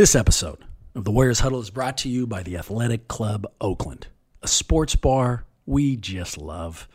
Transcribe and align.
This 0.00 0.16
episode 0.16 0.64
of 0.94 1.04
the 1.04 1.10
Warriors 1.10 1.40
Huddle 1.40 1.60
is 1.60 1.68
brought 1.68 1.98
to 1.98 2.08
you 2.08 2.26
by 2.26 2.42
the 2.42 2.56
Athletic 2.56 3.06
Club 3.06 3.46
Oakland, 3.60 4.06
a 4.40 4.48
sports 4.48 4.96
bar 4.96 5.44
we 5.66 5.94
just 5.94 6.38
love. 6.38 6.88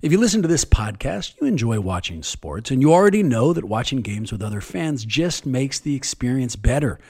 If 0.00 0.12
you 0.12 0.18
listen 0.18 0.40
to 0.42 0.46
this 0.46 0.64
podcast, 0.64 1.34
you 1.40 1.48
enjoy 1.48 1.80
watching 1.80 2.22
sports, 2.22 2.70
and 2.70 2.80
you 2.80 2.92
already 2.92 3.24
know 3.24 3.52
that 3.52 3.64
watching 3.64 4.00
games 4.00 4.30
with 4.30 4.44
other 4.44 4.60
fans 4.60 5.04
just 5.04 5.44
makes 5.44 5.80
the 5.80 5.96
experience 5.96 6.54
better. 6.54 7.00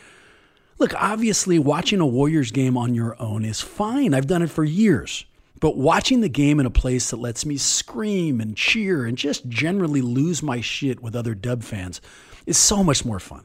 Look, 0.79 0.95
obviously, 0.95 1.59
watching 1.59 2.01
a 2.01 2.07
Warriors 2.07 2.51
game 2.51 2.79
on 2.79 2.95
your 2.95 3.15
own 3.21 3.45
is 3.45 3.61
fine. 3.61 4.15
I've 4.15 4.27
done 4.27 4.41
it 4.41 4.49
for 4.49 4.65
years. 4.65 5.27
But 5.61 5.77
watching 5.77 6.23
the 6.23 6.31
game 6.31 6.59
in 6.61 6.65
a 6.65 6.71
place 6.71 7.11
that 7.11 7.19
lets 7.19 7.45
me 7.45 7.59
scream 7.59 8.41
and 8.41 8.57
cheer 8.57 9.05
and 9.05 9.19
just 9.19 9.47
generally 9.51 10.01
lose 10.01 10.43
my 10.43 10.63
shit 10.63 11.03
with 11.03 11.15
other 11.15 11.35
dub 11.35 11.63
fans 11.63 12.01
is 12.47 12.57
so 12.57 12.83
much 12.83 13.05
more 13.05 13.21
fun. 13.21 13.45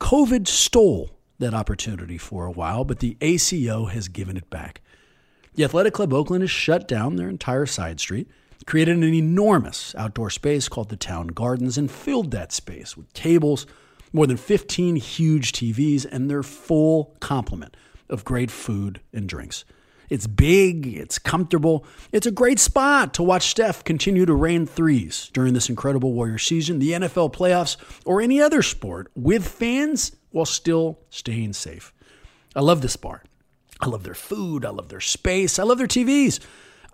COVID 0.00 0.46
stole 0.46 1.10
that 1.38 1.54
opportunity 1.54 2.18
for 2.18 2.46
a 2.46 2.50
while, 2.50 2.84
but 2.84 3.00
the 3.00 3.16
ACO 3.20 3.86
has 3.86 4.08
given 4.08 4.36
it 4.36 4.48
back. 4.50 4.80
The 5.54 5.64
Athletic 5.64 5.94
Club 5.94 6.12
Oakland 6.12 6.42
has 6.42 6.50
shut 6.50 6.86
down 6.86 7.16
their 7.16 7.28
entire 7.28 7.66
side 7.66 8.00
street, 8.00 8.28
created 8.66 8.96
an 8.96 9.02
enormous 9.02 9.94
outdoor 9.96 10.30
space 10.30 10.68
called 10.68 10.88
the 10.88 10.96
Town 10.96 11.28
Gardens, 11.28 11.76
and 11.76 11.90
filled 11.90 12.30
that 12.30 12.52
space 12.52 12.96
with 12.96 13.12
tables, 13.12 13.66
more 14.12 14.26
than 14.26 14.36
15 14.36 14.96
huge 14.96 15.52
TVs, 15.52 16.06
and 16.10 16.30
their 16.30 16.42
full 16.42 17.16
complement 17.20 17.76
of 18.08 18.24
great 18.24 18.50
food 18.50 19.00
and 19.12 19.28
drinks. 19.28 19.64
It's 20.08 20.26
big, 20.26 20.86
it's 20.86 21.18
comfortable, 21.18 21.84
it's 22.12 22.26
a 22.26 22.30
great 22.30 22.58
spot 22.58 23.12
to 23.14 23.22
watch 23.22 23.48
Steph 23.48 23.84
continue 23.84 24.24
to 24.26 24.34
rain 24.34 24.66
threes 24.66 25.30
during 25.32 25.54
this 25.54 25.68
incredible 25.68 26.12
Warrior 26.12 26.38
season, 26.38 26.78
the 26.78 26.92
NFL 26.92 27.32
playoffs, 27.34 27.76
or 28.04 28.20
any 28.20 28.40
other 28.40 28.62
sport 28.62 29.10
with 29.14 29.46
fans 29.46 30.12
while 30.30 30.46
still 30.46 30.98
staying 31.10 31.52
safe. 31.52 31.92
I 32.56 32.60
love 32.60 32.80
this 32.80 32.96
bar. 32.96 33.22
I 33.80 33.86
love 33.86 34.02
their 34.02 34.14
food, 34.14 34.64
I 34.64 34.70
love 34.70 34.88
their 34.88 35.00
space, 35.00 35.58
I 35.58 35.62
love 35.62 35.78
their 35.78 35.86
TVs. 35.86 36.40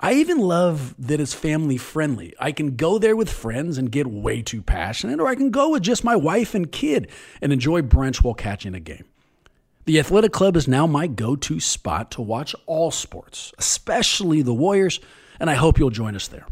I 0.00 0.14
even 0.14 0.38
love 0.38 0.94
that 0.98 1.20
it's 1.20 1.32
family 1.32 1.78
friendly. 1.78 2.34
I 2.38 2.52
can 2.52 2.76
go 2.76 2.98
there 2.98 3.16
with 3.16 3.30
friends 3.30 3.78
and 3.78 3.90
get 3.90 4.06
way 4.06 4.42
too 4.42 4.60
passionate, 4.60 5.20
or 5.20 5.28
I 5.28 5.34
can 5.34 5.50
go 5.50 5.70
with 5.70 5.82
just 5.82 6.04
my 6.04 6.16
wife 6.16 6.54
and 6.54 6.70
kid 6.70 7.10
and 7.40 7.52
enjoy 7.52 7.80
brunch 7.80 8.22
while 8.22 8.34
catching 8.34 8.74
a 8.74 8.80
game. 8.80 9.04
The 9.86 9.98
Athletic 9.98 10.32
Club 10.32 10.56
is 10.56 10.66
now 10.66 10.86
my 10.86 11.06
go 11.06 11.36
to 11.36 11.60
spot 11.60 12.10
to 12.12 12.22
watch 12.22 12.54
all 12.64 12.90
sports, 12.90 13.52
especially 13.58 14.40
the 14.40 14.54
Warriors, 14.54 14.98
and 15.38 15.50
I 15.50 15.54
hope 15.56 15.78
you'll 15.78 15.90
join 15.90 16.16
us 16.16 16.26
there. 16.26 16.46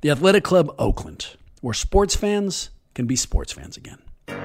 The 0.00 0.08
Athletic 0.08 0.44
Club 0.44 0.74
Oakland, 0.78 1.36
where 1.60 1.74
sports 1.74 2.16
fans 2.16 2.70
can 2.94 3.04
be 3.04 3.16
sports 3.16 3.52
fans 3.52 3.76
again. 3.76 3.98
We're 4.26 4.42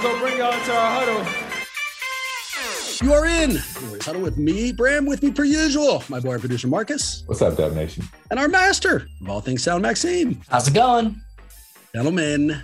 going 0.00 0.14
to 0.14 0.20
bring 0.20 0.38
y'all 0.38 0.52
into 0.52 0.72
our 0.72 1.04
huddle. 1.04 1.26
You 3.04 3.12
are 3.12 3.26
in. 3.26 3.58
Warriors 3.82 4.04
Huddle 4.06 4.22
with 4.22 4.38
me, 4.38 4.72
Bram, 4.72 5.04
with 5.04 5.20
me 5.20 5.32
per 5.32 5.42
usual. 5.42 6.04
My 6.08 6.20
boy, 6.20 6.38
producer 6.38 6.68
Marcus. 6.68 7.24
What's 7.26 7.42
up, 7.42 7.56
Dub 7.56 7.72
Nation? 7.74 8.04
And 8.30 8.38
our 8.38 8.46
master 8.46 9.08
of 9.20 9.28
all 9.28 9.40
things 9.40 9.64
sound, 9.64 9.82
Maxime. 9.82 10.40
How's 10.48 10.68
it 10.68 10.74
going? 10.74 11.20
Gentlemen, 11.92 12.62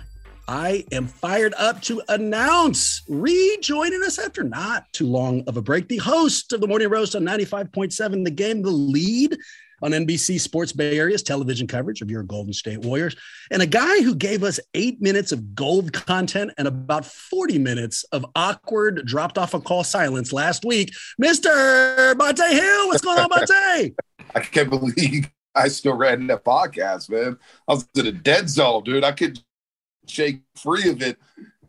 I 0.49 0.83
am 0.91 1.05
fired 1.05 1.53
up 1.59 1.79
to 1.83 2.01
announce 2.09 3.03
rejoining 3.07 4.01
us 4.01 4.17
after 4.17 4.43
not 4.43 4.91
too 4.93 5.05
long 5.05 5.43
of 5.45 5.57
a 5.57 5.61
break, 5.61 5.87
the 5.87 5.97
host 5.97 6.51
of 6.53 6.59
the 6.59 6.67
Morning 6.67 6.89
Roast 6.89 7.15
on 7.15 7.21
95.7, 7.21 8.23
the 8.23 8.31
game, 8.31 8.63
the 8.63 8.71
lead 8.71 9.37
on 9.83 9.91
NBC 9.91 10.39
Sports 10.39 10.71
Bay 10.71 10.97
Area's 10.97 11.21
television 11.21 11.67
coverage 11.67 12.01
of 12.01 12.09
your 12.09 12.23
Golden 12.23 12.51
State 12.51 12.79
Warriors, 12.79 13.15
and 13.51 13.61
a 13.61 13.67
guy 13.67 14.01
who 14.01 14.15
gave 14.15 14.43
us 14.43 14.59
eight 14.73 14.99
minutes 14.99 15.31
of 15.31 15.53
gold 15.53 15.93
content 15.93 16.49
and 16.57 16.67
about 16.67 17.05
40 17.05 17.59
minutes 17.59 18.03
of 18.05 18.25
awkward 18.35 19.05
dropped 19.05 19.37
off 19.37 19.53
a 19.53 19.61
call 19.61 19.83
silence 19.83 20.33
last 20.33 20.65
week, 20.65 20.91
Mr. 21.21 22.15
Bonta 22.15 22.49
Hill. 22.49 22.87
What's 22.87 23.01
going 23.01 23.19
on, 23.19 23.29
Bonta? 23.29 23.93
I 24.33 24.39
can't 24.39 24.71
believe 24.71 25.29
I 25.53 25.67
still 25.67 25.95
ran 25.95 26.25
that 26.25 26.43
podcast, 26.43 27.11
man. 27.11 27.37
I 27.67 27.73
was 27.73 27.87
in 27.95 28.07
a 28.07 28.11
dead 28.11 28.49
zone, 28.49 28.83
dude. 28.83 29.03
I 29.03 29.11
could 29.11 29.39
shake 30.09 30.41
free 30.55 30.89
of 30.89 31.01
it. 31.01 31.17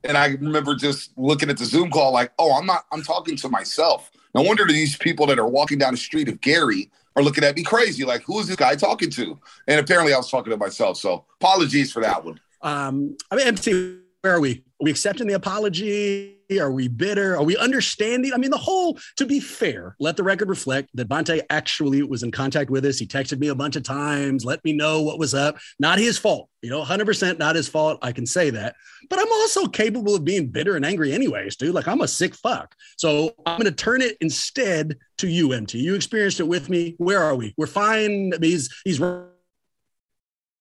And 0.05 0.17
I 0.17 0.29
remember 0.29 0.75
just 0.75 1.17
looking 1.19 1.51
at 1.51 1.59
the 1.59 1.65
Zoom 1.65 1.91
call 1.91 2.13
like, 2.13 2.33
oh, 2.39 2.57
I'm 2.57 2.67
not, 2.67 2.85
I'm 2.93 3.03
talking 3.03 3.37
to 3.37 3.49
myself. 3.49 4.11
No 4.35 4.43
wonder 4.43 4.67
these 4.67 4.97
people 4.97 5.27
that 5.27 5.39
are 5.39 5.49
walking 5.49 5.79
down 5.79 5.93
the 5.93 5.99
street 5.99 6.29
of 6.29 6.41
Gary 6.41 6.91
are 7.17 7.23
looking 7.23 7.45
at 7.45 7.57
me 7.57 7.63
crazy. 7.63 8.05
Like, 8.05 8.23
who 8.23 8.39
is 8.41 8.47
this 8.47 8.57
guy 8.57 8.77
talking 8.77 9.11
to? 9.11 9.39
And 9.67 9.81
apparently 9.81 10.15
I 10.15 10.17
was 10.17 10.31
talking 10.31 10.51
to 10.53 10.57
myself. 10.57 10.97
So 10.97 11.25
apologies 11.41 11.93
for 11.93 12.01
that 12.03 12.25
one. 12.25 12.41
Um, 12.63 13.17
I 13.31 13.37
mean, 13.37 13.49
MC, 13.49 13.99
where 14.23 14.35
are 14.35 14.41
we? 14.41 14.53
Are 14.53 14.85
we 14.85 14.91
accepting 14.91 15.27
the 15.27 15.35
apology? 15.35 16.37
Are 16.59 16.73
we 16.73 16.89
bitter? 16.89 17.37
Are 17.37 17.45
we 17.45 17.57
understanding? 17.57 18.33
I 18.35 18.37
mean, 18.37 18.51
the 18.51 18.59
whole, 18.59 18.99
to 19.17 19.25
be 19.25 19.41
fair, 19.41 19.95
let 20.01 20.17
the 20.17 20.23
record 20.23 20.49
reflect 20.49 20.91
that 20.95 21.09
Bonta 21.09 21.43
actually 21.49 22.03
was 22.03 22.23
in 22.23 22.31
contact 22.31 22.71
with 22.71 22.85
us. 22.85 22.99
He 22.99 23.07
texted 23.07 23.39
me 23.39 23.49
a 23.49 23.55
bunch 23.55 23.77
of 23.77 23.83
times, 23.83 24.45
let 24.45 24.63
me 24.65 24.73
know 24.73 25.01
what 25.03 25.19
was 25.19 25.33
up. 25.33 25.59
Not 25.79 25.99
his 25.99 26.19
fault, 26.19 26.49
you 26.61 26.69
know, 26.69 26.83
100% 26.83 27.39
not 27.39 27.57
his 27.57 27.69
fault. 27.69 27.99
I 28.03 28.13
can 28.13 28.27
say 28.27 28.51
that. 28.51 28.75
But 29.09 29.21
I'm 29.21 29.33
also 29.33 29.67
capable 29.67 30.15
of 30.15 30.25
being 30.25 30.49
bitter 30.49 30.77
and 30.77 30.85
angry, 30.85 31.13
anyways, 31.13 31.57
dude. 31.57 31.75
Like, 31.75 31.89
I'm 31.89 32.01
a 32.01 32.09
sick 32.09 32.35
fuck. 32.35 32.75
So 32.97 33.35
I'm 33.47 33.61
going 33.61 33.71
to 33.71 33.73
turn 33.73 34.03
it 34.03 34.17
instead 34.21 34.97
to 35.19 35.29
you, 35.29 35.53
MT. 35.53 35.79
You 35.79 35.95
experienced 35.95 36.41
it 36.41 36.49
with 36.49 36.69
me. 36.69 36.95
Where 36.99 37.23
are 37.23 37.37
we? 37.37 37.55
We're 37.57 37.67
fine. 37.67 38.33
He's, 38.41 38.69
he's 38.85 39.01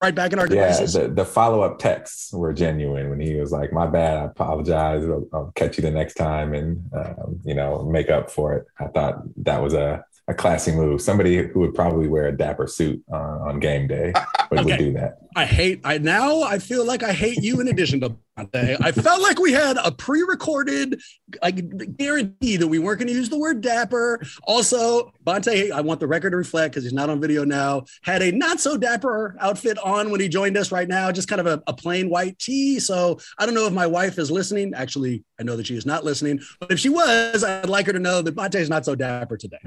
right 0.01 0.15
back 0.15 0.33
in 0.33 0.39
our 0.39 0.47
yeah, 0.47 0.67
devices. 0.67 0.93
the, 0.93 1.07
the 1.07 1.25
follow 1.25 1.61
up 1.61 1.79
texts 1.79 2.31
were 2.33 2.53
genuine 2.53 3.09
when 3.09 3.19
he 3.19 3.35
was 3.35 3.51
like, 3.51 3.73
"My 3.73 3.87
bad, 3.87 4.17
I 4.17 4.25
apologize. 4.25 5.03
I'll, 5.05 5.27
I'll 5.33 5.51
catch 5.55 5.77
you 5.77 5.81
the 5.81 5.91
next 5.91 6.15
time, 6.15 6.53
and 6.53 6.89
um, 6.93 7.39
you 7.43 7.53
know, 7.53 7.83
make 7.83 8.09
up 8.09 8.31
for 8.31 8.53
it." 8.53 8.67
I 8.79 8.87
thought 8.87 9.21
that 9.43 9.61
was 9.61 9.73
a 9.73 10.05
a 10.29 10.33
classy 10.33 10.71
move. 10.71 11.01
Somebody 11.01 11.37
who 11.47 11.59
would 11.61 11.73
probably 11.73 12.07
wear 12.07 12.27
a 12.27 12.31
dapper 12.37 12.67
suit 12.67 13.03
uh, 13.11 13.15
on 13.15 13.59
game 13.59 13.87
day 13.87 14.13
would, 14.51 14.59
Okay. 14.59 14.69
would 14.71 14.77
do 14.77 14.93
that. 14.93 15.17
I 15.35 15.45
hate. 15.45 15.81
I 15.83 15.97
now 15.97 16.41
I 16.43 16.59
feel 16.59 16.85
like 16.85 17.01
I 17.03 17.11
hate 17.13 17.41
you. 17.41 17.59
In 17.61 17.67
addition 17.67 17.99
to 18.01 18.15
Bonta, 18.37 18.77
I 18.81 18.91
felt 18.91 19.21
like 19.21 19.39
we 19.39 19.51
had 19.51 19.77
a 19.83 19.91
pre-recorded, 19.91 20.99
I 21.41 21.51
guarantee 21.51 22.57
that 22.57 22.67
we 22.67 22.77
weren't 22.79 22.99
going 22.99 23.07
to 23.07 23.13
use 23.13 23.29
the 23.29 23.37
word 23.39 23.61
dapper. 23.61 24.21
Also, 24.43 25.11
Bonta, 25.25 25.71
I 25.71 25.81
want 25.81 25.99
the 25.99 26.07
record 26.07 26.31
to 26.31 26.37
reflect 26.37 26.73
because 26.73 26.83
he's 26.83 26.93
not 26.93 27.09
on 27.09 27.19
video 27.19 27.43
now. 27.43 27.83
Had 28.03 28.21
a 28.21 28.31
not 28.31 28.59
so 28.59 28.77
dapper 28.77 29.35
outfit 29.39 29.77
on 29.79 30.09
when 30.11 30.19
he 30.19 30.29
joined 30.29 30.57
us 30.57 30.71
right 30.71 30.87
now, 30.87 31.11
just 31.11 31.27
kind 31.27 31.41
of 31.41 31.47
a, 31.47 31.61
a 31.67 31.73
plain 31.73 32.09
white 32.09 32.37
tee. 32.39 32.79
So 32.79 33.19
I 33.39 33.45
don't 33.45 33.55
know 33.55 33.65
if 33.67 33.73
my 33.73 33.87
wife 33.87 34.17
is 34.19 34.29
listening. 34.31 34.73
Actually, 34.75 35.23
I 35.39 35.43
know 35.43 35.55
that 35.57 35.67
she 35.67 35.75
is 35.75 35.85
not 35.85 36.03
listening. 36.05 36.39
But 36.59 36.71
if 36.71 36.79
she 36.79 36.89
was, 36.89 37.43
I'd 37.43 37.69
like 37.69 37.87
her 37.87 37.93
to 37.93 37.99
know 37.99 38.21
that 38.21 38.35
Bonta 38.35 38.55
is 38.55 38.69
not 38.69 38.85
so 38.85 38.93
dapper 38.95 39.37
today. 39.37 39.57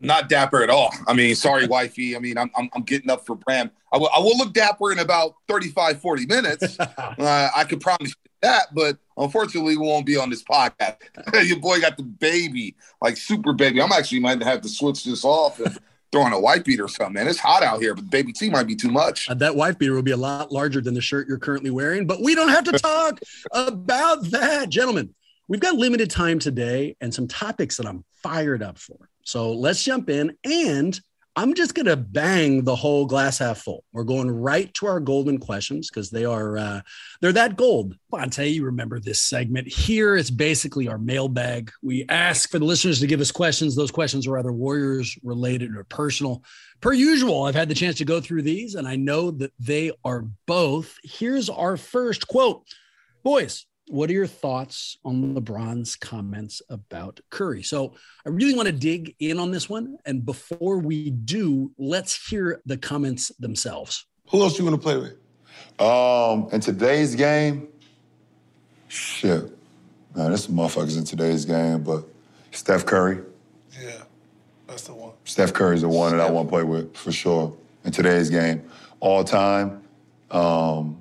Not 0.00 0.28
dapper 0.28 0.62
at 0.62 0.70
all. 0.70 0.94
I 1.08 1.12
mean, 1.12 1.34
sorry, 1.34 1.66
wifey. 1.66 2.14
I 2.14 2.20
mean, 2.20 2.38
I'm, 2.38 2.50
I'm, 2.56 2.70
I'm 2.72 2.82
getting 2.82 3.10
up 3.10 3.26
for 3.26 3.34
Bram. 3.34 3.70
I 3.92 3.98
will, 3.98 4.38
look 4.38 4.52
dapper 4.52 4.92
in 4.92 5.00
about 5.00 5.34
35, 5.48 6.00
40 6.00 6.26
minutes. 6.26 6.76
Uh, 7.18 7.48
I 7.56 7.64
could 7.64 7.80
promise 7.80 8.10
you 8.10 8.30
that, 8.42 8.66
but 8.74 8.96
unfortunately, 9.16 9.76
we 9.76 9.86
won't 9.86 10.06
be 10.06 10.16
on 10.16 10.30
this 10.30 10.42
podcast. 10.42 10.96
Your 11.46 11.58
boy 11.58 11.80
got 11.80 11.96
the 11.96 12.02
baby, 12.02 12.76
like 13.00 13.16
super 13.16 13.52
baby. 13.52 13.82
I'm 13.82 13.90
actually 13.90 14.20
might 14.20 14.42
have 14.42 14.60
to 14.60 14.68
switch 14.68 15.04
this 15.04 15.24
off 15.24 15.58
and 15.58 15.76
throw 16.12 16.22
on 16.22 16.32
a 16.32 16.40
white 16.40 16.64
beat 16.64 16.80
or 16.80 16.88
something, 16.88 17.14
man. 17.14 17.28
It's 17.28 17.38
hot 17.38 17.62
out 17.62 17.80
here, 17.80 17.94
but 17.94 18.08
baby 18.10 18.32
T 18.32 18.50
might 18.50 18.66
be 18.66 18.76
too 18.76 18.90
much. 18.90 19.28
Uh, 19.28 19.34
that 19.34 19.56
wife 19.56 19.78
beater 19.78 19.94
will 19.94 20.02
be 20.02 20.12
a 20.12 20.16
lot 20.16 20.52
larger 20.52 20.80
than 20.80 20.94
the 20.94 21.00
shirt 21.00 21.28
you're 21.28 21.38
currently 21.38 21.70
wearing, 21.70 22.06
but 22.06 22.22
we 22.22 22.34
don't 22.34 22.50
have 22.50 22.64
to 22.64 22.72
talk 22.78 23.20
about 23.52 24.24
that. 24.30 24.68
Gentlemen, 24.68 25.14
we've 25.48 25.60
got 25.60 25.74
limited 25.74 26.10
time 26.10 26.38
today 26.38 26.96
and 27.00 27.12
some 27.12 27.26
topics 27.26 27.76
that 27.78 27.86
I'm 27.86 28.04
fired 28.22 28.62
up 28.62 28.78
for. 28.78 29.08
So 29.28 29.52
let's 29.52 29.84
jump 29.84 30.08
in 30.08 30.34
and 30.42 30.98
I'm 31.36 31.52
just 31.52 31.74
going 31.74 31.84
to 31.84 31.98
bang 31.98 32.64
the 32.64 32.74
whole 32.74 33.04
glass 33.04 33.36
half 33.36 33.58
full. 33.58 33.84
We're 33.92 34.04
going 34.04 34.30
right 34.30 34.72
to 34.74 34.86
our 34.86 35.00
golden 35.00 35.36
questions 35.36 35.90
because 35.90 36.08
they 36.08 36.24
are 36.24 36.56
uh, 36.56 36.80
they're 37.20 37.34
that 37.34 37.58
gold. 37.58 37.94
Bonta, 38.10 38.50
you 38.50 38.64
remember 38.64 38.98
this 38.98 39.20
segment 39.20 39.68
here? 39.68 40.16
It's 40.16 40.30
basically 40.30 40.88
our 40.88 40.96
mailbag. 40.96 41.70
We 41.82 42.06
ask 42.08 42.50
for 42.50 42.58
the 42.58 42.64
listeners 42.64 43.00
to 43.00 43.06
give 43.06 43.20
us 43.20 43.30
questions. 43.30 43.76
Those 43.76 43.90
questions 43.90 44.26
are 44.26 44.38
either 44.38 44.50
Warriors 44.50 45.14
related 45.22 45.76
or 45.76 45.84
personal. 45.84 46.42
Per 46.80 46.94
usual, 46.94 47.42
I've 47.42 47.54
had 47.54 47.68
the 47.68 47.74
chance 47.74 47.98
to 47.98 48.06
go 48.06 48.22
through 48.22 48.42
these, 48.42 48.76
and 48.76 48.88
I 48.88 48.96
know 48.96 49.30
that 49.32 49.52
they 49.60 49.92
are 50.06 50.24
both. 50.46 50.96
Here's 51.04 51.50
our 51.50 51.76
first 51.76 52.28
quote, 52.28 52.64
boys. 53.22 53.66
What 53.88 54.10
are 54.10 54.12
your 54.12 54.26
thoughts 54.26 54.98
on 55.04 55.34
LeBron's 55.34 55.96
comments 55.96 56.60
about 56.68 57.20
Curry? 57.30 57.62
So 57.62 57.94
I 58.26 58.28
really 58.28 58.54
want 58.54 58.66
to 58.66 58.72
dig 58.72 59.14
in 59.18 59.38
on 59.38 59.50
this 59.50 59.68
one. 59.68 59.96
And 60.04 60.24
before 60.24 60.78
we 60.78 61.10
do, 61.10 61.72
let's 61.78 62.28
hear 62.28 62.60
the 62.66 62.76
comments 62.76 63.28
themselves. 63.38 64.06
Who 64.30 64.42
else 64.42 64.58
you 64.58 64.64
want 64.64 64.76
to 64.76 64.82
play 64.82 64.96
with? 64.96 65.16
Um, 65.80 66.48
in 66.52 66.60
today's 66.60 67.14
game, 67.14 67.68
shit. 68.88 69.42
Man, 70.14 70.28
there's 70.28 70.44
some 70.44 70.56
motherfuckers 70.56 70.98
in 70.98 71.04
today's 71.04 71.44
game, 71.44 71.82
but 71.82 72.04
Steph 72.50 72.84
Curry. 72.84 73.20
Yeah, 73.80 74.02
that's 74.66 74.82
the 74.82 74.94
one. 74.94 75.12
Steph 75.24 75.52
Curry's 75.52 75.82
the 75.82 75.88
one 75.88 76.16
that 76.16 76.20
I 76.20 76.30
want 76.30 76.48
to 76.48 76.50
play 76.50 76.62
with 76.62 76.94
for 76.96 77.12
sure 77.12 77.56
in 77.84 77.92
today's 77.92 78.28
game. 78.28 78.68
All 79.00 79.22
time, 79.24 79.82
um, 80.30 81.00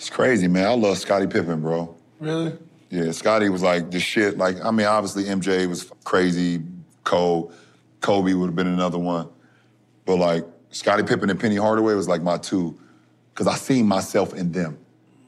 It's 0.00 0.08
crazy, 0.08 0.48
man. 0.48 0.66
I 0.66 0.72
love 0.72 0.96
Scottie 0.96 1.26
Pippen, 1.26 1.60
bro. 1.60 1.94
Really? 2.20 2.56
Yeah, 2.88 3.10
Scotty 3.10 3.50
was 3.50 3.62
like 3.62 3.90
the 3.90 4.00
shit. 4.00 4.38
Like, 4.38 4.56
I 4.64 4.70
mean, 4.70 4.86
obviously 4.86 5.24
MJ 5.24 5.68
was 5.68 5.92
crazy, 6.04 6.62
cold. 7.04 7.52
Kobe 8.00 8.32
would 8.32 8.46
have 8.46 8.56
been 8.56 8.66
another 8.66 8.96
one. 8.96 9.28
But 10.06 10.16
like 10.16 10.46
Scottie 10.70 11.02
Pippen 11.02 11.28
and 11.28 11.38
Penny 11.38 11.56
Hardaway 11.56 11.92
was 11.92 12.08
like 12.08 12.22
my 12.22 12.38
two, 12.38 12.80
because 13.34 13.46
I 13.46 13.56
seen 13.56 13.86
myself 13.86 14.32
in 14.32 14.50
them. 14.52 14.78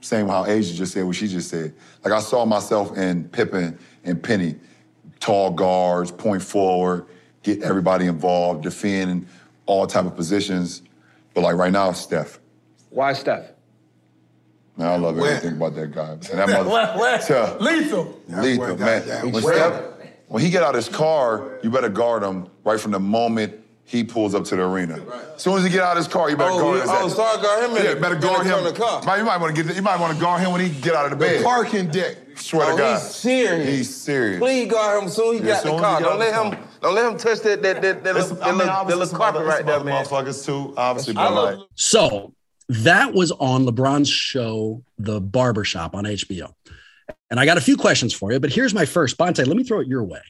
Same 0.00 0.26
how 0.26 0.46
Asia 0.46 0.72
just 0.72 0.94
said 0.94 1.04
what 1.04 1.16
she 1.16 1.28
just 1.28 1.50
said. 1.50 1.74
Like 2.02 2.14
I 2.14 2.20
saw 2.20 2.46
myself 2.46 2.96
in 2.96 3.28
Pippen 3.28 3.78
and 4.04 4.22
Penny, 4.22 4.54
tall 5.20 5.50
guards, 5.50 6.10
point 6.10 6.42
forward, 6.42 7.04
get 7.42 7.62
everybody 7.62 8.06
involved, 8.06 8.62
defend 8.62 9.28
all 9.66 9.86
type 9.86 10.06
of 10.06 10.16
positions. 10.16 10.80
But 11.34 11.42
like 11.42 11.56
right 11.56 11.72
now, 11.72 11.90
it's 11.90 12.00
Steph. 12.00 12.40
Why 12.88 13.12
Steph? 13.12 13.52
Man, 14.76 14.88
I 14.88 14.96
love 14.96 15.16
When? 15.16 15.28
everything 15.36 15.56
about 15.58 15.74
that 15.74 15.92
guy. 15.92 16.10
And 16.12 16.20
that 16.22 16.48
mother, 16.50 16.68
What? 16.68 16.96
What? 16.96 17.28
Yeah. 17.28 17.56
Lethal. 17.60 18.18
lethal, 18.28 18.76
man. 18.78 19.02
When, 19.32 19.42
Steph, 19.42 19.82
when 20.28 20.42
he 20.42 20.50
get 20.50 20.62
out 20.62 20.74
his 20.74 20.88
car, 20.88 21.58
you 21.62 21.70
better 21.70 21.90
guard 21.90 22.22
him 22.22 22.48
right 22.64 22.80
from 22.80 22.92
the 22.92 23.00
moment 23.00 23.58
he 23.84 24.02
pulls 24.04 24.34
up 24.34 24.44
to 24.44 24.56
the 24.56 24.62
arena. 24.62 24.94
As 25.36 25.42
soon 25.42 25.58
as 25.58 25.64
he 25.64 25.68
get 25.70 25.82
out 25.82 25.92
of 25.92 25.98
his 25.98 26.08
car, 26.08 26.30
you 26.30 26.36
better 26.36 26.52
Oh, 26.52 26.58
guard 26.60 26.76
you- 26.76 26.80
his 26.82 26.90
oh, 26.90 27.08
start 27.08 27.42
guard 27.42 27.64
him 27.70 27.84
Yeah, 27.84 27.94
better 28.00 28.14
guard 28.16 28.46
him. 28.46 28.54
of 28.58 28.64
the 28.64 28.72
car. 28.72 29.18
You 29.18 29.24
might 29.24 29.36
want 29.38 29.54
to 29.54 29.62
get. 29.62 29.76
You 29.76 29.82
might 29.82 30.00
want 30.00 30.14
to 30.14 30.20
guard 30.20 30.40
him 30.40 30.52
when 30.52 30.62
he 30.62 30.70
get 30.70 30.94
out 30.94 31.12
of 31.12 31.18
the 31.18 31.26
The 31.26 31.42
parking 31.44 31.88
deck. 31.88 32.16
Swear 32.36 32.68
Oh, 32.68 32.76
to 32.76 32.78
God, 32.82 32.98
he's 32.98 33.10
serious. 33.10 33.68
He's 33.68 33.94
serious. 33.94 34.38
Please 34.38 34.70
guard 34.70 35.02
him 35.02 35.08
soon. 35.10 35.34
He 35.34 35.40
Yeah, 35.40 35.54
got 35.54 35.62
soon 35.64 35.76
the 35.76 35.82
car. 35.82 36.00
Don't 36.00 36.18
let 36.18 36.32
him. 36.32 36.52
car. 36.52 36.58
Don't 36.80 36.94
let 36.94 37.12
him 37.12 37.18
touch 37.18 37.40
that 37.40 37.60
that 37.62 37.74
that 37.74 37.82
that, 37.82 38.04
that, 38.04 38.14
There's 38.14 38.30
little, 38.30 38.36
some- 38.36 38.42
I 38.42 38.46
mean, 38.52 38.58
that 38.58 38.64
little, 38.64 38.72
obviously 38.72 38.88
that 38.94 38.98
little 38.98 39.06
some 39.10 39.18
carpet 39.18 39.40
other- 39.42 39.48
right 39.50 39.56
some 39.58 39.66
there, 39.66 39.74
other 39.76 39.84
man. 39.84 40.04
Motherfuckers 40.06 40.46
too, 40.46 40.74
obviously, 40.78 41.16
I 41.16 41.24
but 41.28 41.34
love 41.34 41.58
like, 41.58 41.68
So 41.74 42.32
that 42.68 43.12
was 43.12 43.32
on 43.32 43.66
LeBron's 43.66 44.08
show, 44.08 44.82
The 44.98 45.20
Barbershop 45.20 45.94
on 45.94 46.04
HBO. 46.04 46.52
And 47.30 47.40
I 47.40 47.46
got 47.46 47.58
a 47.58 47.62
few 47.62 47.76
questions 47.76 48.12
for 48.12 48.32
you, 48.32 48.40
but 48.40 48.52
here's 48.52 48.74
my 48.74 48.84
first. 48.84 49.18
Bonta, 49.18 49.46
let 49.46 49.56
me 49.56 49.64
throw 49.64 49.80
it 49.80 49.88
your 49.88 50.04
way. 50.04 50.20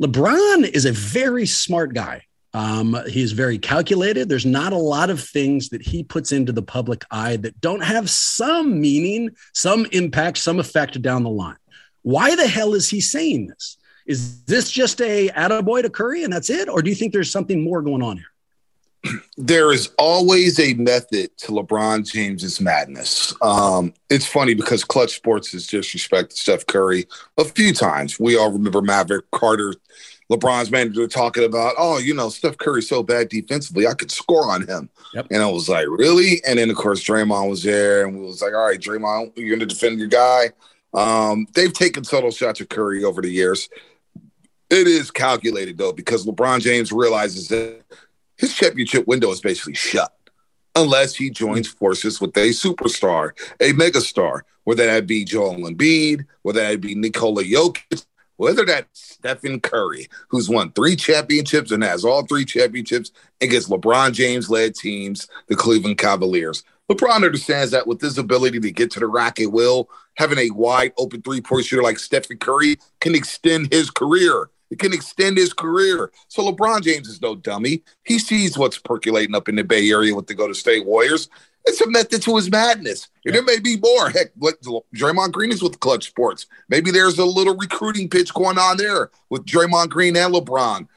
LeBron 0.00 0.68
is 0.68 0.84
a 0.84 0.92
very 0.92 1.46
smart 1.46 1.94
guy. 1.94 2.22
Um, 2.54 2.98
he's 3.08 3.32
very 3.32 3.58
calculated. 3.58 4.28
There's 4.28 4.44
not 4.44 4.72
a 4.72 4.78
lot 4.78 5.08
of 5.08 5.22
things 5.22 5.70
that 5.70 5.80
he 5.80 6.04
puts 6.04 6.32
into 6.32 6.52
the 6.52 6.62
public 6.62 7.04
eye 7.10 7.36
that 7.36 7.60
don't 7.60 7.82
have 7.82 8.10
some 8.10 8.80
meaning, 8.80 9.30
some 9.54 9.86
impact, 9.92 10.38
some 10.38 10.60
effect 10.60 11.00
down 11.00 11.22
the 11.22 11.30
line. 11.30 11.56
Why 12.02 12.34
the 12.34 12.46
hell 12.46 12.74
is 12.74 12.90
he 12.90 13.00
saying 13.00 13.46
this? 13.46 13.78
Is 14.06 14.42
this 14.44 14.70
just 14.70 15.00
a 15.00 15.28
attaboy 15.28 15.82
to 15.82 15.90
Curry 15.90 16.24
and 16.24 16.32
that's 16.32 16.50
it? 16.50 16.68
Or 16.68 16.82
do 16.82 16.90
you 16.90 16.96
think 16.96 17.12
there's 17.12 17.30
something 17.30 17.62
more 17.62 17.80
going 17.80 18.02
on 18.02 18.16
here? 18.16 18.26
there 19.36 19.72
is 19.72 19.90
always 19.98 20.58
a 20.58 20.74
method 20.74 21.36
to 21.38 21.52
LeBron 21.52 22.10
James's 22.10 22.60
madness. 22.60 23.34
Um, 23.42 23.94
it's 24.10 24.26
funny 24.26 24.54
because 24.54 24.84
Klutch 24.84 25.16
Sports 25.16 25.52
has 25.52 25.66
disrespected 25.66 26.32
Steph 26.32 26.66
Curry 26.66 27.06
a 27.38 27.44
few 27.44 27.72
times. 27.72 28.20
We 28.20 28.36
all 28.36 28.52
remember 28.52 28.82
Maverick 28.82 29.30
Carter, 29.32 29.74
LeBron's 30.30 30.70
manager, 30.70 31.06
talking 31.08 31.44
about, 31.44 31.74
oh, 31.78 31.98
you 31.98 32.14
know, 32.14 32.28
Steph 32.28 32.58
Curry's 32.58 32.88
so 32.88 33.02
bad 33.02 33.28
defensively, 33.28 33.86
I 33.86 33.94
could 33.94 34.10
score 34.10 34.50
on 34.50 34.66
him. 34.66 34.88
Yep. 35.14 35.26
And 35.30 35.42
I 35.42 35.50
was 35.50 35.68
like, 35.68 35.86
really? 35.88 36.42
And 36.46 36.58
then, 36.58 36.70
of 36.70 36.76
course, 36.76 37.02
Draymond 37.04 37.50
was 37.50 37.62
there, 37.62 38.06
and 38.06 38.18
we 38.18 38.24
was 38.24 38.40
like, 38.40 38.54
all 38.54 38.66
right, 38.66 38.80
Draymond, 38.80 39.32
you're 39.36 39.48
going 39.48 39.60
to 39.60 39.66
defend 39.66 39.98
your 39.98 40.08
guy. 40.08 40.50
Um, 40.94 41.46
they've 41.54 41.72
taken 41.72 42.04
subtle 42.04 42.30
shots 42.30 42.60
at 42.60 42.70
Curry 42.70 43.04
over 43.04 43.20
the 43.20 43.30
years. 43.30 43.68
It 44.70 44.86
is 44.86 45.10
calculated, 45.10 45.76
though, 45.76 45.92
because 45.92 46.24
LeBron 46.24 46.60
James 46.60 46.92
realizes 46.92 47.48
that 47.48 47.82
his 48.36 48.54
championship 48.54 49.06
window 49.06 49.30
is 49.30 49.40
basically 49.40 49.74
shut 49.74 50.12
unless 50.74 51.14
he 51.14 51.30
joins 51.30 51.68
mm. 51.68 51.78
forces 51.78 52.20
with 52.20 52.36
a 52.36 52.50
superstar, 52.50 53.32
a 53.60 53.72
megastar, 53.72 54.40
whether 54.64 54.86
that 54.86 55.06
be 55.06 55.24
Joel 55.24 55.56
Embiid, 55.56 56.24
whether 56.42 56.60
that 56.60 56.80
be 56.80 56.94
Nikola 56.94 57.44
Jokic, 57.44 58.04
whether 58.36 58.64
that's 58.64 59.18
Stephen 59.22 59.60
Curry, 59.60 60.08
who's 60.28 60.48
won 60.48 60.72
three 60.72 60.96
championships 60.96 61.70
and 61.70 61.84
has 61.84 62.04
all 62.04 62.24
three 62.24 62.44
championships 62.44 63.12
against 63.40 63.70
LeBron 63.70 64.12
James 64.12 64.50
led 64.50 64.74
teams, 64.74 65.28
the 65.48 65.56
Cleveland 65.56 65.98
Cavaliers. 65.98 66.64
LeBron 66.90 67.24
understands 67.24 67.70
that 67.70 67.86
with 67.86 68.00
his 68.00 68.18
ability 68.18 68.60
to 68.60 68.70
get 68.70 68.90
to 68.92 69.00
the 69.00 69.06
rack 69.06 69.40
at 69.40 69.52
will, 69.52 69.88
having 70.14 70.38
a 70.38 70.50
wide 70.50 70.92
open 70.98 71.22
three 71.22 71.40
point 71.40 71.64
shooter 71.64 71.82
like 71.82 71.98
Stephen 71.98 72.38
Curry 72.38 72.78
can 73.00 73.14
extend 73.14 73.72
his 73.72 73.90
career. 73.90 74.50
It 74.72 74.78
can 74.78 74.94
extend 74.94 75.36
his 75.36 75.52
career. 75.52 76.10
So 76.28 76.50
LeBron 76.50 76.82
James 76.82 77.06
is 77.06 77.20
no 77.20 77.36
dummy. 77.36 77.82
He 78.04 78.18
sees 78.18 78.56
what's 78.56 78.78
percolating 78.78 79.34
up 79.34 79.50
in 79.50 79.56
the 79.56 79.64
Bay 79.64 79.90
Area 79.90 80.14
with 80.14 80.26
the 80.26 80.34
Golden 80.34 80.54
State 80.54 80.86
Warriors. 80.86 81.28
It's 81.66 81.82
a 81.82 81.90
method 81.90 82.22
to 82.22 82.36
his 82.36 82.50
madness. 82.50 83.08
And 83.26 83.34
there 83.34 83.42
may 83.42 83.60
be 83.60 83.76
more. 83.76 84.08
Heck, 84.08 84.34
Draymond 84.34 85.32
Green 85.32 85.52
is 85.52 85.62
with 85.62 85.78
Klutch 85.78 86.06
Sports. 86.06 86.46
Maybe 86.70 86.90
there's 86.90 87.18
a 87.18 87.24
little 87.24 87.54
recruiting 87.54 88.08
pitch 88.08 88.32
going 88.32 88.56
on 88.56 88.78
there 88.78 89.10
with 89.28 89.44
Draymond 89.44 89.90
Green 89.90 90.16
and 90.16 90.32
LeBron. 90.32 90.88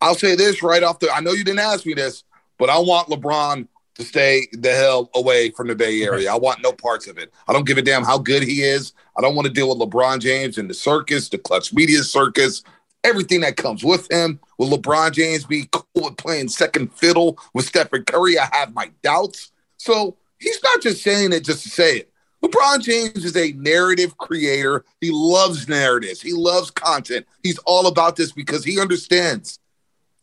I'll 0.00 0.14
say 0.14 0.34
this 0.34 0.62
right 0.62 0.82
off 0.82 0.98
the 0.98 1.10
I 1.10 1.20
know 1.20 1.32
you 1.32 1.44
didn't 1.44 1.60
ask 1.60 1.84
me 1.84 1.92
this, 1.92 2.24
but 2.58 2.70
I 2.70 2.78
want 2.78 3.08
LeBron 3.08 3.68
to 3.96 4.04
stay 4.04 4.46
the 4.52 4.72
hell 4.72 5.10
away 5.14 5.50
from 5.50 5.68
the 5.68 5.74
Bay 5.74 6.02
Area. 6.02 6.30
I 6.30 6.36
want 6.36 6.62
no 6.62 6.72
parts 6.72 7.06
of 7.08 7.18
it. 7.18 7.32
I 7.48 7.52
don't 7.52 7.66
give 7.66 7.78
a 7.78 7.82
damn 7.82 8.04
how 8.04 8.18
good 8.18 8.42
he 8.42 8.62
is. 8.62 8.92
I 9.16 9.22
don't 9.22 9.34
want 9.34 9.46
to 9.46 9.52
deal 9.52 9.68
with 9.68 9.78
LeBron 9.78 10.20
James 10.20 10.58
and 10.58 10.68
the 10.68 10.74
circus, 10.74 11.28
the 11.28 11.38
Klutch 11.38 11.72
media 11.72 12.02
circus, 12.02 12.62
everything 13.06 13.40
that 13.40 13.56
comes 13.56 13.84
with 13.84 14.10
him. 14.10 14.40
Will 14.58 14.76
LeBron 14.76 15.12
James 15.12 15.44
be 15.44 15.68
cool 15.70 15.86
with 15.94 16.16
playing 16.16 16.48
second 16.48 16.92
fiddle 16.92 17.38
with 17.54 17.66
Stephen 17.66 18.04
Curry? 18.04 18.38
I 18.38 18.48
have 18.52 18.74
my 18.74 18.90
doubts. 19.02 19.52
So 19.76 20.16
he's 20.38 20.62
not 20.62 20.82
just 20.82 21.02
saying 21.02 21.32
it 21.32 21.44
just 21.44 21.62
to 21.62 21.68
say 21.68 21.98
it. 21.98 22.12
LeBron 22.42 22.82
James 22.82 23.24
is 23.24 23.36
a 23.36 23.52
narrative 23.52 24.16
creator. 24.18 24.84
He 25.00 25.10
loves 25.10 25.68
narratives. 25.68 26.20
He 26.20 26.32
loves 26.32 26.70
content. 26.70 27.26
He's 27.42 27.58
all 27.58 27.86
about 27.86 28.16
this 28.16 28.32
because 28.32 28.64
he 28.64 28.80
understands 28.80 29.58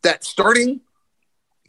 that 0.03 0.23
starting 0.23 0.81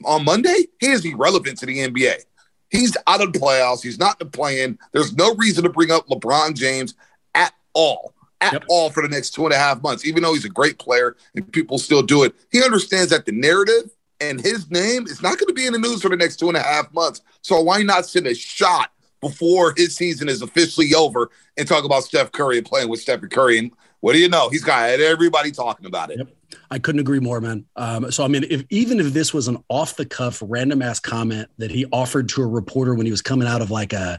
on 0.04 0.24
Monday, 0.24 0.66
he 0.80 0.88
is 0.88 1.04
irrelevant 1.04 1.58
to 1.58 1.66
the 1.66 1.78
NBA. 1.78 2.24
He's 2.70 2.96
out 3.06 3.22
of 3.22 3.32
the 3.32 3.38
playoffs. 3.38 3.82
He's 3.82 3.98
not 3.98 4.20
in 4.20 4.26
the 4.26 4.30
playing. 4.30 4.78
There's 4.92 5.14
no 5.14 5.34
reason 5.36 5.64
to 5.64 5.70
bring 5.70 5.90
up 5.90 6.08
LeBron 6.08 6.54
James 6.54 6.94
at 7.34 7.52
all, 7.72 8.13
at 8.44 8.52
Yep. 8.52 8.64
all 8.68 8.90
for 8.90 9.02
the 9.02 9.08
next 9.08 9.30
two 9.30 9.44
and 9.44 9.52
a 9.54 9.58
half 9.58 9.82
months, 9.82 10.04
even 10.06 10.22
though 10.22 10.34
he's 10.34 10.44
a 10.44 10.50
great 10.50 10.78
player 10.78 11.16
and 11.34 11.50
people 11.52 11.78
still 11.78 12.02
do 12.02 12.22
it. 12.24 12.34
He 12.52 12.62
understands 12.62 13.10
that 13.10 13.24
the 13.26 13.32
narrative 13.32 13.90
and 14.20 14.40
his 14.40 14.70
name 14.70 15.06
is 15.06 15.22
not 15.22 15.38
going 15.38 15.48
to 15.48 15.54
be 15.54 15.66
in 15.66 15.72
the 15.72 15.78
news 15.78 16.02
for 16.02 16.08
the 16.08 16.16
next 16.16 16.36
two 16.36 16.48
and 16.48 16.56
a 16.56 16.62
half 16.62 16.92
months. 16.92 17.22
So 17.42 17.60
why 17.60 17.82
not 17.82 18.06
send 18.06 18.26
a 18.26 18.34
shot 18.34 18.90
before 19.20 19.74
his 19.76 19.96
season 19.96 20.28
is 20.28 20.42
officially 20.42 20.94
over 20.94 21.30
and 21.56 21.66
talk 21.66 21.84
about 21.84 22.04
Steph 22.04 22.32
Curry 22.32 22.58
and 22.58 22.66
playing 22.66 22.88
with 22.88 23.00
Stephen 23.00 23.28
Curry? 23.28 23.58
And 23.58 23.70
what 24.00 24.12
do 24.12 24.18
you 24.18 24.28
know? 24.28 24.50
He's 24.50 24.62
got 24.64 24.88
everybody 25.00 25.50
talking 25.50 25.86
about 25.86 26.10
it. 26.10 26.18
Yep. 26.18 26.28
I 26.70 26.78
couldn't 26.78 27.00
agree 27.00 27.20
more, 27.20 27.40
man. 27.40 27.64
Um, 27.74 28.12
so 28.12 28.22
I 28.24 28.28
mean, 28.28 28.44
if 28.48 28.64
even 28.70 29.00
if 29.00 29.12
this 29.12 29.34
was 29.34 29.48
an 29.48 29.58
off 29.68 29.96
the 29.96 30.06
cuff, 30.06 30.42
random 30.46 30.82
ass 30.82 31.00
comment 31.00 31.48
that 31.58 31.70
he 31.70 31.86
offered 31.86 32.28
to 32.30 32.42
a 32.42 32.46
reporter 32.46 32.94
when 32.94 33.06
he 33.06 33.10
was 33.10 33.22
coming 33.22 33.48
out 33.48 33.62
of 33.62 33.70
like 33.70 33.92
a 33.92 34.18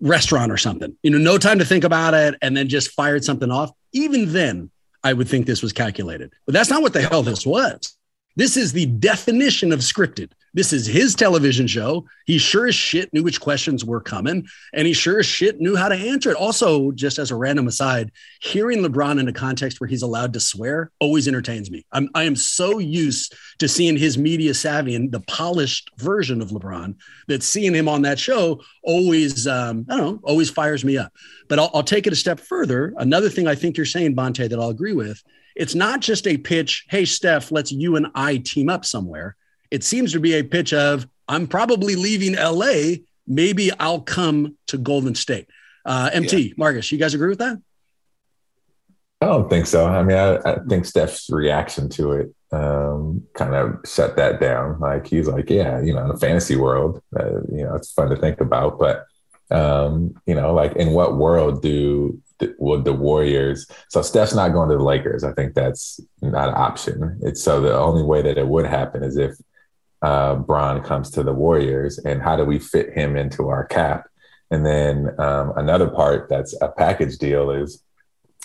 restaurant 0.00 0.50
or 0.52 0.56
something, 0.56 0.96
you 1.02 1.10
know, 1.10 1.18
no 1.18 1.38
time 1.38 1.58
to 1.58 1.64
think 1.64 1.84
about 1.84 2.14
it, 2.14 2.34
and 2.42 2.56
then 2.56 2.68
just 2.68 2.90
fired 2.90 3.24
something 3.24 3.50
off, 3.50 3.70
even 3.92 4.32
then, 4.32 4.70
I 5.02 5.12
would 5.12 5.28
think 5.28 5.46
this 5.46 5.62
was 5.62 5.72
calculated. 5.72 6.32
But 6.46 6.54
that's 6.54 6.70
not 6.70 6.82
what 6.82 6.92
the 6.92 7.02
hell 7.02 7.22
this 7.22 7.46
was. 7.46 7.96
This 8.36 8.56
is 8.56 8.72
the 8.72 8.86
definition 8.86 9.72
of 9.72 9.80
scripted. 9.80 10.32
This 10.54 10.72
is 10.72 10.86
his 10.86 11.16
television 11.16 11.66
show. 11.66 12.06
He 12.26 12.38
sure 12.38 12.68
as 12.68 12.76
shit 12.76 13.12
knew 13.12 13.24
which 13.24 13.40
questions 13.40 13.84
were 13.84 14.00
coming, 14.00 14.46
and 14.72 14.86
he 14.86 14.92
sure 14.92 15.18
as 15.18 15.26
shit 15.26 15.60
knew 15.60 15.74
how 15.74 15.88
to 15.88 15.96
answer 15.96 16.30
it. 16.30 16.36
Also, 16.36 16.92
just 16.92 17.18
as 17.18 17.32
a 17.32 17.36
random 17.36 17.66
aside, 17.66 18.12
hearing 18.40 18.78
LeBron 18.78 19.18
in 19.18 19.26
a 19.26 19.32
context 19.32 19.80
where 19.80 19.88
he's 19.88 20.02
allowed 20.02 20.32
to 20.32 20.40
swear 20.40 20.92
always 21.00 21.26
entertains 21.26 21.72
me. 21.72 21.84
I'm 21.90 22.08
I 22.14 22.22
am 22.22 22.36
so 22.36 22.78
used 22.78 23.34
to 23.58 23.68
seeing 23.68 23.96
his 23.96 24.16
media 24.16 24.54
savvy 24.54 24.94
and 24.94 25.10
the 25.10 25.20
polished 25.20 25.90
version 25.98 26.40
of 26.40 26.50
LeBron 26.50 26.94
that 27.26 27.42
seeing 27.42 27.74
him 27.74 27.88
on 27.88 28.02
that 28.02 28.20
show 28.20 28.62
always 28.84 29.48
um, 29.48 29.86
I 29.90 29.96
don't 29.96 30.04
know 30.04 30.20
always 30.22 30.50
fires 30.50 30.84
me 30.84 30.96
up. 30.98 31.12
But 31.48 31.58
I'll, 31.58 31.70
I'll 31.74 31.82
take 31.82 32.06
it 32.06 32.12
a 32.12 32.16
step 32.16 32.38
further. 32.38 32.94
Another 32.96 33.28
thing 33.28 33.48
I 33.48 33.56
think 33.56 33.76
you're 33.76 33.86
saying, 33.86 34.14
Bonta, 34.14 34.48
that 34.48 34.58
I'll 34.58 34.70
agree 34.70 34.94
with. 34.94 35.22
It's 35.54 35.74
not 35.74 36.00
just 36.00 36.26
a 36.26 36.36
pitch. 36.36 36.86
Hey, 36.88 37.04
Steph, 37.04 37.52
let's 37.52 37.70
you 37.70 37.96
and 37.96 38.08
I 38.14 38.38
team 38.38 38.68
up 38.68 38.84
somewhere. 38.84 39.36
It 39.70 39.84
seems 39.84 40.12
to 40.12 40.20
be 40.20 40.34
a 40.34 40.42
pitch 40.42 40.72
of 40.72 41.06
I'm 41.28 41.46
probably 41.46 41.96
leaving 41.96 42.34
LA. 42.34 43.04
Maybe 43.26 43.70
I'll 43.78 44.00
come 44.00 44.56
to 44.66 44.78
Golden 44.78 45.14
State. 45.14 45.48
Uh, 45.84 46.10
MT, 46.12 46.54
Marcus, 46.56 46.90
you 46.92 46.98
guys 46.98 47.14
agree 47.14 47.28
with 47.28 47.38
that? 47.38 47.60
I 49.20 49.26
don't 49.26 49.48
think 49.48 49.66
so. 49.66 49.86
I 49.86 50.02
mean, 50.02 50.16
I, 50.16 50.36
I 50.36 50.58
think 50.68 50.84
Steph's 50.84 51.30
reaction 51.30 51.88
to 51.90 52.12
it 52.12 52.34
um, 52.52 53.24
kind 53.34 53.54
of 53.54 53.78
shut 53.84 54.16
that 54.16 54.40
down. 54.40 54.78
Like 54.80 55.06
he's 55.06 55.28
like, 55.28 55.50
yeah, 55.50 55.80
you 55.80 55.94
know, 55.94 56.02
in 56.02 56.08
the 56.08 56.18
fantasy 56.18 56.56
world, 56.56 57.02
uh, 57.18 57.40
you 57.50 57.64
know, 57.64 57.74
it's 57.74 57.92
fun 57.92 58.10
to 58.10 58.16
think 58.16 58.40
about, 58.40 58.78
but 58.78 59.06
um, 59.50 60.14
you 60.26 60.34
know, 60.34 60.54
like 60.54 60.76
in 60.76 60.92
what 60.92 61.16
world 61.16 61.62
do 61.62 62.20
would 62.58 62.84
the 62.84 62.92
Warriors? 62.92 63.66
So 63.88 64.02
Steph's 64.02 64.34
not 64.34 64.52
going 64.52 64.68
to 64.70 64.76
the 64.76 64.82
Lakers. 64.82 65.24
I 65.24 65.32
think 65.32 65.54
that's 65.54 66.00
not 66.22 66.48
an 66.48 66.54
option. 66.54 67.18
It's 67.22 67.42
so 67.42 67.60
the 67.60 67.76
only 67.76 68.02
way 68.02 68.22
that 68.22 68.38
it 68.38 68.46
would 68.46 68.66
happen 68.66 69.02
is 69.02 69.16
if 69.16 69.34
uh, 70.02 70.34
Bron 70.34 70.82
comes 70.82 71.10
to 71.12 71.22
the 71.22 71.32
Warriors, 71.32 71.98
and 71.98 72.22
how 72.22 72.36
do 72.36 72.44
we 72.44 72.58
fit 72.58 72.92
him 72.92 73.16
into 73.16 73.48
our 73.48 73.64
cap? 73.64 74.08
And 74.50 74.64
then 74.64 75.18
um, 75.18 75.52
another 75.56 75.88
part 75.88 76.28
that's 76.28 76.54
a 76.60 76.68
package 76.68 77.16
deal 77.18 77.50
is 77.50 77.82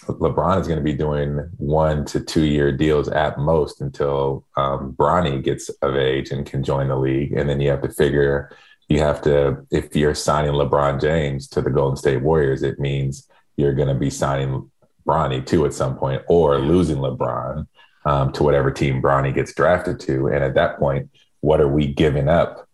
LeBron 0.07 0.61
is 0.61 0.67
going 0.67 0.79
to 0.79 0.83
be 0.83 0.93
doing 0.93 1.37
one 1.57 2.05
to 2.05 2.19
two 2.21 2.45
year 2.45 2.71
deals 2.71 3.09
at 3.09 3.37
most 3.37 3.81
until 3.81 4.45
um, 4.55 4.93
Bronny 4.93 5.43
gets 5.43 5.69
of 5.81 5.95
age 5.95 6.31
and 6.31 6.45
can 6.45 6.63
join 6.63 6.87
the 6.87 6.95
league. 6.95 7.33
And 7.33 7.49
then 7.49 7.59
you 7.59 7.69
have 7.69 7.81
to 7.81 7.89
figure, 7.89 8.55
you 8.87 8.99
have 8.99 9.21
to, 9.23 9.65
if 9.69 9.95
you're 9.95 10.15
signing 10.15 10.53
LeBron 10.53 11.01
James 11.01 11.47
to 11.49 11.61
the 11.61 11.69
Golden 11.69 11.97
State 11.97 12.21
Warriors, 12.21 12.63
it 12.63 12.79
means 12.79 13.27
you're 13.59 13.73
going 13.73 13.89
to 13.89 13.93
be 13.93 14.09
signing 14.09 14.71
Bronny 15.05 15.45
too 15.45 15.65
at 15.65 15.73
some 15.73 15.97
point 15.97 16.21
or 16.27 16.59
losing 16.59 16.97
LeBron 16.97 17.67
um, 18.05 18.31
to 18.33 18.43
whatever 18.43 18.71
team 18.71 19.01
Bronny 19.01 19.33
gets 19.33 19.53
drafted 19.53 19.99
to. 20.01 20.27
And 20.27 20.43
at 20.43 20.53
that 20.55 20.79
point, 20.79 21.09
what 21.41 21.59
are 21.59 21.67
we 21.67 21.87
giving 21.87 22.29
up 22.29 22.65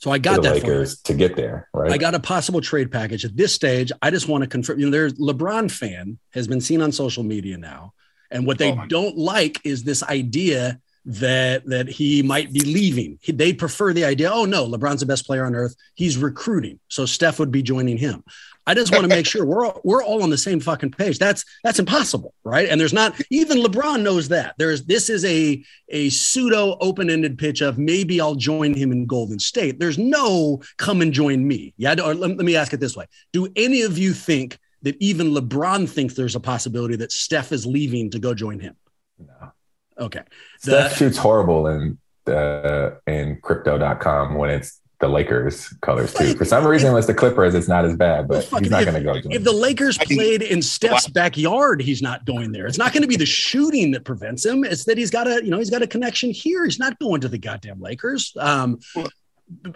so 0.00 0.12
I 0.12 0.18
got 0.18 0.36
the 0.36 0.42
that 0.42 0.54
Lakers 0.54 1.00
to 1.02 1.14
get 1.14 1.34
there, 1.34 1.68
right? 1.74 1.90
I 1.90 1.98
got 1.98 2.14
a 2.14 2.20
possible 2.20 2.60
trade 2.60 2.92
package 2.92 3.24
at 3.24 3.36
this 3.36 3.52
stage. 3.52 3.90
I 4.00 4.12
just 4.12 4.28
want 4.28 4.44
to 4.44 4.48
confirm. 4.48 4.78
You 4.78 4.86
know, 4.86 4.92
there's 4.92 5.14
LeBron 5.14 5.72
fan 5.72 6.18
has 6.34 6.46
been 6.46 6.60
seen 6.60 6.80
on 6.82 6.92
social 6.92 7.24
media 7.24 7.58
now, 7.58 7.94
and 8.30 8.46
what 8.46 8.58
they 8.58 8.70
oh 8.70 8.84
don't 8.86 9.18
like 9.18 9.60
is 9.64 9.82
this 9.82 10.04
idea 10.04 10.78
that 11.04 11.66
that 11.66 11.88
he 11.88 12.22
might 12.22 12.52
be 12.52 12.60
leaving. 12.60 13.18
He, 13.20 13.32
they 13.32 13.52
prefer 13.52 13.92
the 13.92 14.04
idea. 14.04 14.30
Oh 14.32 14.44
no, 14.44 14.68
LeBron's 14.68 15.00
the 15.00 15.06
best 15.06 15.26
player 15.26 15.44
on 15.44 15.56
earth. 15.56 15.74
He's 15.94 16.16
recruiting, 16.16 16.78
so 16.86 17.04
Steph 17.04 17.40
would 17.40 17.50
be 17.50 17.62
joining 17.62 17.96
him. 17.96 18.22
I 18.68 18.74
just 18.74 18.92
want 18.92 19.04
to 19.04 19.08
make 19.08 19.24
sure 19.24 19.46
we're 19.46 19.64
all, 19.64 19.80
we're 19.82 20.04
all 20.04 20.22
on 20.22 20.28
the 20.28 20.36
same 20.36 20.60
fucking 20.60 20.90
page. 20.90 21.18
That's 21.18 21.42
that's 21.64 21.78
impossible, 21.78 22.34
right? 22.44 22.68
And 22.68 22.78
there's 22.78 22.92
not 22.92 23.18
even 23.30 23.62
LeBron 23.62 24.02
knows 24.02 24.28
that. 24.28 24.56
There's 24.58 24.84
this 24.84 25.08
is 25.08 25.24
a 25.24 25.64
a 25.88 26.10
pseudo 26.10 26.76
open-ended 26.82 27.38
pitch 27.38 27.62
of 27.62 27.78
maybe 27.78 28.20
I'll 28.20 28.34
join 28.34 28.74
him 28.74 28.92
in 28.92 29.06
Golden 29.06 29.38
State. 29.38 29.80
There's 29.80 29.96
no 29.96 30.60
come 30.76 31.00
and 31.00 31.14
join 31.14 31.48
me. 31.48 31.72
Yeah, 31.78 31.94
or 32.04 32.14
let, 32.14 32.36
let 32.36 32.44
me 32.44 32.56
ask 32.56 32.74
it 32.74 32.80
this 32.80 32.94
way: 32.94 33.06
Do 33.32 33.48
any 33.56 33.82
of 33.82 33.96
you 33.96 34.12
think 34.12 34.58
that 34.82 34.96
even 35.00 35.30
LeBron 35.30 35.88
thinks 35.88 36.12
there's 36.12 36.36
a 36.36 36.40
possibility 36.40 36.96
that 36.96 37.10
Steph 37.10 37.52
is 37.52 37.64
leaving 37.64 38.10
to 38.10 38.18
go 38.18 38.34
join 38.34 38.60
him? 38.60 38.76
No. 39.18 39.52
Okay. 39.98 40.22
Steph 40.58 40.90
the, 40.90 40.96
shoots 40.96 41.16
horrible 41.16 41.68
in 41.68 41.96
the 42.26 43.00
in 43.06 43.40
crypto.com 43.40 44.34
when 44.34 44.50
it's 44.50 44.78
the 45.00 45.08
Lakers 45.08 45.68
colors 45.80 46.12
too. 46.12 46.34
For 46.34 46.44
some 46.44 46.66
reason, 46.66 46.92
with 46.92 47.06
the 47.06 47.14
Clippers, 47.14 47.54
it's 47.54 47.68
not 47.68 47.84
as 47.84 47.96
bad, 47.96 48.26
but 48.26 48.50
well, 48.50 48.60
he's 48.60 48.70
not 48.70 48.84
going 48.84 48.94
to 48.94 49.00
go. 49.00 49.28
If 49.30 49.44
the 49.44 49.52
Lakers 49.52 49.96
played 49.96 50.42
in 50.42 50.60
Steph's 50.60 51.06
backyard, 51.06 51.80
he's 51.80 52.02
not 52.02 52.24
going 52.24 52.50
there. 52.50 52.66
It's 52.66 52.78
not 52.78 52.92
going 52.92 53.02
to 53.02 53.08
be 53.08 53.16
the 53.16 53.26
shooting 53.26 53.92
that 53.92 54.04
prevents 54.04 54.44
him. 54.44 54.64
It's 54.64 54.84
that 54.84 54.98
he's 54.98 55.10
got 55.10 55.28
a, 55.28 55.44
you 55.44 55.50
know, 55.50 55.58
he's 55.58 55.70
got 55.70 55.82
a 55.82 55.86
connection 55.86 56.30
here. 56.30 56.64
He's 56.64 56.80
not 56.80 56.98
going 56.98 57.20
to 57.20 57.28
the 57.28 57.38
goddamn 57.38 57.80
Lakers. 57.80 58.32
Um, 58.38 58.80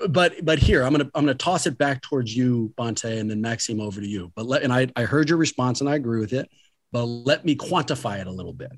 but 0.09 0.45
but 0.45 0.59
here 0.59 0.83
I'm 0.83 0.93
gonna 0.93 1.11
I'm 1.14 1.25
gonna 1.25 1.35
toss 1.35 1.67
it 1.67 1.79
back 1.79 2.02
towards 2.02 2.37
you, 2.37 2.75
Bonta, 2.76 3.19
and 3.19 3.31
then 3.31 3.41
Maxime 3.41 3.81
over 3.81 4.00
to 4.00 4.07
you. 4.07 4.31
But 4.35 4.47
let 4.47 4.62
and 4.62 4.73
I 4.73 4.88
I 4.97 5.05
heard 5.05 5.29
your 5.29 5.38
response 5.38 5.81
and 5.81 5.88
I 5.88 5.95
agree 5.95 6.21
with 6.21 6.33
it. 6.33 6.50
But 6.91 7.05
let 7.05 7.45
me 7.45 7.57
quantify 7.57 8.21
it 8.21 8.26
a 8.26 8.31
little 8.31 8.52
bit. 8.52 8.73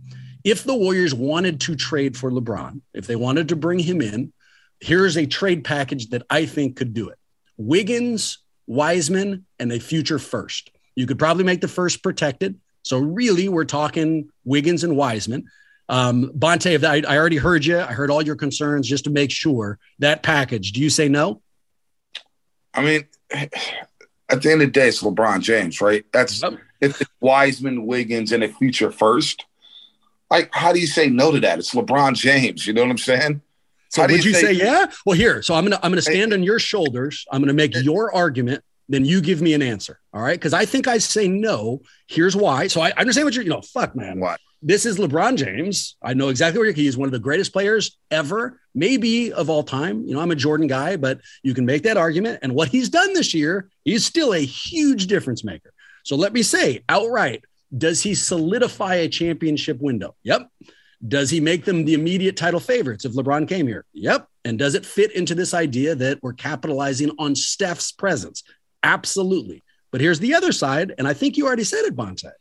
If 0.44 0.62
the 0.62 0.74
Warriors 0.74 1.14
wanted 1.14 1.60
to 1.62 1.74
trade 1.74 2.16
for 2.16 2.30
LeBron, 2.30 2.80
if 2.92 3.06
they 3.06 3.16
wanted 3.16 3.48
to 3.48 3.56
bring 3.56 3.80
him 3.80 4.00
in, 4.00 4.32
here's 4.80 5.16
a 5.16 5.26
trade 5.26 5.64
package 5.64 6.10
that 6.10 6.22
I 6.30 6.46
think 6.46 6.76
could 6.76 6.94
do 6.94 7.08
it 7.08 7.18
Wiggins, 7.56 8.38
Wiseman, 8.66 9.46
and 9.58 9.72
a 9.72 9.80
future 9.80 10.18
first. 10.18 10.70
You 10.94 11.06
could 11.06 11.18
probably 11.18 11.44
make 11.44 11.60
the 11.60 11.68
first 11.68 12.02
protected. 12.02 12.58
So, 12.82 12.98
really, 12.98 13.48
we're 13.48 13.64
talking 13.64 14.30
Wiggins 14.44 14.84
and 14.84 14.96
Wiseman. 14.96 15.46
Um, 15.88 16.30
Bonta, 16.36 16.82
I, 16.84 17.02
I 17.10 17.18
already 17.18 17.36
heard 17.36 17.64
you. 17.64 17.78
I 17.78 17.92
heard 17.92 18.10
all 18.10 18.22
your 18.22 18.36
concerns 18.36 18.88
just 18.88 19.04
to 19.04 19.10
make 19.10 19.30
sure 19.30 19.78
that 19.98 20.22
package. 20.22 20.72
Do 20.72 20.80
you 20.80 20.90
say 20.90 21.08
no? 21.08 21.42
I 22.72 22.82
mean, 22.82 23.04
at 23.30 24.42
the 24.42 24.50
end 24.50 24.62
of 24.62 24.68
the 24.68 24.72
day, 24.72 24.88
it's 24.88 25.02
LeBron 25.02 25.40
James, 25.40 25.80
right? 25.80 26.04
That's 26.12 26.42
yep. 26.42 26.58
it's 26.80 27.02
Wiseman, 27.20 27.86
Wiggins, 27.86 28.32
and 28.32 28.42
a 28.42 28.48
future 28.48 28.90
first. 28.90 29.44
Like, 30.30 30.50
how 30.52 30.72
do 30.72 30.80
you 30.80 30.86
say 30.86 31.08
no 31.08 31.30
to 31.30 31.40
that? 31.40 31.58
It's 31.58 31.74
LeBron 31.74 32.14
James. 32.14 32.66
You 32.66 32.72
know 32.72 32.82
what 32.82 32.90
I'm 32.90 32.98
saying? 32.98 33.42
So 33.94 34.02
How 34.02 34.08
would 34.08 34.24
you, 34.24 34.32
you 34.32 34.36
say, 34.36 34.52
yeah? 34.52 34.86
Well, 35.06 35.16
here. 35.16 35.40
So 35.40 35.54
I'm 35.54 35.64
gonna 35.64 35.78
I'm 35.80 35.92
gonna 35.92 36.02
stand 36.02 36.32
on 36.32 36.42
your 36.42 36.58
shoulders. 36.58 37.24
I'm 37.30 37.40
gonna 37.40 37.52
make 37.52 37.76
your 37.76 38.12
argument. 38.12 38.64
Then 38.88 39.04
you 39.04 39.20
give 39.20 39.40
me 39.40 39.54
an 39.54 39.62
answer. 39.62 40.00
All 40.12 40.20
right. 40.20 40.38
Because 40.38 40.52
I 40.52 40.64
think 40.64 40.88
I 40.88 40.98
say 40.98 41.28
no. 41.28 41.80
Here's 42.08 42.34
why. 42.34 42.66
So 42.66 42.80
I, 42.80 42.88
I 42.88 42.94
understand 42.98 43.24
what 43.24 43.34
you're, 43.34 43.44
you 43.44 43.50
know, 43.50 43.62
fuck 43.62 43.94
man. 43.94 44.18
What? 44.18 44.40
This 44.60 44.84
is 44.84 44.98
LeBron 44.98 45.36
James. 45.36 45.96
I 46.02 46.12
know 46.14 46.28
exactly 46.28 46.60
where 46.60 46.72
he 46.72 46.86
is 46.86 46.96
one 46.96 47.06
of 47.06 47.12
the 47.12 47.18
greatest 47.18 47.52
players 47.52 47.96
ever, 48.10 48.60
maybe 48.74 49.32
of 49.32 49.48
all 49.48 49.62
time. 49.62 50.04
You 50.06 50.14
know, 50.14 50.20
I'm 50.20 50.32
a 50.32 50.36
Jordan 50.36 50.66
guy, 50.66 50.96
but 50.96 51.20
you 51.42 51.54
can 51.54 51.64
make 51.64 51.84
that 51.84 51.96
argument. 51.96 52.40
And 52.42 52.54
what 52.54 52.68
he's 52.68 52.88
done 52.88 53.14
this 53.14 53.32
year, 53.32 53.70
he's 53.84 54.04
still 54.04 54.34
a 54.34 54.44
huge 54.44 55.06
difference 55.06 55.44
maker. 55.44 55.72
So 56.02 56.16
let 56.16 56.32
me 56.32 56.42
say 56.42 56.82
outright, 56.88 57.44
does 57.76 58.02
he 58.02 58.14
solidify 58.14 58.96
a 58.96 59.08
championship 59.08 59.80
window? 59.80 60.14
Yep. 60.24 60.48
Does 61.06 61.30
he 61.30 61.40
make 61.40 61.64
them 61.64 61.84
the 61.84 61.94
immediate 61.94 62.36
title 62.36 62.60
favorites 62.60 63.04
if 63.04 63.12
LeBron 63.12 63.48
came 63.48 63.66
here? 63.66 63.84
Yep. 63.92 64.26
And 64.44 64.58
does 64.58 64.74
it 64.74 64.86
fit 64.86 65.12
into 65.12 65.34
this 65.34 65.52
idea 65.52 65.94
that 65.94 66.22
we're 66.22 66.32
capitalizing 66.32 67.10
on 67.18 67.34
Steph's 67.34 67.92
presence? 67.92 68.42
Absolutely. 68.82 69.62
But 69.90 70.00
here's 70.00 70.20
the 70.20 70.34
other 70.34 70.52
side. 70.52 70.94
And 70.98 71.06
I 71.06 71.14
think 71.14 71.36
you 71.36 71.46
already 71.46 71.64
said 71.64 71.84
it, 71.84 71.94
Bonta. 71.94 72.32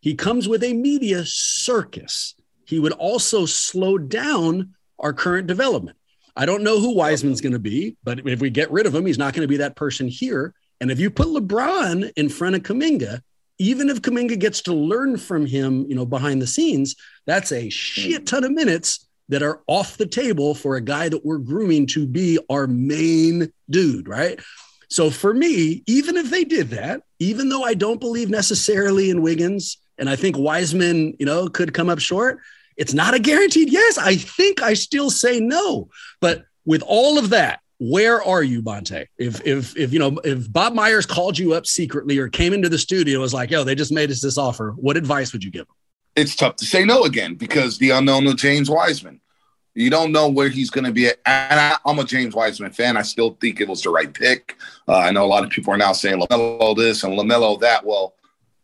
He 0.00 0.14
comes 0.14 0.48
with 0.48 0.62
a 0.62 0.74
media 0.74 1.24
circus. 1.24 2.34
He 2.66 2.78
would 2.78 2.92
also 2.92 3.46
slow 3.46 3.98
down 3.98 4.74
our 4.98 5.12
current 5.12 5.46
development. 5.46 5.96
I 6.36 6.46
don't 6.46 6.62
know 6.62 6.80
who 6.80 6.94
Wiseman's 6.94 7.40
going 7.40 7.52
to 7.52 7.58
be, 7.58 7.96
but 8.04 8.26
if 8.26 8.40
we 8.40 8.50
get 8.50 8.70
rid 8.70 8.86
of 8.86 8.94
him, 8.94 9.06
he's 9.06 9.18
not 9.18 9.34
going 9.34 9.42
to 9.42 9.48
be 9.48 9.58
that 9.58 9.76
person 9.76 10.08
here. 10.08 10.54
And 10.80 10.90
if 10.90 10.98
you 10.98 11.10
put 11.10 11.28
LeBron 11.28 12.12
in 12.16 12.28
front 12.28 12.56
of 12.56 12.62
Kuminga, 12.62 13.20
even 13.58 13.88
if 13.88 14.02
Kuminga 14.02 14.38
gets 14.38 14.62
to 14.62 14.74
learn 14.74 15.16
from 15.16 15.46
him, 15.46 15.86
you 15.88 15.94
know, 15.94 16.06
behind 16.06 16.42
the 16.42 16.46
scenes, 16.46 16.96
that's 17.26 17.52
a 17.52 17.68
shit 17.70 18.22
mm. 18.22 18.26
ton 18.26 18.44
of 18.44 18.52
minutes 18.52 19.06
that 19.28 19.42
are 19.42 19.62
off 19.66 19.96
the 19.96 20.06
table 20.06 20.54
for 20.54 20.76
a 20.76 20.80
guy 20.80 21.08
that 21.08 21.24
we're 21.24 21.38
grooming 21.38 21.86
to 21.86 22.06
be 22.06 22.38
our 22.50 22.66
main 22.66 23.52
dude, 23.70 24.08
right? 24.08 24.38
So 24.90 25.10
for 25.10 25.32
me, 25.32 25.82
even 25.86 26.16
if 26.16 26.30
they 26.30 26.44
did 26.44 26.70
that, 26.70 27.02
even 27.18 27.48
though 27.48 27.64
I 27.64 27.74
don't 27.74 28.00
believe 28.00 28.28
necessarily 28.28 29.10
in 29.10 29.22
Wiggins, 29.22 29.78
and 29.98 30.10
I 30.10 30.16
think 30.16 30.36
Wiseman, 30.36 31.14
you 31.18 31.26
know, 31.26 31.48
could 31.48 31.72
come 31.72 31.88
up 31.88 32.00
short, 32.00 32.40
it's 32.76 32.92
not 32.92 33.14
a 33.14 33.18
guaranteed 33.18 33.72
yes. 33.72 33.96
I 33.98 34.16
think 34.16 34.62
I 34.62 34.74
still 34.74 35.10
say 35.10 35.40
no. 35.40 35.88
But 36.20 36.44
with 36.64 36.82
all 36.86 37.18
of 37.18 37.30
that, 37.30 37.60
where 37.78 38.22
are 38.22 38.42
you, 38.42 38.62
Bonta? 38.62 39.06
If 39.18 39.44
if 39.46 39.76
if 39.76 39.92
you 39.92 39.98
know 39.98 40.18
if 40.24 40.52
Bob 40.52 40.74
Myers 40.74 41.06
called 41.06 41.38
you 41.38 41.54
up 41.54 41.66
secretly 41.66 42.18
or 42.18 42.28
came 42.28 42.52
into 42.52 42.68
the 42.68 42.78
studio 42.78 43.14
and 43.14 43.22
was 43.22 43.34
like, 43.34 43.50
"Yo, 43.50 43.64
they 43.64 43.74
just 43.74 43.92
made 43.92 44.10
us 44.10 44.20
this 44.20 44.38
offer," 44.38 44.72
what 44.76 44.96
advice 44.96 45.32
would 45.32 45.42
you 45.42 45.50
give 45.50 45.62
him? 45.62 45.74
It's 46.16 46.36
tough 46.36 46.56
to 46.56 46.64
say 46.64 46.84
no 46.84 47.04
again 47.04 47.34
because 47.34 47.78
the 47.78 47.90
unknown 47.90 48.26
of 48.26 48.36
James 48.36 48.70
Wiseman. 48.70 49.20
You 49.76 49.90
don't 49.90 50.12
know 50.12 50.28
where 50.28 50.48
he's 50.48 50.70
going 50.70 50.84
to 50.84 50.92
be. 50.92 51.08
At. 51.08 51.18
And 51.26 51.58
I, 51.58 51.76
am 51.84 51.98
a 51.98 52.04
James 52.04 52.32
Wiseman 52.32 52.70
fan. 52.70 52.96
I 52.96 53.02
still 53.02 53.36
think 53.40 53.60
it 53.60 53.66
was 53.66 53.82
the 53.82 53.90
right 53.90 54.12
pick. 54.12 54.56
Uh, 54.86 54.98
I 54.98 55.10
know 55.10 55.24
a 55.24 55.26
lot 55.26 55.42
of 55.42 55.50
people 55.50 55.74
are 55.74 55.76
now 55.76 55.92
saying 55.92 56.20
LaMelo 56.20 56.76
this 56.76 57.02
and 57.02 57.18
LaMelo 57.18 57.58
that. 57.58 57.84
Well, 57.84 58.14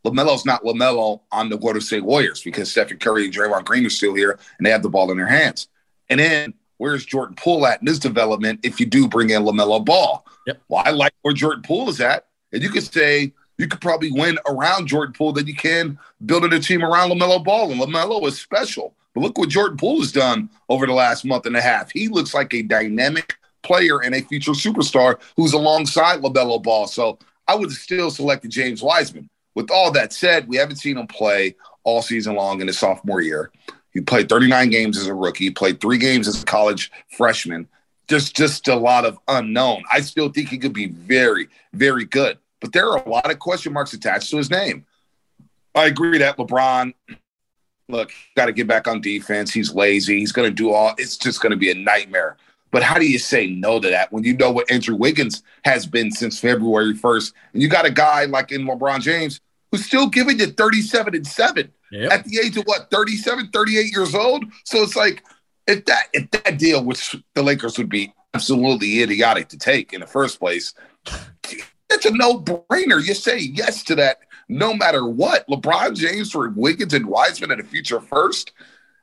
LaMelo's 0.04 0.46
not 0.46 0.62
LaMelo 0.62 1.20
on 1.32 1.48
the 1.48 1.58
Golden 1.58 1.80
State 1.80 2.04
Warriors 2.04 2.42
because 2.42 2.70
Stephen 2.70 2.98
Curry 2.98 3.24
and 3.24 3.34
Draymond 3.34 3.64
Green 3.64 3.84
are 3.84 3.90
still 3.90 4.14
here 4.14 4.38
and 4.58 4.64
they 4.64 4.70
have 4.70 4.84
the 4.84 4.88
ball 4.88 5.10
in 5.10 5.16
their 5.16 5.26
hands. 5.26 5.66
And 6.08 6.20
then 6.20 6.54
where's 6.80 7.04
Jordan 7.04 7.36
Poole 7.36 7.66
at 7.66 7.82
in 7.82 7.86
his 7.86 7.98
development 7.98 8.60
if 8.62 8.80
you 8.80 8.86
do 8.86 9.06
bring 9.06 9.28
in 9.28 9.42
LaMelo 9.42 9.84
Ball? 9.84 10.24
Yep. 10.46 10.62
Well, 10.68 10.82
I 10.86 10.90
like 10.90 11.12
where 11.20 11.34
Jordan 11.34 11.62
Poole 11.62 11.90
is 11.90 12.00
at. 12.00 12.26
And 12.52 12.62
you 12.62 12.70
could 12.70 12.82
say 12.82 13.34
you 13.58 13.68
could 13.68 13.82
probably 13.82 14.10
win 14.10 14.38
around 14.48 14.86
Jordan 14.86 15.12
Poole 15.12 15.32
than 15.32 15.46
you 15.46 15.54
can 15.54 15.98
building 16.24 16.54
a 16.54 16.58
team 16.58 16.82
around 16.82 17.10
LaMelo 17.10 17.44
Ball. 17.44 17.70
And 17.70 17.80
LaMelo 17.80 18.26
is 18.26 18.40
special. 18.40 18.94
But 19.14 19.20
look 19.20 19.36
what 19.36 19.50
Jordan 19.50 19.76
Poole 19.76 20.00
has 20.00 20.10
done 20.10 20.48
over 20.70 20.86
the 20.86 20.94
last 20.94 21.26
month 21.26 21.44
and 21.44 21.54
a 21.54 21.60
half. 21.60 21.92
He 21.92 22.08
looks 22.08 22.32
like 22.32 22.54
a 22.54 22.62
dynamic 22.62 23.36
player 23.62 24.02
and 24.02 24.14
a 24.14 24.22
future 24.22 24.52
superstar 24.52 25.20
who's 25.36 25.52
alongside 25.52 26.22
LaMelo 26.22 26.62
Ball. 26.62 26.86
So 26.86 27.18
I 27.46 27.56
would 27.56 27.70
still 27.72 28.10
select 28.10 28.48
James 28.48 28.82
Wiseman. 28.82 29.28
With 29.54 29.70
all 29.70 29.90
that 29.90 30.14
said, 30.14 30.48
we 30.48 30.56
haven't 30.56 30.76
seen 30.76 30.96
him 30.96 31.08
play 31.08 31.56
all 31.84 32.00
season 32.00 32.36
long 32.36 32.62
in 32.62 32.68
his 32.68 32.78
sophomore 32.78 33.20
year. 33.20 33.52
He 33.92 34.00
played 34.00 34.28
39 34.28 34.70
games 34.70 34.98
as 34.98 35.06
a 35.06 35.14
rookie. 35.14 35.44
He 35.44 35.50
played 35.50 35.80
three 35.80 35.98
games 35.98 36.28
as 36.28 36.42
a 36.42 36.46
college 36.46 36.92
freshman. 37.16 37.68
Just, 38.08 38.36
just 38.36 38.68
a 38.68 38.74
lot 38.74 39.04
of 39.04 39.18
unknown. 39.28 39.84
I 39.92 40.00
still 40.00 40.30
think 40.30 40.48
he 40.48 40.58
could 40.58 40.72
be 40.72 40.88
very, 40.88 41.48
very 41.72 42.04
good, 42.04 42.38
but 42.60 42.72
there 42.72 42.88
are 42.88 42.98
a 42.98 43.08
lot 43.08 43.30
of 43.30 43.38
question 43.38 43.72
marks 43.72 43.92
attached 43.92 44.30
to 44.30 44.36
his 44.36 44.50
name. 44.50 44.84
I 45.74 45.86
agree 45.86 46.18
that 46.18 46.36
LeBron, 46.36 46.94
look, 47.88 48.10
got 48.36 48.46
to 48.46 48.52
get 48.52 48.66
back 48.66 48.88
on 48.88 49.00
defense. 49.00 49.52
He's 49.52 49.72
lazy. 49.72 50.18
He's 50.18 50.32
going 50.32 50.48
to 50.48 50.54
do 50.54 50.72
all. 50.72 50.94
It's 50.98 51.16
just 51.16 51.40
going 51.40 51.50
to 51.50 51.56
be 51.56 51.70
a 51.70 51.74
nightmare. 51.74 52.36
But 52.72 52.82
how 52.82 52.98
do 52.98 53.08
you 53.08 53.18
say 53.18 53.48
no 53.48 53.80
to 53.80 53.88
that 53.88 54.12
when 54.12 54.24
you 54.24 54.36
know 54.36 54.50
what 54.50 54.70
Andrew 54.70 54.94
Wiggins 54.94 55.42
has 55.64 55.86
been 55.86 56.10
since 56.10 56.38
February 56.38 56.94
1st? 56.94 57.32
And 57.52 57.62
you 57.62 57.68
got 57.68 57.86
a 57.86 57.90
guy 57.90 58.26
like 58.26 58.52
in 58.52 58.62
LeBron 58.62 59.00
James 59.00 59.40
who's 59.70 59.84
still 59.84 60.08
giving 60.08 60.38
you 60.38 60.46
37 60.46 61.14
and 61.14 61.26
7 61.26 61.70
yep. 61.92 62.12
at 62.12 62.24
the 62.24 62.38
age 62.44 62.56
of 62.56 62.64
what 62.64 62.90
37 62.90 63.50
38 63.50 63.92
years 63.92 64.14
old 64.14 64.44
so 64.64 64.82
it's 64.82 64.96
like 64.96 65.24
if 65.66 65.84
that 65.84 66.04
if 66.12 66.30
that 66.30 66.58
deal 66.58 66.84
which 66.84 67.16
the 67.34 67.42
lakers 67.42 67.78
would 67.78 67.88
be 67.88 68.12
absolutely 68.34 69.02
idiotic 69.02 69.48
to 69.48 69.58
take 69.58 69.92
in 69.92 70.00
the 70.00 70.06
first 70.06 70.38
place 70.38 70.74
It's 71.92 72.06
a 72.06 72.12
no 72.12 72.40
brainer. 72.40 73.04
You 73.04 73.14
say 73.14 73.38
yes 73.38 73.82
to 73.84 73.96
that 73.96 74.20
no 74.48 74.72
matter 74.72 75.04
what. 75.06 75.46
LeBron 75.48 75.96
James 75.96 76.30
for 76.30 76.48
Wiggins 76.50 76.94
and 76.94 77.06
Wiseman 77.06 77.50
and 77.50 77.60
the 77.60 77.66
future 77.66 78.00
first. 78.00 78.52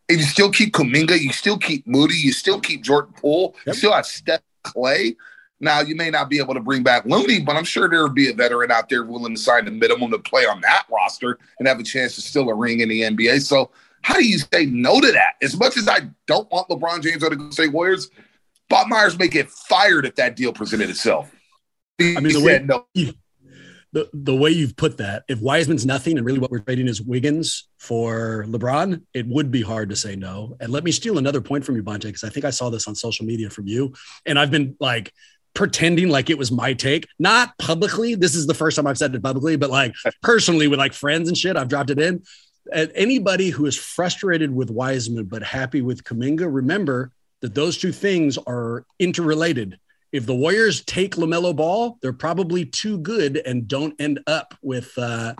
And 0.09 0.19
you 0.19 0.23
still 0.23 0.49
keep 0.49 0.73
Kuminga, 0.73 1.19
you 1.19 1.33
still 1.33 1.57
keep 1.57 1.85
Moody, 1.85 2.15
you 2.15 2.31
still 2.31 2.61
keep 2.61 2.81
Jordan 2.81 3.13
Poole, 3.17 3.55
Yep. 3.65 3.65
you 3.65 3.73
still 3.73 3.91
have 3.93 4.05
Steph 4.05 4.41
Clay. 4.63 5.17
Now 5.59 5.81
you 5.81 5.95
may 5.95 6.09
not 6.09 6.29
be 6.29 6.37
able 6.39 6.53
to 6.53 6.59
bring 6.59 6.83
back 6.83 7.05
Looney, 7.05 7.41
but 7.41 7.55
I'm 7.55 7.63
sure 7.63 7.89
there 7.89 8.03
would 8.03 8.13
be 8.13 8.29
a 8.29 8.33
veteran 8.33 8.71
out 8.71 8.89
there 8.89 9.03
willing 9.03 9.35
to 9.35 9.41
sign 9.41 9.65
the 9.65 9.71
minimum 9.71 10.11
to 10.11 10.19
play 10.19 10.45
on 10.45 10.61
that 10.61 10.85
roster 10.91 11.39
and 11.57 11.67
have 11.67 11.79
a 11.79 11.83
chance 11.83 12.15
to 12.15 12.21
steal 12.21 12.49
a 12.49 12.53
ring 12.55 12.81
in 12.81 12.89
the 12.89 13.01
NBA. 13.01 13.41
So 13.41 13.71
how 14.01 14.15
do 14.15 14.25
you 14.25 14.37
say 14.37 14.65
no 14.65 15.01
to 15.01 15.11
that? 15.11 15.33
As 15.41 15.57
much 15.57 15.77
as 15.77 15.87
I 15.87 16.09
don't 16.27 16.49
want 16.51 16.69
LeBron 16.69 17.01
James 17.01 17.23
on 17.23 17.31
the 17.31 17.35
Golden 17.35 17.51
State 17.51 17.73
Warriors, 17.73 18.09
Bob 18.69 18.87
Myers 18.87 19.17
may 19.17 19.27
get 19.27 19.49
fired 19.49 20.05
if 20.05 20.15
that 20.15 20.35
deal 20.35 20.53
presented 20.53 20.89
itself. 20.89 21.33
He, 21.97 22.15
I 22.15 22.19
mean, 22.19 22.33
the 22.33 22.43
way- 22.43 22.59
no. 22.63 22.85
the 23.93 24.09
the 24.13 24.35
way 24.35 24.51
you've 24.51 24.75
put 24.75 24.97
that, 24.97 25.23
if 25.27 25.39
Wiseman's 25.41 25.85
nothing 25.85 26.17
and 26.17 26.25
really 26.25 26.39
what 26.39 26.51
we're 26.51 26.59
trading 26.59 26.87
is 26.87 27.01
Wiggins 27.01 27.67
for 27.79 28.45
LeBron, 28.47 29.01
it 29.13 29.25
would 29.27 29.49
be 29.49 29.61
hard 29.61 29.89
to 29.89 29.95
say 29.95 30.15
no. 30.15 30.55
And 30.59 30.71
let 30.71 30.83
me 30.83 30.91
steal 30.91 31.17
another 31.17 31.41
point 31.41 31.65
from 31.65 31.75
you, 31.75 31.83
Bonta, 31.83 32.03
because 32.03 32.23
I 32.23 32.29
think 32.29 32.45
I 32.45 32.49
saw 32.49 32.69
this 32.69 32.87
on 32.87 32.95
social 32.95 33.25
media 33.25 33.49
from 33.49 33.67
you, 33.67 33.93
and 34.25 34.37
I've 34.37 34.51
been 34.51 34.75
like 34.79 35.11
pretending 35.57 36.07
like 36.07 36.29
it 36.29 36.37
was 36.37 36.51
my 36.51 36.73
take, 36.73 37.07
not 37.17 37.57
publicly. 37.57 38.13
This 38.13 38.35
is 38.35 38.45
the 38.45 38.53
first 38.53 38.75
time 38.75 38.85
I've 38.85 38.97
said 38.97 39.13
it 39.15 39.23
publicly, 39.23 39.55
but 39.55 39.71
like 39.71 39.93
personally 40.21 40.67
with 40.67 40.77
like 40.77 40.93
friends 40.93 41.27
and 41.27 41.37
shit, 41.37 41.57
I've 41.57 41.67
dropped 41.67 41.89
it 41.89 41.99
in. 41.99 42.21
And 42.71 42.91
anybody 42.93 43.49
who 43.49 43.65
is 43.65 43.75
frustrated 43.75 44.53
with 44.53 44.69
Wiseman 44.69 45.25
but 45.25 45.41
happy 45.41 45.81
with 45.81 46.03
Kuminga, 46.03 46.47
remember 46.53 47.11
that 47.41 47.55
those 47.55 47.77
two 47.77 47.91
things 47.91 48.37
are 48.37 48.85
interrelated 48.99 49.79
if 50.11 50.25
the 50.25 50.35
Warriors 50.35 50.83
take 50.85 51.15
LaMelo 51.15 51.55
Ball, 51.55 51.97
they're 52.01 52.13
probably 52.13 52.65
too 52.65 52.97
good 52.99 53.37
and 53.37 53.67
don't 53.67 53.99
end 53.99 54.19
up 54.27 54.53
with 54.61 54.97
uh, 54.97 55.33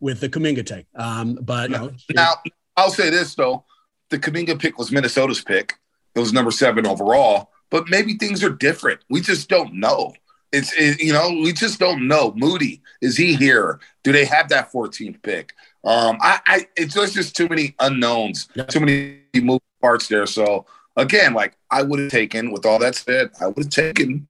with 0.00 0.20
the 0.20 0.28
Kuminga 0.28 0.64
take. 0.64 0.86
Um, 0.94 1.38
but 1.42 1.70
you 1.70 1.76
know, 1.76 1.90
Now, 2.14 2.34
I'll 2.76 2.90
say 2.90 3.10
this 3.10 3.34
though: 3.34 3.64
the 4.10 4.18
Kuminga 4.18 4.58
pick 4.58 4.78
was 4.78 4.90
Minnesota's 4.90 5.42
pick. 5.42 5.74
It 6.14 6.20
was 6.20 6.32
number 6.32 6.50
seven 6.50 6.86
overall, 6.86 7.50
but 7.74 7.90
maybe 7.90 8.14
things 8.14 8.44
are 8.44 8.50
different. 8.50 9.00
We 9.10 9.20
just 9.20 9.48
don't 9.48 9.74
know. 9.74 10.14
It's 10.52 10.72
it, 10.74 11.00
you 11.02 11.12
know 11.12 11.28
we 11.30 11.52
just 11.52 11.80
don't 11.80 12.06
know. 12.06 12.32
Moody 12.36 12.80
is 13.00 13.16
he 13.16 13.34
here? 13.34 13.80
Do 14.04 14.12
they 14.12 14.24
have 14.26 14.48
that 14.50 14.70
14th 14.70 15.20
pick? 15.22 15.54
Um, 15.82 16.16
I, 16.20 16.38
I 16.46 16.66
it's 16.76 16.94
just, 16.94 17.14
just 17.14 17.34
too 17.34 17.48
many 17.48 17.74
unknowns, 17.80 18.48
Yep. 18.54 18.68
too 18.68 18.78
many 18.78 19.18
moving 19.34 19.60
parts 19.82 20.06
there. 20.06 20.24
So 20.26 20.66
again, 20.96 21.34
like 21.34 21.56
I 21.68 21.82
would 21.82 21.98
have 21.98 22.12
taken. 22.12 22.52
With 22.52 22.64
all 22.64 22.78
that 22.78 22.94
said, 22.94 23.30
I 23.40 23.48
would 23.48 23.64
have 23.64 23.70
taken 23.70 24.28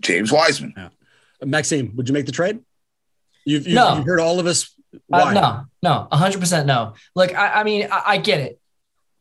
James 0.00 0.30
Wiseman. 0.30 0.72
Maxime, 1.44 1.92
would 1.96 2.06
you 2.08 2.12
make 2.14 2.26
the 2.26 2.32
trade? 2.32 2.60
You've, 3.44 3.66
you've, 3.66 3.74
No. 3.74 3.96
you've 3.96 4.06
heard 4.06 4.20
all 4.20 4.38
of 4.38 4.46
us. 4.46 4.72
Uh, 5.12 5.32
no, 5.32 5.64
no, 5.82 6.06
100% 6.12 6.66
no. 6.66 6.94
Look, 7.16 7.34
I, 7.34 7.60
I 7.60 7.64
mean, 7.64 7.88
I, 7.90 8.02
I 8.06 8.16
get 8.18 8.38
it. 8.40 8.60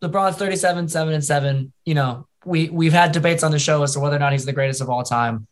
LeBron's 0.03 0.37
37, 0.37 0.87
7 0.89 1.13
and 1.15 1.23
7. 1.25 1.73
You 1.85 1.95
know, 1.95 2.27
we, 2.45 2.69
we've 2.69 2.93
had 2.93 3.11
debates 3.11 3.43
on 3.43 3.51
the 3.51 3.59
show 3.59 3.83
as 3.83 3.93
to 3.93 3.99
whether 3.99 4.15
or 4.15 4.19
not 4.19 4.31
he's 4.31 4.45
the 4.45 4.53
greatest 4.53 4.81
of 4.81 4.89
all 4.89 5.03
time. 5.03 5.47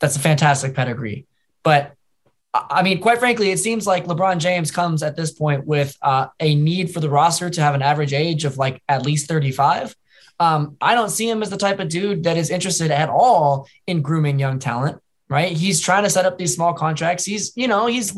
That's 0.00 0.16
a 0.16 0.20
fantastic 0.20 0.74
pedigree. 0.74 1.26
But 1.62 1.94
I 2.54 2.82
mean, 2.82 3.00
quite 3.00 3.18
frankly, 3.18 3.50
it 3.50 3.58
seems 3.58 3.86
like 3.86 4.06
LeBron 4.06 4.38
James 4.38 4.70
comes 4.70 5.02
at 5.02 5.16
this 5.16 5.32
point 5.32 5.66
with 5.66 5.96
uh, 6.00 6.28
a 6.40 6.54
need 6.54 6.92
for 6.92 7.00
the 7.00 7.10
roster 7.10 7.50
to 7.50 7.60
have 7.60 7.74
an 7.74 7.82
average 7.82 8.12
age 8.12 8.44
of 8.44 8.56
like 8.56 8.82
at 8.88 9.04
least 9.04 9.28
35. 9.28 9.94
Um, 10.38 10.76
I 10.80 10.94
don't 10.94 11.10
see 11.10 11.28
him 11.28 11.42
as 11.42 11.50
the 11.50 11.56
type 11.56 11.80
of 11.80 11.88
dude 11.88 12.24
that 12.24 12.36
is 12.36 12.50
interested 12.50 12.90
at 12.90 13.08
all 13.08 13.68
in 13.86 14.02
grooming 14.02 14.38
young 14.38 14.58
talent, 14.58 15.00
right? 15.28 15.52
He's 15.52 15.80
trying 15.80 16.04
to 16.04 16.10
set 16.10 16.26
up 16.26 16.38
these 16.38 16.54
small 16.54 16.74
contracts. 16.74 17.24
He's, 17.24 17.52
you 17.56 17.68
know, 17.68 17.86
he's 17.86 18.16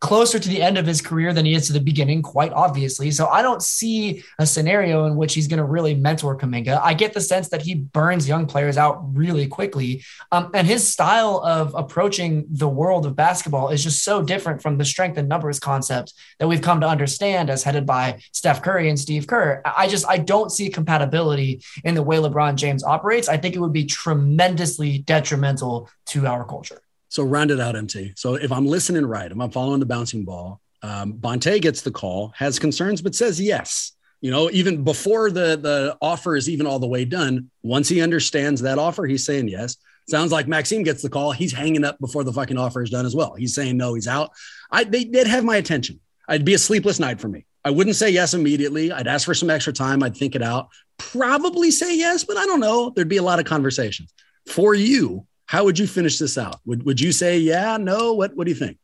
closer 0.00 0.38
to 0.38 0.48
the 0.48 0.60
end 0.60 0.76
of 0.76 0.86
his 0.86 1.00
career 1.00 1.32
than 1.32 1.46
he 1.46 1.54
is 1.54 1.66
to 1.66 1.72
the 1.72 1.80
beginning, 1.80 2.20
quite 2.20 2.52
obviously. 2.52 3.10
So 3.10 3.26
I 3.26 3.42
don't 3.42 3.62
see 3.62 4.22
a 4.38 4.46
scenario 4.46 5.06
in 5.06 5.16
which 5.16 5.34
he's 5.34 5.48
going 5.48 5.58
to 5.58 5.64
really 5.64 5.94
mentor 5.94 6.36
Kuminga. 6.36 6.80
I 6.82 6.94
get 6.94 7.14
the 7.14 7.20
sense 7.20 7.48
that 7.48 7.62
he 7.62 7.74
burns 7.74 8.28
young 8.28 8.46
players 8.46 8.76
out 8.76 9.00
really 9.16 9.46
quickly. 9.46 10.04
Um, 10.30 10.50
and 10.52 10.66
his 10.66 10.86
style 10.86 11.40
of 11.44 11.74
approaching 11.74 12.44
the 12.50 12.68
world 12.68 13.06
of 13.06 13.16
basketball 13.16 13.70
is 13.70 13.82
just 13.82 14.04
so 14.04 14.22
different 14.22 14.60
from 14.60 14.76
the 14.76 14.84
strength 14.84 15.16
and 15.16 15.28
numbers 15.28 15.58
concept 15.58 16.12
that 16.38 16.48
we've 16.48 16.62
come 16.62 16.80
to 16.80 16.88
understand 16.88 17.48
as 17.48 17.62
headed 17.62 17.86
by 17.86 18.20
Steph 18.32 18.62
Curry 18.62 18.88
and 18.90 19.00
Steve 19.00 19.26
Kerr. 19.26 19.62
I 19.64 19.88
just, 19.88 20.06
I 20.06 20.18
don't 20.18 20.52
see 20.52 20.68
compatibility 20.68 21.62
in 21.82 21.94
the 21.94 22.02
way 22.02 22.18
LeBron 22.18 22.56
James 22.56 22.84
operates. 22.84 23.28
I 23.28 23.38
think 23.38 23.54
it 23.54 23.60
would 23.60 23.72
be 23.72 23.86
tremendously 23.86 24.98
detrimental 24.98 25.88
to 26.06 26.26
our 26.26 26.44
culture. 26.44 26.83
So 27.14 27.22
round 27.22 27.52
it 27.52 27.60
out, 27.60 27.76
MT. 27.76 28.14
So 28.16 28.34
if 28.34 28.50
I'm 28.50 28.66
listening 28.66 29.06
right, 29.06 29.30
if 29.30 29.38
I'm 29.38 29.52
following 29.52 29.78
the 29.78 29.86
bouncing 29.86 30.24
ball, 30.24 30.60
um, 30.82 31.12
Bonta 31.12 31.62
gets 31.62 31.82
the 31.82 31.92
call, 31.92 32.32
has 32.34 32.58
concerns, 32.58 33.00
but 33.00 33.14
says 33.14 33.40
yes. 33.40 33.92
You 34.20 34.32
know, 34.32 34.50
even 34.50 34.82
before 34.82 35.30
the 35.30 35.56
the 35.56 35.96
offer 36.02 36.34
is 36.34 36.48
even 36.48 36.66
all 36.66 36.80
the 36.80 36.88
way 36.88 37.04
done, 37.04 37.52
once 37.62 37.88
he 37.88 38.02
understands 38.02 38.62
that 38.62 38.80
offer, 38.80 39.06
he's 39.06 39.24
saying 39.24 39.46
yes. 39.46 39.76
Sounds 40.08 40.32
like 40.32 40.48
Maxime 40.48 40.82
gets 40.82 41.02
the 41.02 41.08
call. 41.08 41.30
He's 41.30 41.52
hanging 41.52 41.84
up 41.84 42.00
before 42.00 42.24
the 42.24 42.32
fucking 42.32 42.58
offer 42.58 42.82
is 42.82 42.90
done 42.90 43.06
as 43.06 43.14
well. 43.14 43.34
He's 43.34 43.54
saying 43.54 43.76
no, 43.76 43.94
he's 43.94 44.08
out. 44.08 44.32
I 44.72 44.82
they 44.82 45.04
did 45.04 45.28
have 45.28 45.44
my 45.44 45.54
attention. 45.54 46.00
I'd 46.26 46.44
be 46.44 46.54
a 46.54 46.58
sleepless 46.58 46.98
night 46.98 47.20
for 47.20 47.28
me. 47.28 47.46
I 47.64 47.70
wouldn't 47.70 47.94
say 47.94 48.10
yes 48.10 48.34
immediately. 48.34 48.90
I'd 48.90 49.06
ask 49.06 49.24
for 49.24 49.34
some 49.34 49.50
extra 49.50 49.72
time. 49.72 50.02
I'd 50.02 50.16
think 50.16 50.34
it 50.34 50.42
out. 50.42 50.66
Probably 50.98 51.70
say 51.70 51.96
yes, 51.96 52.24
but 52.24 52.36
I 52.36 52.44
don't 52.44 52.58
know. 52.58 52.90
There'd 52.90 53.08
be 53.08 53.18
a 53.18 53.22
lot 53.22 53.38
of 53.38 53.44
conversations. 53.44 54.12
For 54.48 54.74
you, 54.74 55.28
how 55.46 55.64
would 55.64 55.78
you 55.78 55.86
finish 55.86 56.18
this 56.18 56.38
out? 56.38 56.60
Would 56.66 56.84
would 56.84 57.00
you 57.00 57.12
say 57.12 57.38
yeah, 57.38 57.76
no? 57.76 58.14
What 58.14 58.34
what 58.36 58.44
do 58.44 58.50
you 58.50 58.56
think? 58.56 58.78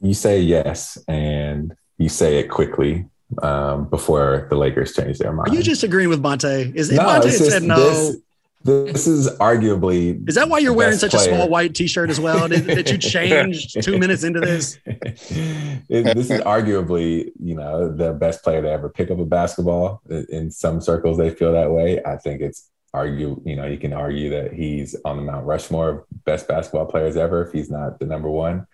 You 0.00 0.14
say 0.14 0.40
yes, 0.40 0.98
and 1.08 1.74
you 1.98 2.08
say 2.08 2.38
it 2.38 2.50
quickly 2.50 3.06
um, 3.42 3.88
before 3.88 4.46
the 4.50 4.56
Lakers 4.56 4.94
change 4.94 5.18
their 5.18 5.32
mind. 5.32 5.50
Are 5.50 5.54
you 5.54 5.62
just 5.62 5.82
agreeing 5.82 6.08
with 6.08 6.22
Bonta? 6.22 6.74
Is 6.74 6.90
No, 6.90 7.02
Bonta 7.02 7.26
it's 7.26 7.38
just 7.38 7.50
said 7.50 7.62
no? 7.62 7.76
This, 7.76 8.16
this 8.64 9.06
is 9.06 9.28
arguably 9.38 10.26
is 10.26 10.36
that 10.36 10.48
why 10.48 10.58
you're 10.58 10.72
wearing 10.72 10.96
such 10.96 11.12
a 11.12 11.18
small 11.18 11.50
white 11.50 11.74
T-shirt 11.74 12.08
as 12.08 12.18
well? 12.18 12.48
Did, 12.48 12.66
did 12.66 12.88
you 12.88 12.96
change 12.96 13.72
two 13.82 13.98
minutes 13.98 14.24
into 14.24 14.40
this? 14.40 14.78
It- 14.86 16.14
this 16.16 16.30
is 16.30 16.40
arguably, 16.40 17.30
you 17.38 17.54
know, 17.54 17.94
the 17.94 18.14
best 18.14 18.42
player 18.42 18.62
to 18.62 18.70
ever 18.70 18.88
pick 18.88 19.10
up 19.10 19.18
a 19.18 19.24
basketball. 19.26 20.00
In 20.30 20.50
some 20.50 20.80
circles, 20.80 21.18
they 21.18 21.28
feel 21.28 21.52
that 21.52 21.70
way. 21.70 22.02
I 22.04 22.16
think 22.16 22.40
it's 22.40 22.70
argue, 22.94 23.42
you 23.44 23.56
know, 23.56 23.66
you 23.66 23.76
can 23.76 23.92
argue 23.92 24.30
that 24.30 24.52
he's 24.52 24.96
on 25.04 25.16
the 25.16 25.22
Mount 25.22 25.44
Rushmore 25.44 25.88
of 25.90 26.04
best 26.24 26.48
basketball 26.48 26.86
players 26.86 27.16
ever 27.16 27.44
if 27.44 27.52
he's 27.52 27.70
not 27.70 27.98
the 27.98 28.06
number 28.06 28.30
one. 28.30 28.66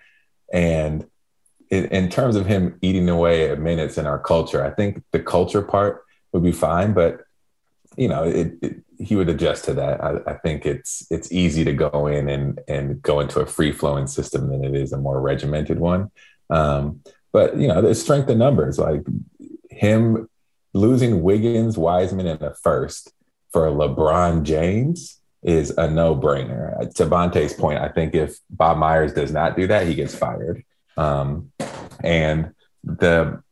And 0.52 1.06
in, 1.70 1.86
in 1.86 2.08
terms 2.10 2.36
of 2.36 2.46
him 2.46 2.78
eating 2.82 3.08
away 3.08 3.50
at 3.50 3.58
minutes 3.58 3.96
in 3.96 4.06
our 4.06 4.18
culture, 4.18 4.64
I 4.64 4.70
think 4.70 5.02
the 5.10 5.20
culture 5.20 5.62
part 5.62 6.04
would 6.32 6.42
be 6.42 6.52
fine, 6.52 6.92
but 6.92 7.22
you 7.96 8.08
know, 8.08 8.22
it, 8.24 8.52
it, 8.62 8.76
he 8.98 9.16
would 9.16 9.28
adjust 9.28 9.64
to 9.64 9.74
that. 9.74 10.02
I, 10.02 10.18
I 10.26 10.34
think 10.34 10.64
it's 10.64 11.06
it's 11.10 11.32
easy 11.32 11.64
to 11.64 11.72
go 11.72 12.06
in 12.06 12.28
and 12.28 12.60
and 12.68 13.02
go 13.02 13.20
into 13.20 13.40
a 13.40 13.46
free 13.46 13.72
flowing 13.72 14.06
system 14.06 14.48
than 14.48 14.64
it 14.64 14.74
is 14.74 14.92
a 14.92 14.98
more 14.98 15.20
regimented 15.20 15.80
one. 15.80 16.10
Um, 16.50 17.00
but 17.32 17.56
you 17.56 17.66
know, 17.66 17.82
there's 17.82 18.00
strength 18.00 18.30
in 18.30 18.38
numbers. 18.38 18.78
Like 18.78 19.02
him 19.70 20.28
losing 20.72 21.22
Wiggins, 21.22 21.76
Wiseman 21.76 22.26
in 22.26 22.38
the 22.38 22.54
first 22.62 23.12
for 23.52 23.68
LeBron 23.68 24.42
James 24.42 25.20
is 25.42 25.70
a 25.76 25.90
no 25.90 26.14
brainer. 26.14 26.92
To 26.94 27.06
Bonta's 27.06 27.52
point, 27.52 27.78
I 27.78 27.88
think 27.88 28.14
if 28.14 28.36
Bob 28.50 28.78
Myers 28.78 29.12
does 29.12 29.32
not 29.32 29.56
do 29.56 29.66
that, 29.66 29.86
he 29.86 29.94
gets 29.94 30.14
fired. 30.14 30.64
Um, 30.96 31.50
and 32.04 32.52
the 32.84 33.42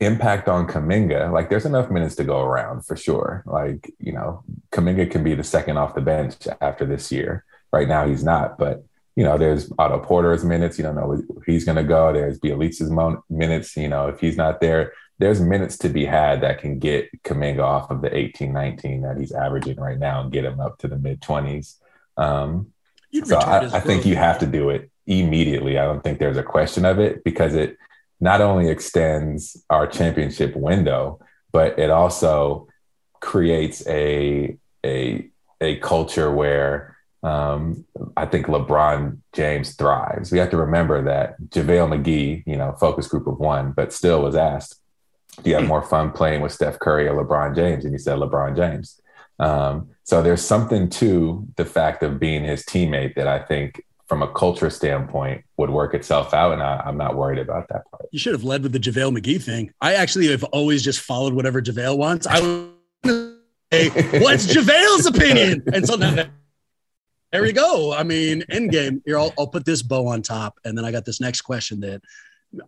impact 0.00 0.48
on 0.48 0.66
Kuminga, 0.66 1.32
like 1.32 1.50
there's 1.50 1.66
enough 1.66 1.90
minutes 1.90 2.16
to 2.16 2.24
go 2.24 2.40
around 2.40 2.86
for 2.86 2.96
sure. 2.96 3.42
Like, 3.46 3.92
you 3.98 4.12
know, 4.12 4.42
Kuminga 4.72 5.10
can 5.10 5.24
be 5.24 5.34
the 5.34 5.44
second 5.44 5.76
off 5.76 5.94
the 5.94 6.00
bench 6.00 6.36
after 6.60 6.86
this 6.86 7.10
year. 7.10 7.44
Right 7.72 7.88
now 7.88 8.06
he's 8.06 8.24
not, 8.24 8.58
but 8.58 8.84
you 9.18 9.24
know, 9.24 9.36
there's 9.36 9.72
Otto 9.80 9.98
Porter's 9.98 10.44
minutes. 10.44 10.78
You 10.78 10.84
don't 10.84 10.94
know 10.94 11.12
if 11.12 11.44
he's 11.44 11.64
going 11.64 11.76
to 11.76 11.82
go. 11.82 12.12
There's 12.12 12.38
Bjelica's 12.38 12.88
mo- 12.88 13.24
minutes. 13.28 13.76
You 13.76 13.88
know, 13.88 14.06
if 14.06 14.20
he's 14.20 14.36
not 14.36 14.60
there, 14.60 14.92
there's 15.18 15.40
minutes 15.40 15.76
to 15.78 15.88
be 15.88 16.04
had 16.04 16.40
that 16.42 16.60
can 16.60 16.78
get 16.78 17.10
Kuminga 17.22 17.62
off 17.62 17.90
of 17.90 18.02
the 18.02 18.16
18, 18.16 18.52
19 18.52 19.02
that 19.02 19.18
he's 19.18 19.32
averaging 19.32 19.78
right 19.78 19.98
now 19.98 20.20
and 20.20 20.32
get 20.32 20.44
him 20.44 20.60
up 20.60 20.78
to 20.78 20.88
the 20.88 20.98
mid 20.98 21.20
20s. 21.20 21.76
Um, 22.16 22.72
so 23.24 23.38
I, 23.38 23.76
I 23.76 23.80
think 23.80 24.06
you 24.06 24.16
have 24.16 24.38
to 24.40 24.46
do 24.46 24.70
it 24.70 24.90
immediately. 25.06 25.78
I 25.78 25.84
don't 25.84 26.02
think 26.02 26.18
there's 26.18 26.36
a 26.36 26.42
question 26.42 26.84
of 26.84 26.98
it 26.98 27.24
because 27.24 27.54
it 27.54 27.76
not 28.20 28.40
only 28.40 28.68
extends 28.68 29.62
our 29.70 29.86
championship 29.86 30.54
window, 30.54 31.20
but 31.52 31.78
it 31.78 31.90
also 31.90 32.68
creates 33.20 33.86
a 33.86 34.56
a 34.84 35.28
a 35.60 35.76
culture 35.76 36.30
where 36.32 36.96
um, 37.22 37.84
I 38.16 38.26
think 38.26 38.46
LeBron 38.46 39.18
James 39.32 39.74
thrives. 39.74 40.30
We 40.30 40.38
have 40.38 40.50
to 40.50 40.56
remember 40.56 41.02
that 41.02 41.40
JaVale 41.48 42.02
McGee, 42.02 42.44
you 42.46 42.56
know, 42.56 42.76
focus 42.78 43.08
group 43.08 43.26
of 43.26 43.38
one, 43.38 43.72
but 43.72 43.92
still 43.92 44.22
was 44.22 44.36
asked, 44.36 44.80
do 45.42 45.50
you 45.50 45.56
have 45.56 45.66
more 45.66 45.82
fun 45.82 46.10
playing 46.12 46.40
with 46.40 46.52
Steph 46.52 46.78
Curry 46.78 47.06
or 47.08 47.14
LeBron 47.14 47.54
James? 47.54 47.84
And 47.84 47.94
he 47.94 47.98
said 47.98 48.18
LeBron 48.18 48.56
James. 48.56 49.00
Um, 49.38 49.90
so 50.04 50.22
there's 50.22 50.42
something 50.42 50.88
to 50.90 51.46
the 51.56 51.64
fact 51.64 52.02
of 52.02 52.18
being 52.18 52.44
his 52.44 52.64
teammate 52.64 53.14
that 53.14 53.28
I 53.28 53.38
think 53.38 53.82
from 54.06 54.22
a 54.22 54.32
culture 54.32 54.70
standpoint 54.70 55.44
would 55.58 55.70
work 55.70 55.94
itself 55.94 56.32
out. 56.32 56.52
And 56.52 56.62
I, 56.62 56.82
am 56.86 56.96
not 56.96 57.14
worried 57.14 57.38
about 57.38 57.68
that 57.68 57.88
part. 57.90 58.06
You 58.10 58.18
should 58.18 58.32
have 58.32 58.44
led 58.44 58.62
with 58.62 58.72
the 58.72 58.80
JaVale 58.80 59.16
McGee 59.16 59.42
thing. 59.42 59.70
I 59.80 59.94
actually 59.94 60.28
have 60.28 60.44
always 60.44 60.82
just 60.82 61.00
followed 61.00 61.34
whatever 61.34 61.60
JaVale 61.60 61.98
wants. 61.98 62.26
I 62.26 62.40
would 62.40 62.72
say, 63.72 63.88
what's 64.20 64.46
JaVale's 64.46 65.06
opinion? 65.06 65.62
And 65.72 65.86
so 65.86 65.96
now 65.96 66.24
there 67.32 67.42
we 67.42 67.52
go. 67.52 67.92
I 67.92 68.02
mean, 68.02 68.42
end 68.48 68.72
game. 68.72 69.02
Here, 69.04 69.18
I'll, 69.18 69.32
I'll 69.38 69.46
put 69.46 69.66
this 69.66 69.82
bow 69.82 70.06
on 70.06 70.22
top. 70.22 70.58
And 70.64 70.76
then 70.76 70.84
I 70.84 70.90
got 70.90 71.04
this 71.04 71.20
next 71.20 71.42
question 71.42 71.80
that 71.80 72.00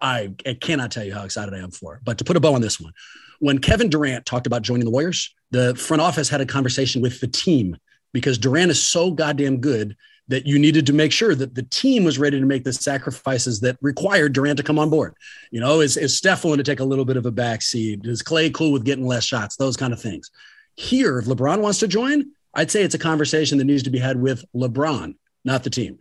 I, 0.00 0.32
I 0.46 0.54
cannot 0.54 0.90
tell 0.90 1.04
you 1.04 1.14
how 1.14 1.24
excited 1.24 1.54
I 1.54 1.58
am 1.58 1.70
for. 1.70 2.00
But 2.04 2.18
to 2.18 2.24
put 2.24 2.36
a 2.36 2.40
bow 2.40 2.54
on 2.54 2.60
this 2.60 2.80
one, 2.80 2.92
when 3.38 3.58
Kevin 3.58 3.88
Durant 3.88 4.26
talked 4.26 4.46
about 4.46 4.62
joining 4.62 4.84
the 4.84 4.90
Warriors, 4.90 5.34
the 5.50 5.74
front 5.74 6.02
office 6.02 6.28
had 6.28 6.40
a 6.40 6.46
conversation 6.46 7.00
with 7.00 7.20
the 7.20 7.26
team 7.26 7.76
because 8.12 8.38
Durant 8.38 8.70
is 8.70 8.82
so 8.82 9.10
goddamn 9.10 9.58
good 9.58 9.96
that 10.28 10.46
you 10.46 10.58
needed 10.58 10.86
to 10.86 10.92
make 10.92 11.10
sure 11.10 11.34
that 11.34 11.54
the 11.56 11.64
team 11.64 12.04
was 12.04 12.18
ready 12.18 12.38
to 12.38 12.46
make 12.46 12.62
the 12.62 12.72
sacrifices 12.72 13.60
that 13.60 13.76
required 13.80 14.32
Durant 14.32 14.58
to 14.58 14.62
come 14.62 14.78
on 14.78 14.88
board. 14.88 15.14
You 15.50 15.60
know, 15.60 15.80
is, 15.80 15.96
is 15.96 16.16
Steph 16.16 16.44
willing 16.44 16.58
to 16.58 16.64
take 16.64 16.78
a 16.78 16.84
little 16.84 17.04
bit 17.04 17.16
of 17.16 17.26
a 17.26 17.32
backseat? 17.32 18.06
Is 18.06 18.22
Clay 18.22 18.48
cool 18.50 18.70
with 18.70 18.84
getting 18.84 19.06
less 19.06 19.24
shots? 19.24 19.56
Those 19.56 19.76
kind 19.76 19.92
of 19.92 20.00
things. 20.00 20.30
Here, 20.76 21.18
if 21.18 21.24
LeBron 21.24 21.60
wants 21.60 21.80
to 21.80 21.88
join, 21.88 22.30
I'd 22.54 22.70
say 22.70 22.82
it's 22.82 22.94
a 22.94 22.98
conversation 22.98 23.58
that 23.58 23.64
needs 23.64 23.82
to 23.84 23.90
be 23.90 23.98
had 23.98 24.20
with 24.20 24.44
LeBron, 24.54 25.16
not 25.44 25.64
the 25.64 25.70
team. 25.70 25.98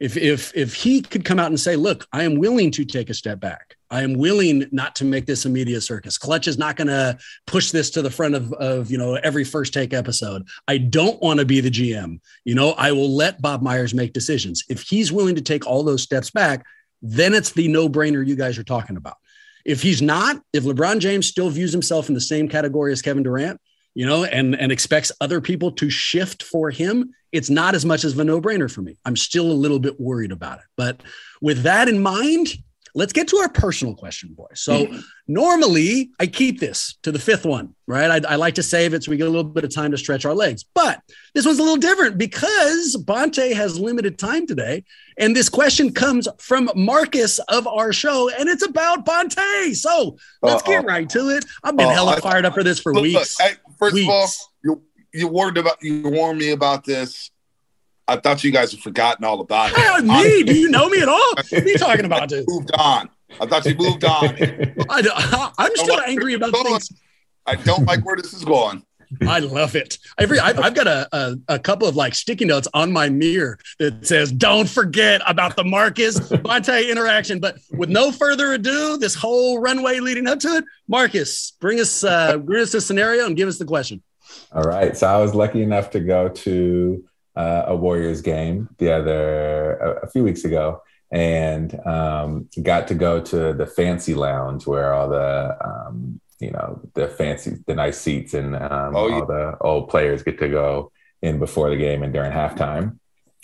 If 0.00 0.16
if 0.16 0.50
if 0.56 0.74
he 0.74 1.02
could 1.02 1.26
come 1.26 1.38
out 1.38 1.48
and 1.48 1.60
say, 1.60 1.76
"Look, 1.76 2.06
I 2.10 2.24
am 2.24 2.36
willing 2.36 2.70
to 2.72 2.86
take 2.86 3.10
a 3.10 3.14
step 3.14 3.38
back. 3.38 3.76
I 3.90 4.02
am 4.02 4.14
willing 4.14 4.66
not 4.72 4.96
to 4.96 5.04
make 5.04 5.26
this 5.26 5.44
a 5.44 5.50
media 5.50 5.80
circus. 5.80 6.16
Klutch 6.16 6.48
is 6.48 6.56
not 6.56 6.76
going 6.76 6.88
to 6.88 7.18
push 7.46 7.70
this 7.70 7.90
to 7.90 8.02
the 8.02 8.10
front 8.10 8.34
of 8.34 8.52
of 8.54 8.90
you 8.90 8.96
know 8.96 9.16
every 9.16 9.44
first 9.44 9.74
take 9.74 9.92
episode. 9.92 10.48
I 10.66 10.78
don't 10.78 11.20
want 11.20 11.40
to 11.40 11.46
be 11.46 11.60
the 11.60 11.70
GM. 11.70 12.20
You 12.44 12.54
know, 12.54 12.72
I 12.72 12.92
will 12.92 13.14
let 13.14 13.42
Bob 13.42 13.60
Myers 13.60 13.92
make 13.92 14.14
decisions. 14.14 14.64
If 14.70 14.82
he's 14.82 15.12
willing 15.12 15.34
to 15.34 15.42
take 15.42 15.66
all 15.66 15.82
those 15.82 16.02
steps 16.02 16.30
back, 16.30 16.64
then 17.02 17.34
it's 17.34 17.52
the 17.52 17.68
no 17.68 17.88
brainer 17.88 18.26
you 18.26 18.36
guys 18.36 18.58
are 18.58 18.64
talking 18.64 18.96
about. 18.96 19.16
If 19.66 19.82
he's 19.82 20.00
not, 20.00 20.40
if 20.54 20.64
LeBron 20.64 21.00
James 21.00 21.26
still 21.26 21.50
views 21.50 21.72
himself 21.72 22.08
in 22.08 22.14
the 22.14 22.20
same 22.22 22.48
category 22.48 22.92
as 22.92 23.02
Kevin 23.02 23.22
Durant, 23.22 23.60
you 23.94 24.06
know, 24.06 24.24
and 24.24 24.54
and 24.54 24.70
expects 24.70 25.12
other 25.20 25.40
people 25.40 25.72
to 25.72 25.90
shift 25.90 26.42
for 26.42 26.70
him, 26.70 27.12
it's 27.32 27.50
not 27.50 27.74
as 27.74 27.84
much 27.84 28.04
as 28.04 28.18
a 28.18 28.24
no-brainer 28.24 28.70
for 28.70 28.82
me. 28.82 28.96
I'm 29.04 29.16
still 29.16 29.50
a 29.50 29.52
little 29.52 29.78
bit 29.78 30.00
worried 30.00 30.32
about 30.32 30.58
it. 30.58 30.64
But 30.76 31.02
with 31.40 31.62
that 31.62 31.88
in 31.88 32.02
mind, 32.02 32.48
let's 32.94 33.12
get 33.12 33.28
to 33.28 33.36
our 33.36 33.48
personal 33.48 33.94
question, 33.94 34.34
boys. 34.34 34.60
So 34.60 34.86
mm-hmm. 34.86 35.00
normally 35.28 36.10
I 36.18 36.26
keep 36.26 36.60
this 36.60 36.98
to 37.02 37.12
the 37.12 37.18
fifth 37.18 37.44
one, 37.44 37.74
right? 37.86 38.24
I, 38.24 38.32
I, 38.32 38.36
like 38.36 38.54
to 38.56 38.62
save 38.62 38.94
it 38.94 39.04
so 39.04 39.10
we 39.10 39.16
get 39.16 39.26
a 39.26 39.30
little 39.30 39.44
bit 39.44 39.64
of 39.64 39.74
time 39.74 39.90
to 39.90 39.98
stretch 39.98 40.24
our 40.24 40.34
legs. 40.34 40.64
But 40.74 41.00
this 41.34 41.46
one's 41.46 41.58
a 41.58 41.62
little 41.62 41.76
different 41.76 42.18
because 42.18 42.96
Bonta 42.96 43.52
has 43.52 43.78
limited 43.78 44.18
time 44.18 44.46
today. 44.46 44.84
And 45.18 45.36
this 45.36 45.48
question 45.48 45.92
comes 45.92 46.26
from 46.38 46.70
Marcus 46.74 47.38
of 47.40 47.66
our 47.66 47.92
show, 47.92 48.30
and 48.30 48.48
it's 48.48 48.64
about 48.64 49.04
Bonta. 49.04 49.74
So 49.74 50.16
let's 50.42 50.62
Uh-oh. 50.62 50.70
get 50.70 50.84
right 50.84 51.08
to 51.10 51.28
it. 51.30 51.44
I've 51.62 51.76
been 51.76 51.88
uh, 51.88 51.92
hella 51.92 52.12
I, 52.16 52.20
fired 52.20 52.46
up 52.46 52.54
for 52.54 52.62
this 52.62 52.80
for 52.80 52.94
look, 52.94 53.02
weeks. 53.02 53.38
Look, 53.38 53.58
first 53.78 53.94
weeks. 53.94 54.08
of 54.08 54.14
all, 54.14 54.28
you 54.64 54.82
you 55.12 55.28
warned 55.28 55.58
about 55.58 55.82
you 55.82 56.08
warned 56.08 56.38
me 56.38 56.50
about 56.50 56.84
this. 56.84 57.30
I 58.08 58.16
thought 58.16 58.42
you 58.42 58.50
guys 58.50 58.72
had 58.72 58.80
forgotten 58.80 59.24
all 59.24 59.40
about 59.40 59.72
it. 59.72 60.04
me? 60.04 60.42
Do 60.42 60.58
you 60.58 60.68
know 60.68 60.88
me 60.88 61.00
at 61.00 61.08
all? 61.08 61.34
What 61.36 61.52
are 61.52 61.68
you 61.68 61.78
talking 61.78 62.04
about? 62.04 62.28
Dude? 62.28 62.44
Moved 62.48 62.72
on. 62.76 63.08
I 63.40 63.46
thought 63.46 63.64
you 63.64 63.74
moved 63.76 64.04
on. 64.04 64.24
I, 64.90 65.54
am 65.58 65.70
still 65.76 66.00
angry 66.00 66.34
about 66.34 66.52
things. 66.52 66.90
I 67.46 67.56
don't 67.56 67.84
like 67.84 68.04
where 68.04 68.16
this 68.16 68.32
is 68.32 68.44
going. 68.44 68.84
I 69.26 69.40
love 69.40 69.74
it. 69.74 69.98
Every 70.18 70.38
I've, 70.38 70.60
I've 70.60 70.74
got 70.74 70.86
a, 70.86 71.08
a, 71.12 71.36
a 71.48 71.58
couple 71.58 71.88
of 71.88 71.96
like 71.96 72.14
sticky 72.14 72.44
notes 72.44 72.68
on 72.74 72.92
my 72.92 73.08
mirror 73.08 73.58
that 73.80 74.06
says 74.06 74.30
"Don't 74.30 74.68
forget 74.68 75.20
about 75.26 75.56
the 75.56 75.64
Marcus 75.64 76.20
Bonta 76.20 76.88
interaction." 76.88 77.40
But 77.40 77.58
with 77.72 77.88
no 77.88 78.12
further 78.12 78.52
ado, 78.52 78.98
this 78.98 79.16
whole 79.16 79.60
runway 79.60 79.98
leading 79.98 80.28
up 80.28 80.38
to 80.40 80.48
it, 80.48 80.64
Marcus, 80.86 81.52
bring 81.60 81.80
us 81.80 82.04
uh, 82.04 82.38
bring 82.38 82.62
us 82.62 82.72
a 82.74 82.80
scenario 82.80 83.26
and 83.26 83.36
give 83.36 83.48
us 83.48 83.58
the 83.58 83.64
question. 83.64 84.00
All 84.52 84.62
right. 84.62 84.96
So 84.96 85.08
I 85.08 85.18
was 85.18 85.34
lucky 85.34 85.62
enough 85.62 85.90
to 85.90 86.00
go 86.00 86.28
to 86.28 87.04
uh, 87.40 87.64
a 87.68 87.76
Warriors 87.76 88.20
game 88.20 88.68
the 88.78 88.92
other 88.92 89.74
a, 89.76 90.06
a 90.06 90.08
few 90.08 90.22
weeks 90.24 90.44
ago, 90.44 90.82
and 91.10 91.68
um, 91.86 92.48
got 92.62 92.88
to 92.88 92.94
go 92.94 93.20
to 93.20 93.52
the 93.54 93.66
fancy 93.66 94.14
lounge 94.14 94.66
where 94.66 94.92
all 94.92 95.08
the 95.08 95.56
um, 95.68 96.20
you 96.38 96.50
know 96.50 96.80
the 96.94 97.08
fancy 97.08 97.56
the 97.66 97.74
nice 97.74 97.98
seats 97.98 98.34
and 98.34 98.54
um, 98.56 98.94
oh, 98.94 99.08
yeah. 99.08 99.14
all 99.14 99.26
the 99.26 99.56
old 99.60 99.88
players 99.88 100.22
get 100.22 100.38
to 100.38 100.48
go 100.48 100.92
in 101.22 101.38
before 101.38 101.70
the 101.70 101.76
game 101.76 102.02
and 102.02 102.12
during 102.12 102.32
halftime. 102.32 102.98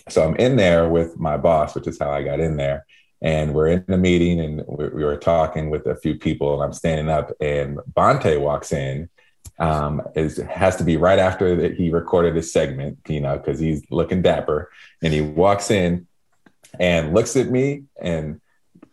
So 0.08 0.26
I'm 0.26 0.36
in 0.36 0.56
there 0.56 0.88
with 0.88 1.18
my 1.18 1.36
boss, 1.36 1.74
which 1.74 1.86
is 1.86 1.98
how 1.98 2.10
I 2.10 2.22
got 2.22 2.40
in 2.40 2.56
there. 2.56 2.86
And 3.22 3.54
we're 3.54 3.68
in 3.68 3.84
the 3.88 3.98
meeting 3.98 4.40
and 4.40 4.62
we, 4.68 4.88
we 4.88 5.04
were 5.04 5.16
talking 5.16 5.70
with 5.70 5.86
a 5.86 5.96
few 5.96 6.14
people, 6.16 6.54
and 6.54 6.62
I'm 6.62 6.72
standing 6.72 7.08
up, 7.08 7.32
and 7.40 7.78
Bonte 7.94 8.40
walks 8.40 8.72
in 8.72 9.08
um, 9.58 10.02
is 10.14 10.36
has 10.38 10.76
to 10.76 10.84
be 10.84 10.96
right 10.96 11.18
after 11.18 11.56
that 11.56 11.74
he 11.74 11.90
recorded 11.90 12.34
his 12.34 12.52
segment, 12.52 12.98
you 13.08 13.20
know, 13.20 13.36
because 13.36 13.58
he's 13.58 13.82
looking 13.90 14.22
dapper, 14.22 14.70
and 15.02 15.12
he 15.12 15.20
walks 15.20 15.70
in 15.70 16.06
and 16.78 17.14
looks 17.14 17.36
at 17.36 17.48
me 17.48 17.84
and 18.00 18.40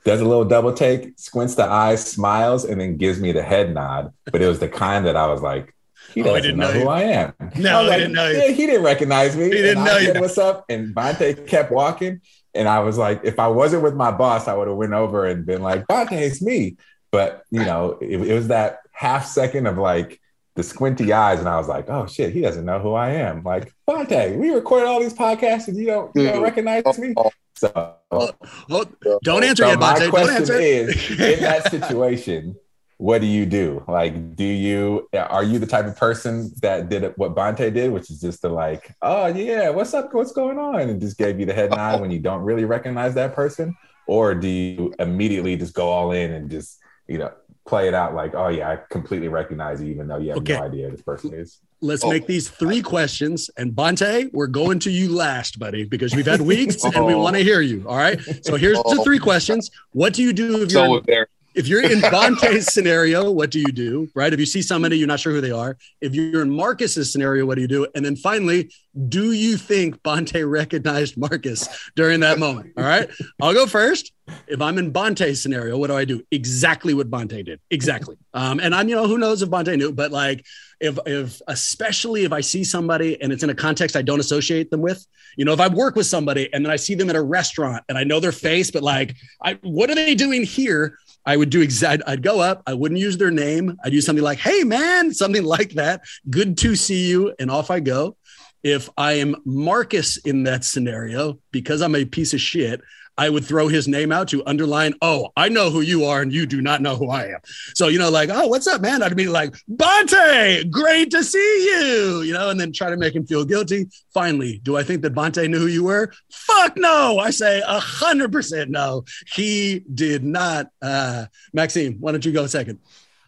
does 0.06 0.22
a 0.22 0.26
little 0.26 0.46
double 0.46 0.74
take, 0.74 1.18
squints 1.18 1.56
the 1.56 1.64
eyes, 1.64 2.06
smiles, 2.06 2.66
and 2.66 2.80
then 2.80 2.98
gives 2.98 3.20
me 3.20 3.32
the 3.32 3.44
head 3.44 3.74
nod. 3.74 4.14
But 4.26 4.42
it 4.42 4.48
was 4.48 4.60
the 4.60 4.68
kind 4.68 5.06
that 5.06 5.16
I 5.16 5.28
was 5.28 5.42
like, 5.42 5.74
he 6.14 6.22
oh, 6.22 6.26
doesn't 6.26 6.52
oh, 6.52 6.56
know, 6.56 6.74
know 6.74 6.80
who 6.80 6.90
I 6.90 7.02
am. 7.02 7.34
No, 7.56 7.80
I, 7.80 7.88
like, 7.88 7.98
didn't 8.00 8.14
know 8.14 8.30
yeah, 8.30 8.50
he 8.50 8.66
didn't 8.66 8.84
recognize 8.84 9.36
me. 9.36 9.46
He 9.46 9.52
didn't 9.52 9.84
know 9.84 10.00
said, 10.00 10.20
What's 10.20 10.38
up? 10.38 10.66
And 10.70 10.94
Bonta 10.94 11.48
kept 11.48 11.72
walking. 11.72 12.22
And 12.54 12.68
I 12.68 12.80
was 12.80 12.98
like, 12.98 13.22
if 13.24 13.40
I 13.40 13.48
wasn't 13.48 13.84
with 13.84 13.96
my 13.96 14.12
boss, 14.12 14.48
I 14.48 14.54
would 14.54 14.68
have 14.68 14.78
went 14.78 14.94
over 14.94 15.26
and 15.26 15.46
been 15.46 15.62
like, 15.62 15.88
Bonta, 15.88 16.14
it's 16.14 16.42
me. 16.42 16.78
But 17.12 17.44
you 17.52 17.64
know, 17.64 17.98
it, 18.02 18.22
it 18.22 18.34
was 18.34 18.50
that 18.50 18.80
half 18.92 19.26
second 19.26 19.68
of 19.68 19.78
like, 19.78 20.20
the 20.56 20.64
squinty 20.64 21.12
eyes, 21.12 21.40
and 21.40 21.50
I 21.50 21.58
was 21.58 21.68
like, 21.68 21.90
"Oh 21.90 22.06
shit, 22.06 22.34
he 22.34 22.42
doesn't 22.42 22.66
know 22.66 22.80
who 22.80 22.94
I 22.94 23.10
am." 23.12 23.44
Like, 23.44 23.74
Bonta, 23.90 24.36
we 24.36 24.52
recorded 24.52 24.88
all 24.88 25.00
these 25.00 25.14
podcasts, 25.14 25.68
and 25.68 25.78
you 25.78 25.88
don't, 25.88 26.12
you 26.16 26.24
don't 26.24 26.44
recognize 26.44 26.98
me. 26.98 27.14
Oh, 27.18 27.24
oh. 27.26 27.32
So, 27.56 27.96
well, 28.12 28.36
well, 28.70 28.86
don't 29.24 29.44
answer 29.44 29.64
so 29.64 29.70
yet, 29.70 29.80
My 29.80 30.10
question 30.10 30.44
is, 30.60 31.12
in 31.12 31.40
that 31.42 31.72
situation, 31.72 32.56
what 32.98 33.22
do 33.22 33.28
you 33.28 33.46
do? 33.46 33.84
Like, 33.88 34.36
do 34.36 34.44
you 34.44 35.10
are 35.14 35.44
you 35.44 35.60
the 35.60 35.66
type 35.66 35.86
of 35.86 35.96
person 35.96 36.52
that 36.62 36.90
did 36.90 37.14
what 37.18 37.36
Bonta 37.36 37.74
did, 37.74 37.92
which 37.92 38.10
is 38.10 38.22
just 38.22 38.42
to 38.42 38.50
like, 38.50 38.94
"Oh 39.02 39.28
yeah, 39.28 39.70
what's 39.70 39.94
up? 39.94 40.14
What's 40.14 40.32
going 40.32 40.60
on?" 40.60 40.82
and 40.82 41.02
just 41.02 41.18
gave 41.18 41.40
you 41.40 41.46
the 41.46 41.54
head 41.54 41.72
nod 41.72 42.00
when 42.00 42.12
you 42.12 42.20
don't 42.20 42.42
really 42.42 42.66
recognize 42.66 43.14
that 43.16 43.34
person, 43.34 43.76
or 44.08 44.36
do 44.36 44.48
you 44.48 44.94
immediately 45.00 45.56
just 45.58 45.74
go 45.74 45.90
all 45.90 46.12
in 46.12 46.32
and 46.32 46.50
just 46.50 46.80
you 47.08 47.18
know 47.18 47.32
play 47.66 47.88
it 47.88 47.94
out 47.94 48.14
like, 48.14 48.36
oh 48.36 48.50
yeah, 48.50 48.70
I 48.70 48.78
completely 48.90 49.30
recognize 49.30 49.82
you, 49.82 49.90
even 49.90 50.08
though 50.08 50.18
you 50.18 50.30
have 50.30 50.38
okay. 50.40 50.58
no 50.58 50.64
idea 50.64 50.86
who 50.86 50.92
this 50.92 51.02
person 51.02 51.34
is. 51.34 51.60
Let's 51.82 52.04
oh. 52.04 52.10
make 52.10 52.28
these 52.28 52.50
three 52.50 52.82
questions. 52.82 53.50
And 53.58 53.74
Bonta, 53.74 54.32
we're 54.34 54.48
going 54.48 54.80
to 54.80 54.92
you 54.92 55.14
last, 55.14 55.60
buddy, 55.60 55.84
because 55.84 56.16
we've 56.16 56.26
had 56.26 56.42
weeks 56.42 56.84
and 56.84 57.06
we 57.06 57.14
oh. 57.14 57.20
want 57.20 57.36
to 57.36 57.44
hear 57.44 57.62
you. 57.62 57.86
All 57.88 57.98
right. 57.98 58.20
So 58.42 58.56
here's 58.56 58.82
the 58.84 59.02
three 59.04 59.20
oh. 59.20 59.24
questions. 59.24 59.72
What 59.92 60.14
do 60.14 60.24
you 60.24 60.34
do 60.34 60.64
if 60.64 60.72
you're 60.72 61.02
there? 61.02 61.28
If 61.56 61.68
you're 61.68 61.84
in 61.84 62.00
Bonta's 62.02 62.74
scenario, 62.74 63.32
what 63.32 63.52
do 63.52 63.60
you 63.60 63.72
do? 63.72 64.10
Right? 64.16 64.34
If 64.34 64.40
you 64.40 64.46
see 64.46 64.62
somebody, 64.62 64.98
you're 64.98 65.08
not 65.08 65.20
sure 65.20 65.34
who 65.34 65.42
they 65.42 65.52
are. 65.52 65.78
If 66.02 66.16
you're 66.16 66.42
in 66.42 66.50
Marcus's 66.50 67.12
scenario, 67.12 67.46
what 67.46 67.56
do 67.56 67.62
you 67.62 67.68
do? 67.68 67.88
And 67.96 68.04
then 68.04 68.16
finally, 68.16 68.72
do 69.10 69.32
you 69.32 69.58
think 69.58 70.02
Bonta 70.04 70.50
recognized 70.50 71.18
Marcus 71.18 71.68
during 71.96 72.20
that 72.22 72.40
moment? 72.40 72.74
All 72.78 72.84
right. 72.84 73.10
I'll 73.42 73.54
go 73.54 73.66
first. 73.66 74.12
If 74.48 74.62
I'm 74.62 74.78
in 74.78 74.94
Bonta's 74.94 75.42
scenario, 75.42 75.78
what 75.78 75.88
do 75.88 75.96
I 75.96 76.06
do? 76.06 76.24
Exactly 76.32 76.94
what 76.94 77.12
Bonta 77.12 77.44
did. 77.44 77.60
Exactly. 77.70 78.16
Um, 78.34 78.60
and 78.60 78.74
I'm, 78.74 78.88
you 78.88 78.96
know, 78.96 79.08
who 79.08 79.18
knows 79.18 79.42
if 79.42 79.50
Bonta 79.50 79.78
knew, 79.78 79.92
but 79.92 80.12
like 80.12 80.46
if 80.80 80.98
if 81.06 81.42
especially 81.48 82.24
if 82.24 82.32
I 82.32 82.42
see 82.42 82.64
somebody 82.64 83.22
and 83.22 83.34
it's 83.34 83.44
in 83.44 83.50
a 83.50 83.56
context 83.56 83.96
I 83.96 84.02
don't 84.02 84.20
associate 84.20 84.70
them 84.70 84.82
with, 84.82 85.06
you 85.36 85.46
know, 85.46 85.54
if 85.54 85.60
I 85.60 85.68
work 85.68 85.96
with 85.96 86.06
somebody 86.06 86.54
and 86.54 86.64
then 86.64 86.72
I 86.72 86.78
see 86.78 86.96
them 86.96 87.10
at 87.10 87.16
a 87.16 87.22
restaurant 87.22 87.84
and 87.90 87.98
I 87.98 88.04
know 88.04 88.20
their 88.20 88.32
face, 88.32 88.72
but 88.72 88.84
like, 88.84 89.16
I 89.42 89.58
what 89.62 89.90
are 89.90 89.96
they 89.96 90.16
doing 90.16 90.44
here? 90.44 90.98
I 91.26 91.38
would 91.38 91.50
do 91.50 91.62
exact. 91.62 92.04
I'd 92.06 92.22
go 92.22 92.40
up. 92.40 92.64
I 92.68 92.74
wouldn't 92.74 93.00
use 93.00 93.18
their 93.18 93.32
name. 93.32 93.78
I'd 93.84 93.94
use 93.94 94.06
something 94.06 94.24
like, 94.24 94.40
"Hey, 94.40 94.64
man," 94.64 95.14
something 95.14 95.44
like 95.44 95.74
that. 95.74 96.02
Good 96.30 96.58
to 96.60 96.76
see 96.76 97.08
you, 97.08 97.34
and 97.40 97.50
off 97.50 97.72
I 97.72 97.80
go. 97.80 98.18
If 98.64 98.90
I 98.98 99.14
am 99.14 99.36
Marcus 99.46 100.18
in 100.18 100.44
that 100.44 100.64
scenario, 100.64 101.40
because 101.52 101.82
I'm 101.82 101.96
a 101.96 102.06
piece 102.06 102.34
of 102.34 102.42
shit, 102.42 102.82
I 103.18 103.30
would 103.30 103.46
throw 103.46 103.68
his 103.68 103.88
name 103.88 104.12
out 104.12 104.28
to 104.30 104.44
underline, 104.46 104.94
oh, 105.02 105.30
I 105.38 105.50
know 105.50 105.70
who 105.70 105.82
you 105.82 106.06
are 106.06 106.22
and 106.22 106.34
you 106.34 106.46
do 106.46 106.62
not 106.62 106.82
know 106.82 106.96
who 106.96 107.10
I 107.10 107.26
am. 107.26 107.40
So, 107.76 107.88
you 107.88 108.00
know, 108.00 108.10
like, 108.10 108.30
oh, 108.32 108.48
what's 108.48 108.68
up, 108.68 108.82
man? 108.82 109.04
I'd 109.04 109.16
be 109.16 109.28
like, 109.28 109.56
Bonta, 109.72 110.70
great 110.70 111.12
to 111.12 111.24
see 111.24 111.66
you, 111.66 112.22
you 112.22 112.34
know, 112.34 112.50
and 112.50 112.60
then 112.60 112.72
try 112.72 112.90
to 112.90 112.98
make 112.98 113.16
him 113.16 113.26
feel 113.26 113.46
guilty. 113.46 113.88
Finally, 114.14 114.60
do 114.64 114.78
I 114.78 114.84
think 114.84 115.02
that 115.04 115.14
Bonta 115.14 115.48
knew 115.48 115.60
who 115.60 115.68
you 115.68 115.84
were? 115.84 116.12
Fuck 116.32 116.78
no. 116.78 117.20
I 117.20 117.30
say 117.30 117.62
a 117.66 117.80
hundred 117.80 118.32
percent 118.32 118.70
no. 118.70 119.04
He 119.34 119.84
did 119.94 120.24
not. 120.24 120.68
Uh, 120.82 121.26
Maxime, 121.54 121.98
why 122.00 122.12
don't 122.12 122.26
you 122.26 122.32
go 122.32 122.48
second? 122.48 122.80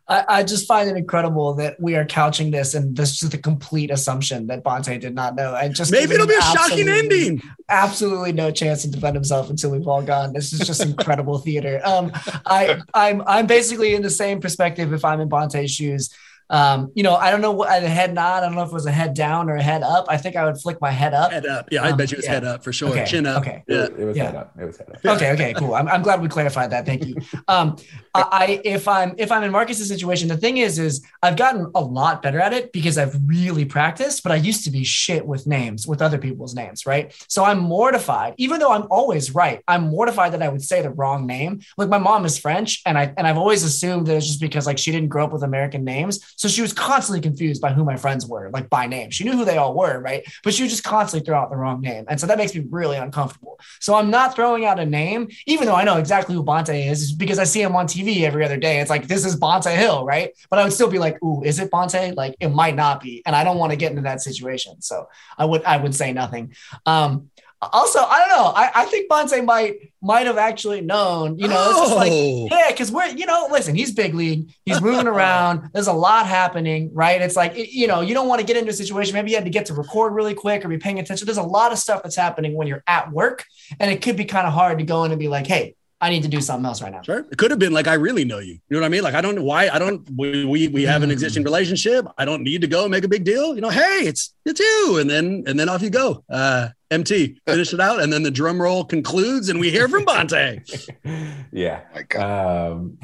I, 0.08 0.26
I 0.28 0.44
just 0.44 0.68
find 0.68 0.90
it 0.90 0.96
incredible 0.98 1.56
that 1.56 1.80
we 1.80 1.96
are 1.96 2.06
couching 2.06 2.52
this 2.52 2.76
and 2.76 2.96
this 2.96 3.12
is 3.14 3.20
just 3.20 3.34
a 3.34 3.38
complete 3.40 3.90
assumption 3.90 4.46
that 4.48 4.64
Bonta 4.64 5.00
did 5.00 5.16
not 5.16 5.36
know. 5.36 5.56
And 5.56 5.74
just 5.76 5.92
Maybe 5.92 6.14
it'll 6.14 6.28
be 6.28 6.36
a 6.36 6.42
shocking 6.42 6.88
ending. 6.88 7.42
Absolutely 7.70 8.32
no 8.32 8.52
chance 8.52 8.84
to 8.84 8.92
defend 8.92 9.16
himself 9.16 9.50
until 9.50 9.72
we've 9.72 9.88
all 9.88 10.04
gone. 10.04 10.34
This 10.34 10.54
is 10.54 10.60
just 10.60 10.82
incredible 10.86 11.40
theater. 11.40 11.82
Um, 11.84 12.12
I 12.46 12.82
I'm 12.94 13.24
I'm 13.26 13.48
basically 13.48 13.96
in 13.96 14.02
the 14.04 14.10
same 14.12 14.40
perspective 14.42 14.94
if 14.94 15.04
I'm 15.04 15.22
in 15.22 15.30
Bonta's 15.30 15.72
shoes. 15.72 16.14
Um, 16.48 16.92
you 16.94 17.02
know, 17.02 17.16
I 17.16 17.32
don't 17.32 17.42
know 17.42 17.54
what 17.54 17.70
a 17.82 17.88
head 17.90 18.14
nod. 18.14 18.44
I 18.44 18.46
don't 18.46 18.54
know 18.56 18.62
if 18.62 18.68
it 18.70 18.74
was 18.74 18.86
a 18.86 18.92
head 18.92 19.16
down 19.16 19.50
or 19.50 19.56
a 19.56 19.64
head 19.64 19.82
up. 19.82 20.06
I 20.10 20.18
think 20.18 20.36
I 20.36 20.46
would 20.46 20.60
flick 20.60 20.80
my 20.80 20.92
head 20.92 21.16
up. 21.16 21.32
Head 21.32 21.48
up. 21.48 21.70
Yeah, 21.72 21.82
I 21.82 21.90
Um, 21.90 21.98
bet 21.98 22.12
you 22.12 22.18
it's 22.20 22.28
yeah. 22.28 22.34
head 22.34 22.44
up 22.44 22.64
for 22.64 22.72
sure. 22.72 22.90
Okay, 22.90 23.04
Chin 23.06 23.26
up. 23.26 23.42
okay. 23.42 23.64
It, 23.68 23.74
Yeah. 23.74 23.80
was- 23.80 23.90
it 24.00 24.06
was 24.06 24.18
Yeah. 24.18 24.26
head 24.26 24.36
up. 24.36 24.54
It 24.62 24.66
was 24.66 24.78
head 24.78 24.88
up. 24.94 25.16
Okay, 25.16 25.32
okay, 25.32 25.54
cool. 25.56 25.74
I'm, 25.74 25.88
I'm 25.88 26.04
glad 26.04 26.22
we 26.22 26.28
clarified 26.28 26.70
that. 26.70 26.86
Thank 26.86 27.08
you. 27.08 27.16
Um, 27.48 27.78
I, 28.16 28.62
if 28.64 28.88
I'm 28.88 29.16
if 29.18 29.32
I'm 29.32 29.44
in 29.44 29.52
Marcus's 29.52 29.88
situation, 29.88 30.28
the 30.28 30.38
thing 30.38 30.58
is, 30.58 30.80
is 30.80 31.06
I've 31.22 31.36
gotten 31.36 31.72
a 31.76 31.82
lot 31.82 32.22
better 32.22 32.40
at 32.40 32.54
it 32.54 32.72
because 32.72 32.98
I've 32.98 33.16
really 33.28 33.66
practiced. 33.66 34.24
But 34.24 34.32
I 34.32 34.36
used 34.36 34.64
to 34.66 34.72
be 34.72 34.84
shit 34.84 35.26
with 35.26 35.48
names, 35.48 35.88
with 35.88 36.02
other 36.02 36.18
people's 36.18 36.56
names, 36.56 36.86
right? 36.86 37.14
So 37.28 37.44
I'm 37.44 37.60
mortified, 37.60 38.36
even 38.38 38.60
though 38.60 38.72
I'm 38.72 38.88
always 38.90 39.34
right. 39.34 39.62
I'm 39.68 39.90
mortified 39.90 40.34
that 40.34 40.42
I 40.42 40.50
would 40.50 40.62
say 40.62 40.82
the 40.82 40.90
wrong 40.90 41.26
name. 41.26 41.62
Like 41.78 41.90
my 41.90 41.98
mom 41.98 42.26
is 42.26 42.38
French, 42.38 42.82
and 42.86 42.98
I 42.98 43.14
and 43.18 43.28
I've 43.28 43.38
always 43.38 43.64
assumed 43.64 44.08
that 44.08 44.16
it's 44.16 44.28
just 44.28 44.42
because 44.42 44.66
like 44.66 44.78
she 44.78 44.92
didn't 44.92 45.10
grow 45.10 45.26
up 45.26 45.34
with 45.34 45.44
American 45.44 45.84
names, 45.84 46.34
so 46.38 46.48
she 46.48 46.62
was 46.62 46.74
constantly 46.74 47.22
confused 47.22 47.62
by 47.62 47.74
who 47.74 47.84
my 47.84 47.98
friends 47.98 48.26
were, 48.26 48.50
like 48.52 48.70
by 48.70 48.88
name. 48.88 49.10
She 49.12 49.24
knew 49.24 49.34
who 49.34 49.46
they 49.46 49.58
all 49.58 49.74
were, 49.74 50.00
right? 50.00 50.24
But 50.44 50.54
she 50.54 50.64
would 50.64 50.70
just 50.70 50.84
constantly 50.84 51.26
throw 51.26 51.38
out 51.38 51.50
the 51.50 51.58
wrong 51.58 51.82
name, 51.82 52.06
and 52.08 52.20
so 52.20 52.28
that 52.28 52.38
makes 52.38 52.56
me 52.56 52.66
really 52.70 52.98
uncomfortable. 52.98 53.60
So 53.80 53.96
I'm 53.96 54.10
not 54.10 54.36
throwing 54.36 54.66
out 54.66 54.80
a 54.80 54.86
name, 54.86 55.30
even 55.46 55.66
though 55.66 55.76
I 55.76 55.84
know 55.84 55.98
exactly 55.98 56.36
who 56.36 56.44
Bonta 56.44 56.90
is, 56.90 57.12
because 57.12 57.40
I 57.40 57.44
see 57.44 57.62
him 57.62 57.76
on 57.76 57.88
TV 57.88 58.05
every 58.26 58.46
other 58.46 58.58
day. 58.58 58.80
It's 58.80 58.90
like 58.90 59.08
this 59.08 59.26
is 59.26 59.40
Bonta 59.40 59.76
Hill, 59.76 60.06
right? 60.06 60.32
But 60.50 60.60
I 60.60 60.64
would 60.64 60.74
still 60.74 60.90
be 60.90 61.00
like, 61.00 61.22
"Ooh, 61.24 61.44
is 61.44 61.60
it 61.60 61.72
Bonta?" 61.72 62.16
Like 62.16 62.36
it 62.40 62.50
might 62.50 62.76
not 62.76 63.02
be, 63.02 63.22
and 63.26 63.36
I 63.36 63.44
don't 63.44 63.58
want 63.58 63.72
to 63.72 63.76
get 63.78 63.92
into 63.92 64.04
that 64.04 64.22
situation. 64.22 64.82
So 64.82 65.08
I 65.38 65.46
would 65.46 65.64
I 65.64 65.78
would 65.78 65.96
say 65.96 66.14
nothing. 66.14 66.54
Um, 66.86 67.30
also, 67.74 68.00
I 68.00 68.20
don't 68.20 68.30
know. 68.30 68.52
I, 68.56 68.70
I 68.76 68.86
think 68.86 69.10
Bonta 69.10 69.44
might 69.44 69.76
might 70.02 70.28
have 70.28 70.38
actually 70.38 70.82
known. 70.82 71.40
You 71.40 71.48
know, 71.48 71.70
it's 71.70 71.80
just 71.80 71.96
like 71.96 72.12
Oh. 72.12 72.48
yeah, 72.52 72.70
because 72.70 72.92
we're, 72.92 73.08
you 73.08 73.26
know, 73.26 73.48
listen, 73.50 73.74
he's 73.74 73.92
big 73.92 74.14
league. 74.14 74.52
He's 74.66 74.82
moving 74.82 75.08
around. 75.16 75.72
There's 75.74 75.88
a 75.88 75.94
lot 75.94 76.28
happening, 76.28 76.92
right? 76.94 77.20
It's 77.22 77.36
like, 77.36 77.56
it- 77.58 77.72
you 77.72 77.88
know, 77.88 78.02
you 78.02 78.14
don't 78.14 78.28
want 78.28 78.40
to 78.42 78.46
get 78.46 78.56
into 78.58 78.70
a 78.70 78.74
situation. 78.74 79.16
Maybe 79.16 79.32
you 79.32 79.38
had 79.38 79.46
to 79.46 79.50
get 79.50 79.66
to 79.68 79.74
record 79.74 80.14
really 80.14 80.36
quick 80.36 80.64
or 80.64 80.68
be 80.68 80.78
paying 80.78 81.00
attention. 81.00 81.26
There's 81.26 81.38
a 81.40 81.44
lot 81.44 81.72
of 81.72 81.80
stuff 81.80 82.04
that's 82.04 82.16
happening 82.18 82.54
when 82.54 82.68
you're 82.68 82.84
at 82.86 83.12
work. 83.12 83.46
And 83.80 83.90
it 83.90 84.02
could 84.04 84.18
be 84.18 84.26
kind 84.26 84.46
of 84.46 84.54
hard 84.54 84.78
to 84.78 84.86
go 84.86 85.04
in 85.06 85.12
and 85.12 85.20
be 85.20 85.30
like, 85.30 85.48
hey, 85.48 85.76
I 86.06 86.10
need 86.10 86.22
to 86.24 86.30
do 86.30 86.40
something 86.40 86.66
else 86.66 86.82
right 86.84 86.92
now. 86.92 87.02
Sure. 87.02 87.26
It 87.32 87.38
could 87.38 87.50
have 87.52 87.60
been 87.60 87.74
like, 87.74 87.88
I 87.88 87.96
really 87.96 88.24
know 88.26 88.38
you. 88.40 88.54
You 88.54 88.60
know 88.70 88.80
what 88.82 88.86
I 88.86 88.90
mean? 88.90 89.02
Like, 89.04 89.16
I 89.16 89.22
don't 89.22 89.36
know 89.36 89.44
why 89.44 89.70
I 89.70 89.80
don't, 89.80 90.08
we, 90.16 90.46
we, 90.46 90.68
we 90.68 90.84
have 90.84 91.02
an 91.04 91.10
Mm. 91.10 91.14
existing 91.14 91.44
relationship. 91.44 92.06
I 92.18 92.26
don't 92.26 92.44
need 92.44 92.62
to 92.62 92.68
go 92.68 92.88
make 92.88 93.04
a 93.04 93.08
big 93.08 93.24
deal. 93.24 93.56
You 93.56 93.62
know, 93.62 93.70
hey, 93.70 94.02
it's, 94.06 94.34
it's 94.46 94.60
you. 94.60 94.98
And 95.00 95.10
then, 95.10 95.44
and 95.48 95.60
then 95.60 95.68
off 95.68 95.82
you 95.82 95.90
go. 95.90 96.24
Uh, 96.30 96.70
MT, 96.92 97.40
finish 97.48 97.74
it 97.74 97.80
out. 97.80 98.02
And 98.02 98.14
then 98.14 98.22
the 98.24 98.30
drum 98.32 98.62
roll 98.62 98.86
concludes 98.86 99.50
and 99.50 99.60
we 99.60 99.72
hear 99.72 99.88
from 99.88 100.06
Bonta. 100.06 100.62
yeah. 101.52 101.82
My 101.94 102.24
Um, 102.24 102.98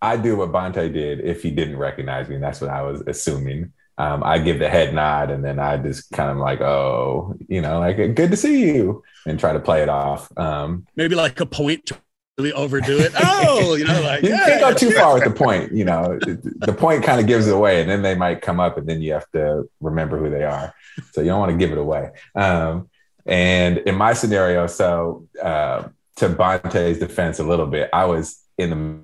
I 0.00 0.16
do 0.16 0.36
what 0.36 0.52
Bonta 0.52 0.90
did 0.92 1.20
if 1.20 1.42
he 1.42 1.50
didn't 1.50 1.76
recognize 1.76 2.28
me. 2.28 2.36
And 2.36 2.44
that's 2.44 2.60
what 2.60 2.70
I 2.70 2.82
was 2.82 3.02
assuming. 3.06 3.72
Um, 3.98 4.22
I 4.24 4.38
give 4.38 4.58
the 4.58 4.68
head 4.70 4.94
nod 4.94 5.30
and 5.30 5.44
then 5.44 5.58
I 5.58 5.76
just 5.76 6.10
kind 6.12 6.30
of 6.30 6.38
like, 6.38 6.62
oh, 6.62 7.34
you 7.48 7.60
know, 7.60 7.80
like 7.80 7.96
good 8.14 8.30
to 8.30 8.36
see 8.36 8.64
you 8.74 9.02
and 9.26 9.38
try 9.38 9.52
to 9.52 9.60
play 9.60 9.82
it 9.82 9.90
off. 9.90 10.30
Um, 10.38 10.86
Maybe 10.96 11.14
like 11.14 11.38
a 11.40 11.44
point 11.44 11.84
to 11.86 11.98
really 12.40 12.52
overdo 12.52 12.98
it. 12.98 13.12
Oh, 13.22 13.74
you 13.74 13.84
know, 13.84 14.00
like, 14.02 14.22
you 14.24 14.30
yeah, 14.30 14.46
can't 14.46 14.60
go 14.60 14.74
too 14.74 14.90
far 14.92 15.14
with 15.14 15.24
the 15.24 15.30
point, 15.30 15.72
you 15.72 15.84
know, 15.84 16.18
the 16.20 16.74
point 16.76 17.04
kind 17.04 17.20
of 17.20 17.26
gives 17.26 17.46
it 17.46 17.54
away 17.54 17.80
and 17.80 17.90
then 17.90 18.02
they 18.02 18.14
might 18.14 18.40
come 18.40 18.60
up 18.60 18.78
and 18.78 18.88
then 18.88 19.02
you 19.02 19.12
have 19.12 19.30
to 19.32 19.68
remember 19.80 20.18
who 20.18 20.30
they 20.30 20.44
are. 20.44 20.74
So 21.12 21.20
you 21.20 21.28
don't 21.28 21.40
want 21.40 21.52
to 21.52 21.58
give 21.58 21.72
it 21.72 21.78
away. 21.78 22.10
Um, 22.34 22.88
and 23.26 23.78
in 23.78 23.94
my 23.94 24.14
scenario, 24.14 24.66
so 24.66 25.28
uh, 25.42 25.88
to 26.16 26.28
Bonta's 26.30 26.98
defense 26.98 27.38
a 27.38 27.44
little 27.44 27.66
bit, 27.66 27.90
I 27.92 28.06
was 28.06 28.40
in 28.58 28.70
the 28.70 29.00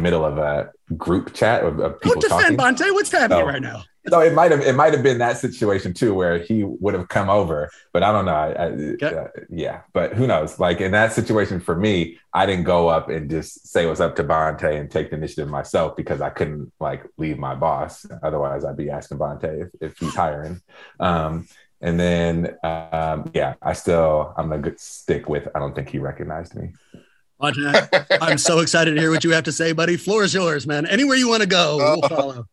middle 0.00 0.24
of 0.24 0.38
a 0.38 0.70
group 0.96 1.34
chat 1.34 1.64
of, 1.64 1.80
of 1.80 2.00
people 2.00 2.20
Don't 2.20 2.30
defend 2.38 2.58
talking. 2.58 2.76
Bonta. 2.76 2.92
What's 2.92 3.10
happening 3.10 3.42
Oh. 3.42 3.46
right 3.46 3.62
now? 3.62 3.82
So 4.08 4.20
it 4.20 4.34
might 4.34 4.50
have 4.52 4.60
it 4.60 4.74
might 4.74 4.92
have 4.92 5.02
been 5.02 5.18
that 5.18 5.38
situation 5.38 5.92
too 5.92 6.14
where 6.14 6.38
he 6.38 6.64
would 6.64 6.94
have 6.94 7.08
come 7.08 7.28
over, 7.28 7.70
but 7.92 8.02
I 8.02 8.12
don't 8.12 8.24
know. 8.24 8.34
I, 8.34 8.52
I, 8.52 9.14
uh, 9.14 9.28
yeah, 9.50 9.80
but 9.92 10.14
who 10.14 10.26
knows? 10.26 10.60
Like 10.60 10.80
in 10.80 10.92
that 10.92 11.12
situation 11.12 11.60
for 11.60 11.76
me, 11.76 12.18
I 12.32 12.46
didn't 12.46 12.64
go 12.64 12.88
up 12.88 13.08
and 13.08 13.28
just 13.28 13.66
say 13.66 13.86
what's 13.86 14.00
up 14.00 14.16
to 14.16 14.24
Bonta 14.24 14.78
and 14.78 14.90
take 14.90 15.10
the 15.10 15.16
initiative 15.16 15.48
myself 15.48 15.96
because 15.96 16.20
I 16.20 16.30
couldn't 16.30 16.72
like 16.78 17.04
leave 17.16 17.38
my 17.38 17.54
boss. 17.54 18.06
Otherwise, 18.22 18.64
I'd 18.64 18.76
be 18.76 18.90
asking 18.90 19.18
Bonta 19.18 19.62
if, 19.62 19.68
if 19.80 19.98
he's 19.98 20.14
hiring. 20.14 20.60
Um, 21.00 21.48
and 21.80 21.98
then 21.98 22.56
um, 22.62 23.30
yeah, 23.34 23.54
I 23.60 23.72
still 23.72 24.34
I'm 24.36 24.48
gonna 24.50 24.72
stick 24.78 25.28
with. 25.28 25.48
I 25.54 25.58
don't 25.58 25.74
think 25.74 25.88
he 25.88 25.98
recognized 25.98 26.54
me. 26.54 26.72
Bonta, 27.40 28.06
I'm 28.20 28.38
so 28.38 28.60
excited 28.60 28.94
to 28.94 29.00
hear 29.00 29.10
what 29.10 29.24
you 29.24 29.32
have 29.32 29.44
to 29.44 29.52
say, 29.52 29.72
buddy. 29.72 29.96
Floor 29.96 30.22
is 30.24 30.32
yours, 30.32 30.66
man. 30.66 30.86
Anywhere 30.86 31.16
you 31.16 31.28
want 31.28 31.42
to 31.42 31.48
go, 31.48 31.76
we'll 31.76 32.08
follow. 32.08 32.46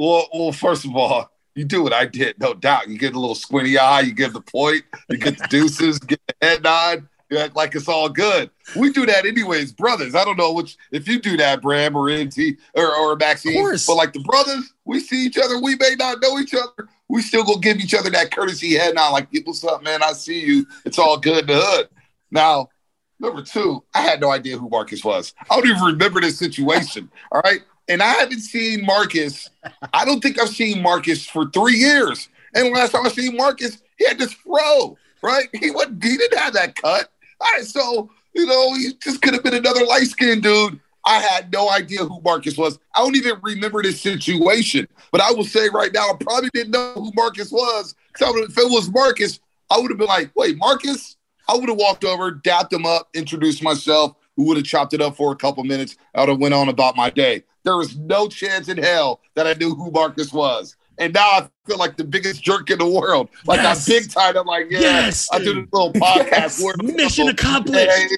Well, 0.00 0.28
well, 0.32 0.52
first 0.52 0.86
of 0.86 0.96
all, 0.96 1.30
you 1.54 1.66
do 1.66 1.82
what 1.82 1.92
I 1.92 2.06
did, 2.06 2.40
no 2.40 2.54
doubt. 2.54 2.88
You 2.88 2.96
get 2.96 3.14
a 3.14 3.20
little 3.20 3.34
squinty 3.34 3.76
eye, 3.76 4.00
you 4.00 4.14
give 4.14 4.32
the 4.32 4.40
point, 4.40 4.82
you 5.10 5.18
get 5.18 5.36
the 5.36 5.46
deuces, 5.48 5.98
get 5.98 6.18
the 6.26 6.34
head 6.40 6.62
nod, 6.62 7.06
you 7.30 7.36
act 7.36 7.54
like 7.54 7.74
it's 7.74 7.86
all 7.86 8.08
good. 8.08 8.48
We 8.74 8.92
do 8.92 9.04
that 9.04 9.26
anyways, 9.26 9.72
brothers. 9.72 10.14
I 10.14 10.24
don't 10.24 10.38
know 10.38 10.54
which 10.54 10.78
if 10.90 11.06
you 11.06 11.20
do 11.20 11.36
that, 11.36 11.60
Bram 11.60 11.94
or 11.94 12.10
NT 12.10 12.56
or, 12.74 12.94
or 12.96 13.14
Maxime, 13.16 13.52
Of 13.52 13.56
course. 13.58 13.86
but 13.86 13.96
like 13.96 14.14
the 14.14 14.20
brothers, 14.20 14.72
we 14.86 15.00
see 15.00 15.26
each 15.26 15.36
other, 15.36 15.60
we 15.60 15.76
may 15.76 15.96
not 15.98 16.22
know 16.22 16.38
each 16.38 16.54
other. 16.54 16.88
We 17.10 17.20
still 17.20 17.44
go 17.44 17.56
give 17.56 17.76
each 17.76 17.92
other 17.92 18.08
that 18.08 18.30
courtesy 18.30 18.76
head 18.76 18.94
nod, 18.94 19.10
like, 19.10 19.28
what's 19.44 19.62
up, 19.64 19.82
man? 19.82 20.02
I 20.02 20.14
see 20.14 20.40
you. 20.40 20.66
It's 20.86 20.98
all 20.98 21.18
good 21.18 21.40
in 21.40 21.46
the 21.48 21.60
hood. 21.62 21.88
Now, 22.30 22.70
number 23.18 23.42
two, 23.42 23.84
I 23.94 24.00
had 24.00 24.22
no 24.22 24.30
idea 24.30 24.56
who 24.56 24.70
Marcus 24.70 25.04
was. 25.04 25.34
I 25.50 25.56
don't 25.56 25.68
even 25.68 25.82
remember 25.82 26.22
this 26.22 26.38
situation. 26.38 27.10
All 27.32 27.42
right. 27.44 27.60
And 27.90 28.00
I 28.04 28.12
haven't 28.12 28.40
seen 28.40 28.86
Marcus. 28.86 29.50
I 29.92 30.04
don't 30.04 30.20
think 30.20 30.40
I've 30.40 30.48
seen 30.48 30.80
Marcus 30.80 31.26
for 31.26 31.50
three 31.50 31.74
years. 31.74 32.28
And 32.54 32.72
last 32.72 32.92
time 32.92 33.04
I 33.04 33.08
seen 33.08 33.36
Marcus, 33.36 33.82
he 33.98 34.06
had 34.06 34.16
this 34.16 34.32
fro, 34.32 34.96
right? 35.22 35.48
He 35.52 35.72
he 35.72 36.16
didn't 36.16 36.38
have 36.38 36.52
that 36.52 36.76
cut. 36.76 37.10
All 37.40 37.48
right, 37.56 37.64
so 37.64 38.08
you 38.32 38.46
know, 38.46 38.74
he 38.74 38.92
just 39.02 39.20
could 39.20 39.34
have 39.34 39.42
been 39.42 39.54
another 39.54 39.84
light 39.84 40.06
skinned 40.06 40.44
dude. 40.44 40.78
I 41.04 41.18
had 41.18 41.52
no 41.52 41.68
idea 41.68 42.04
who 42.04 42.20
Marcus 42.20 42.56
was. 42.56 42.78
I 42.94 43.00
don't 43.00 43.16
even 43.16 43.34
remember 43.42 43.82
this 43.82 44.00
situation. 44.00 44.86
But 45.10 45.20
I 45.20 45.32
will 45.32 45.44
say 45.44 45.68
right 45.72 45.92
now, 45.92 46.10
I 46.10 46.14
probably 46.20 46.50
didn't 46.54 46.70
know 46.70 46.92
who 46.94 47.10
Marcus 47.16 47.50
was. 47.50 47.96
So 48.16 48.36
if 48.38 48.56
it 48.56 48.70
was 48.70 48.88
Marcus, 48.88 49.40
I 49.68 49.78
would 49.80 49.90
have 49.90 49.98
been 49.98 50.06
like, 50.06 50.30
wait, 50.36 50.56
Marcus? 50.58 51.16
I 51.48 51.56
would 51.56 51.68
have 51.68 51.78
walked 51.78 52.04
over, 52.04 52.30
dapped 52.30 52.72
him 52.72 52.86
up, 52.86 53.08
introduced 53.14 53.64
myself. 53.64 54.14
We 54.36 54.44
would 54.44 54.58
have 54.58 54.66
chopped 54.66 54.94
it 54.94 55.00
up 55.00 55.16
for 55.16 55.32
a 55.32 55.36
couple 55.36 55.64
minutes. 55.64 55.96
I 56.14 56.20
would 56.20 56.28
have 56.28 56.38
went 56.38 56.54
on 56.54 56.68
about 56.68 56.96
my 56.96 57.10
day. 57.10 57.42
There 57.64 57.76
was 57.76 57.96
no 57.96 58.28
chance 58.28 58.68
in 58.68 58.78
hell 58.78 59.20
that 59.34 59.46
I 59.46 59.52
knew 59.54 59.74
who 59.74 59.90
Marcus 59.90 60.32
was. 60.32 60.76
And 60.98 61.14
now 61.14 61.20
I 61.26 61.48
feel 61.66 61.78
like 61.78 61.96
the 61.96 62.04
biggest 62.04 62.42
jerk 62.42 62.70
in 62.70 62.78
the 62.78 62.88
world. 62.88 63.28
Like 63.46 63.60
Yes. 63.60 63.88
I'm 63.88 63.94
big 63.94 64.10
time. 64.10 64.36
I'm 64.36 64.46
like, 64.46 64.66
yeah, 64.70 64.80
Yes, 64.80 65.28
I 65.32 65.38
do 65.38 65.54
this 65.54 65.68
little 65.72 65.92
podcast. 65.94 66.60
Yes. 66.60 66.82
Mission 66.82 67.28
accomplished. 67.28 68.12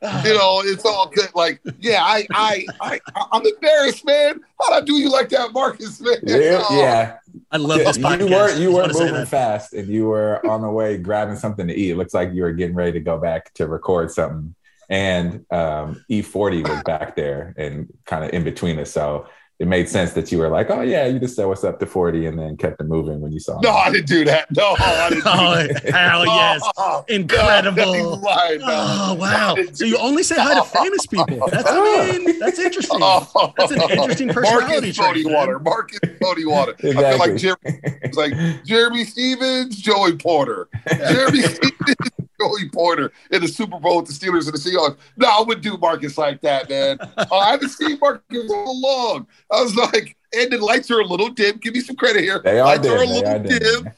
Yeah, 0.00 0.24
you 0.24 0.34
know, 0.34 0.62
it's 0.64 0.84
all 0.84 1.10
good. 1.12 1.28
Like, 1.34 1.60
yeah, 1.80 2.02
I, 2.04 2.24
I, 2.32 2.64
I, 2.80 3.00
I'm 3.32 3.44
embarrassed, 3.44 4.04
man. 4.04 4.40
How'd 4.60 4.82
I 4.82 4.86
do 4.86 4.94
you 4.94 5.10
like 5.10 5.28
that, 5.30 5.52
Marcus, 5.52 6.00
man? 6.00 6.14
Yeah, 6.22 6.62
Oh. 6.70 6.78
yeah. 6.80 7.16
I 7.50 7.56
love 7.56 7.78
this 7.78 7.96
you 7.96 8.04
podcast. 8.04 8.30
were 8.30 8.50
you 8.60 8.68
were 8.72 8.80
wanna 8.82 8.94
moving 8.94 9.26
fast 9.26 9.72
and 9.72 9.88
you 9.88 10.06
were 10.06 10.44
on 10.46 10.62
the 10.62 10.70
way 10.70 10.98
grabbing 10.98 11.36
something 11.36 11.66
to 11.66 11.74
eat. 11.74 11.90
It 11.90 11.96
looks 11.96 12.14
like 12.14 12.32
you 12.32 12.42
were 12.42 12.52
getting 12.52 12.76
ready 12.76 12.92
to 12.92 13.00
go 13.00 13.18
back 13.18 13.52
to 13.54 13.66
record 13.66 14.10
something. 14.12 14.54
And 14.88 15.44
um, 15.50 16.04
E40 16.10 16.68
was 16.68 16.82
back 16.84 17.14
there 17.16 17.54
and 17.58 17.88
kind 18.06 18.24
of 18.24 18.30
in 18.32 18.42
between 18.44 18.78
us. 18.78 18.90
So 18.90 19.26
it 19.58 19.66
made 19.66 19.88
sense 19.88 20.12
that 20.12 20.30
you 20.30 20.38
were 20.38 20.48
like, 20.48 20.70
oh 20.70 20.82
yeah, 20.82 21.04
you 21.06 21.18
just 21.18 21.34
said 21.34 21.44
what's 21.46 21.64
up 21.64 21.80
to 21.80 21.84
40 21.86 22.26
and 22.26 22.38
then 22.38 22.56
kept 22.56 22.80
it 22.80 22.84
moving 22.84 23.20
when 23.20 23.32
you 23.32 23.40
saw 23.40 23.58
No, 23.60 23.70
him. 23.70 23.76
I 23.76 23.90
didn't 23.90 24.06
do 24.06 24.24
that. 24.24 24.46
No, 24.56 24.76
I 24.78 25.08
didn't 25.10 25.24
do 25.24 25.30
Oh, 25.32 25.56
that. 25.56 25.90
hell 25.92 26.24
yes. 26.26 26.62
Oh, 26.76 27.04
Incredible. 27.08 27.92
No, 27.92 28.10
lying, 28.14 28.60
no. 28.60 28.66
Oh 28.70 29.14
wow! 29.14 29.56
So 29.72 29.84
you 29.84 29.98
only 29.98 30.22
say 30.22 30.36
hi 30.38 30.54
to 30.54 30.62
famous 30.62 31.06
people. 31.06 31.48
That's 31.50 31.68
I 31.68 32.18
mean, 32.24 32.38
that's 32.38 32.60
interesting. 32.60 33.00
Oh. 33.02 33.52
That's 33.58 33.72
an 33.72 33.80
interesting 33.90 34.28
personality 34.28 34.92
Marcus 34.96 34.96
trait, 34.96 35.26
Water. 35.26 35.58
Marcus 35.58 35.98
Cody 36.22 36.44
Water. 36.46 36.74
I 36.78 36.80
feel 36.80 36.90
Exactly. 36.92 37.18
like 37.32 37.36
Jeremy, 37.40 37.80
it's 38.02 38.16
like 38.16 38.32
Jerramy 38.64 39.06
Stevens, 39.06 39.76
Joey 39.76 40.16
Porter. 40.16 40.68
Jerramy 40.86 41.42
Stevens, 41.42 42.27
Joey 42.40 42.68
Porter 42.70 43.12
in 43.30 43.42
the 43.42 43.48
Super 43.48 43.78
Bowl 43.78 43.98
with 44.00 44.06
the 44.06 44.12
Steelers 44.12 44.46
and 44.46 44.54
the 44.54 44.58
Seahawks. 44.58 44.96
No, 45.16 45.28
I 45.28 45.42
wouldn't 45.42 45.62
do 45.62 45.76
Marcus 45.76 46.16
like 46.16 46.40
that, 46.42 46.68
man. 46.68 46.98
Oh, 47.30 47.38
I 47.38 47.50
haven't 47.50 47.70
seen 47.70 47.98
Marcus 48.00 48.50
all 48.50 48.70
along. 48.70 49.26
I 49.50 49.62
was 49.62 49.74
like, 49.74 50.16
and 50.36 50.52
the 50.52 50.58
lights 50.58 50.90
are 50.90 51.00
a 51.00 51.04
little 51.04 51.30
dim. 51.30 51.58
Give 51.58 51.74
me 51.74 51.80
some 51.80 51.96
credit 51.96 52.22
here. 52.22 52.40
They 52.44 52.60
are 52.60 52.66
lights 52.66 52.82
dim. 52.82 52.92
are 52.92 53.02
a 53.02 53.06
little 53.06 53.38
dim. 53.40 53.58
dim. 53.58 53.92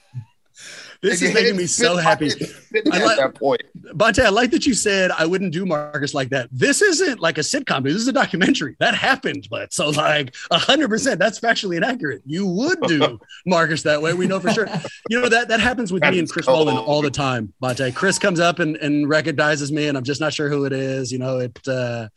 This 1.03 1.23
is 1.23 1.33
making 1.35 1.57
me 1.57 1.67
so 1.67 1.97
happy. 1.97 2.31
I 2.31 2.79
at 2.97 3.05
like- 3.05 3.17
that 3.19 3.35
point. 3.35 3.63
Bonta, 3.95 4.25
I 4.27 4.29
like 4.29 4.51
that 4.51 4.67
you 4.67 4.75
said 4.75 5.11
I 5.11 5.25
wouldn't 5.27 5.53
do 5.53 5.65
Marcus 5.67 6.15
like 6.15 6.29
that. 6.31 6.49
This 6.53 6.83
isn't 6.83 7.21
like 7.21 7.39
a 7.39 7.41
sitcom, 7.41 7.83
dude. 7.83 7.95
This 7.95 8.03
is 8.03 8.09
a 8.09 8.13
documentary. 8.13 8.77
That 8.79 8.95
happened, 8.95 9.49
but 9.51 9.73
so 9.73 9.89
like 9.91 10.35
hundred 10.53 10.89
percent, 10.89 11.19
that's 11.19 11.41
factually 11.41 11.77
inaccurate. 11.77 12.23
You 12.27 12.47
would 12.47 12.81
do 12.83 13.19
Marcus 13.47 13.83
that 13.83 14.01
way. 14.03 14.13
We 14.13 14.27
know 14.27 14.39
for 14.41 14.51
sure. 14.51 14.69
You 15.09 15.21
know 15.21 15.29
that 15.29 15.49
that 15.49 15.61
happens 15.61 15.93
with 15.93 16.03
That 16.03 16.13
me 16.13 16.19
and 16.19 16.25
is 16.27 16.33
Chris 16.33 16.47
cold. 16.47 16.67
Mullin 16.67 16.83
all 16.83 17.03
the 17.03 17.11
time. 17.11 17.53
Bonta, 17.63 17.95
Chris 17.95 18.19
comes 18.19 18.39
up 18.41 18.59
and, 18.59 18.77
and 18.77 19.09
recognizes 19.09 19.73
me, 19.73 19.89
and 19.89 19.97
I'm 19.97 20.05
just 20.05 20.21
not 20.21 20.33
sure 20.35 20.49
who 20.49 20.65
it 20.67 20.73
is. 20.73 21.11
You 21.11 21.19
know, 21.19 21.39
it 21.39 21.59
uh, 21.67 22.09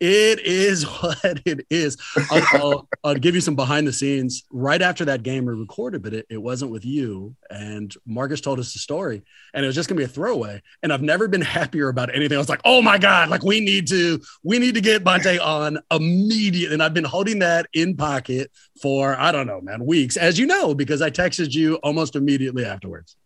it 0.00 0.40
is 0.40 0.84
what 1.02 1.40
it 1.44 1.66
is. 1.70 1.96
I'll, 2.30 2.42
I'll, 2.52 2.88
I'll 3.04 3.14
give 3.14 3.34
you 3.34 3.40
some 3.40 3.54
behind 3.56 3.86
the 3.86 3.92
scenes. 3.92 4.44
Right 4.50 4.80
after 4.82 5.04
that 5.04 5.22
game, 5.22 5.44
we 5.44 5.52
recorded, 5.52 6.02
but 6.02 6.14
it, 6.14 6.26
it 6.30 6.38
wasn't 6.38 6.70
with 6.70 6.84
you. 6.84 7.34
And 7.50 7.92
Marcus 8.06 8.29
told 8.38 8.60
us 8.60 8.72
the 8.72 8.78
story, 8.78 9.22
and 9.52 9.64
it 9.64 9.66
was 9.66 9.74
just 9.74 9.88
gonna 9.88 9.98
be 9.98 10.04
a 10.04 10.08
throwaway. 10.08 10.62
And 10.84 10.92
I've 10.92 11.02
never 11.02 11.26
been 11.26 11.40
happier 11.58 11.88
about 11.88 12.14
anything. 12.14 12.36
I 12.36 12.38
was 12.38 12.48
like, 12.48 12.60
oh 12.64 12.80
my 12.80 12.98
god, 12.98 13.28
like 13.30 13.42
we 13.42 13.58
need 13.58 13.88
to, 13.88 14.20
we 14.44 14.58
need 14.60 14.74
to 14.74 14.80
get 14.80 15.02
Bonta 15.02 15.40
on 15.44 15.78
immediately. 15.90 16.72
And 16.74 16.82
I've 16.82 16.94
been 16.94 17.04
holding 17.04 17.40
that 17.40 17.66
in 17.72 17.96
pocket 17.96 18.52
for 18.80 19.18
I 19.18 19.32
don't 19.32 19.46
know, 19.48 19.60
man, 19.60 19.84
weeks, 19.84 20.16
as 20.16 20.38
you 20.38 20.46
know, 20.46 20.74
because 20.74 21.02
I 21.02 21.10
texted 21.10 21.52
you 21.54 21.76
almost 21.76 22.14
immediately 22.14 22.64
afterwards. 22.64 23.16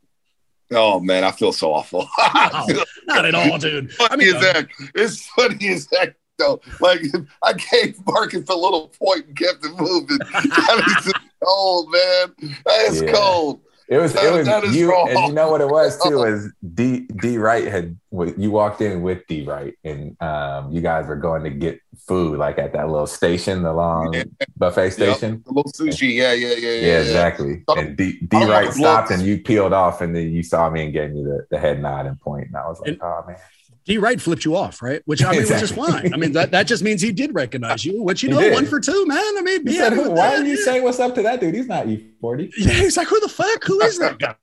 Oh 0.72 0.98
man, 0.98 1.24
I 1.24 1.30
feel 1.30 1.52
so 1.52 1.72
awful. 1.74 2.08
No, 2.34 2.50
oh, 2.70 2.84
not 3.06 3.26
at 3.26 3.34
all, 3.34 3.58
dude. 3.58 3.92
I 4.00 4.16
mean, 4.16 4.34
as 4.34 4.42
heck. 4.42 4.70
It's 4.94 5.26
funny 5.28 5.68
as 5.68 5.86
heck 5.92 6.16
though. 6.38 6.60
Like 6.80 7.02
I 7.42 7.52
gave 7.52 7.98
Marcus 8.06 8.48
a 8.48 8.54
little 8.54 8.88
point 8.88 9.26
and 9.26 9.36
kept 9.36 9.64
it 9.64 9.72
moving. 9.78 10.18
that 10.18 10.82
is 10.86 11.04
just 11.04 11.16
cold, 11.44 11.92
man. 11.92 12.34
That 12.64 12.80
is 12.88 13.02
Yeah. 13.02 13.12
cold. 13.12 13.60
It 13.88 13.98
was 13.98 14.12
That- 14.14 14.24
it 14.24 14.32
was 14.32 14.46
that 14.46 14.64
is 14.64 14.74
you 14.76 14.90
wrong. 14.90 15.08
and 15.10 15.18
you 15.28 15.32
know 15.34 15.50
what 15.50 15.60
it 15.60 15.68
was 15.68 15.98
too 16.02 16.16
was 16.26 16.50
D 16.74 17.06
D 17.20 17.36
Wright 17.38 17.66
had 17.66 17.96
you 18.38 18.50
walked 18.50 18.80
in 18.80 19.02
with 19.02 19.26
D 19.28 19.44
Wright 19.44 19.74
and 19.84 20.16
um 20.22 20.72
you 20.72 20.80
guys 20.80 21.06
were 21.06 21.16
going 21.16 21.44
to 21.44 21.50
get 21.50 21.80
food 22.08 22.38
like 22.38 22.58
at 22.58 22.72
that 22.72 22.88
little 22.88 23.06
station, 23.06 23.62
the 23.62 23.72
long 23.72 24.12
Yeah. 24.14 24.24
buffet 24.56 24.84
Yep. 24.84 24.92
station. 24.92 25.42
The 25.46 25.52
little 25.52 25.70
sushi. 25.72 26.14
Yeah, 26.14 26.32
yeah, 26.32 26.48
yeah, 26.48 26.56
yeah. 26.56 26.80
Yeah, 26.80 26.98
exactly. 27.00 27.62
So- 27.68 27.76
And 27.78 27.96
D, 27.96 28.04
I 28.04 28.10
D 28.10 28.26
don't 28.30 28.48
Wright 28.50 28.72
stopped 28.72 29.10
and 29.10 29.22
you 29.22 29.38
peeled 29.38 29.72
off 29.72 30.00
and 30.00 30.14
then 30.16 30.30
you 30.32 30.42
saw 30.42 30.70
me 30.70 30.84
and 30.84 30.92
gave 30.92 31.12
me 31.12 31.22
the, 31.24 31.46
the 31.50 31.58
head 31.58 31.80
nod 31.82 32.06
and 32.06 32.18
point 32.20 32.46
and 32.48 32.56
I 32.56 32.66
was 32.66 32.80
like, 32.80 32.90
And- 32.90 33.02
oh 33.02 33.24
man. 33.26 33.36
D 33.86 33.98
Wright 33.98 34.20
flipped 34.20 34.44
you 34.44 34.56
off, 34.56 34.80
right? 34.82 35.02
Which 35.04 35.22
I 35.22 35.30
mean, 35.32 35.40
which 35.42 35.50
is 35.50 35.70
Exactly. 35.72 35.92
fine. 36.00 36.14
I 36.14 36.16
mean, 36.16 36.32
that, 36.32 36.50
that 36.52 36.66
just 36.66 36.82
means 36.82 37.02
he 37.02 37.12
did 37.12 37.34
recognize 37.34 37.84
you, 37.84 38.02
which 38.02 38.22
you 38.22 38.30
know, 38.30 38.50
one 38.52 38.66
for 38.66 38.80
two, 38.80 39.04
man. 39.06 39.18
I 39.38 39.42
mean, 39.42 39.66
said, 39.68 39.92
"Who- 39.92 40.10
why 40.10 40.36
are 40.36 40.44
you 40.44 40.56
saying 40.56 40.82
what's 40.82 40.98
up 41.00 41.14
to 41.16 41.22
that 41.22 41.40
dude? 41.40 41.54
He's 41.54 41.66
not 41.66 41.86
E40. 41.86 42.52
Yeah, 42.58 42.70
he's 42.72 42.96
like, 42.96 43.08
who 43.08 43.20
the 43.20 43.28
fuck? 43.28 43.64
Who 43.64 43.80
is 43.82 43.98
that 43.98 44.18
guy? 44.18 44.34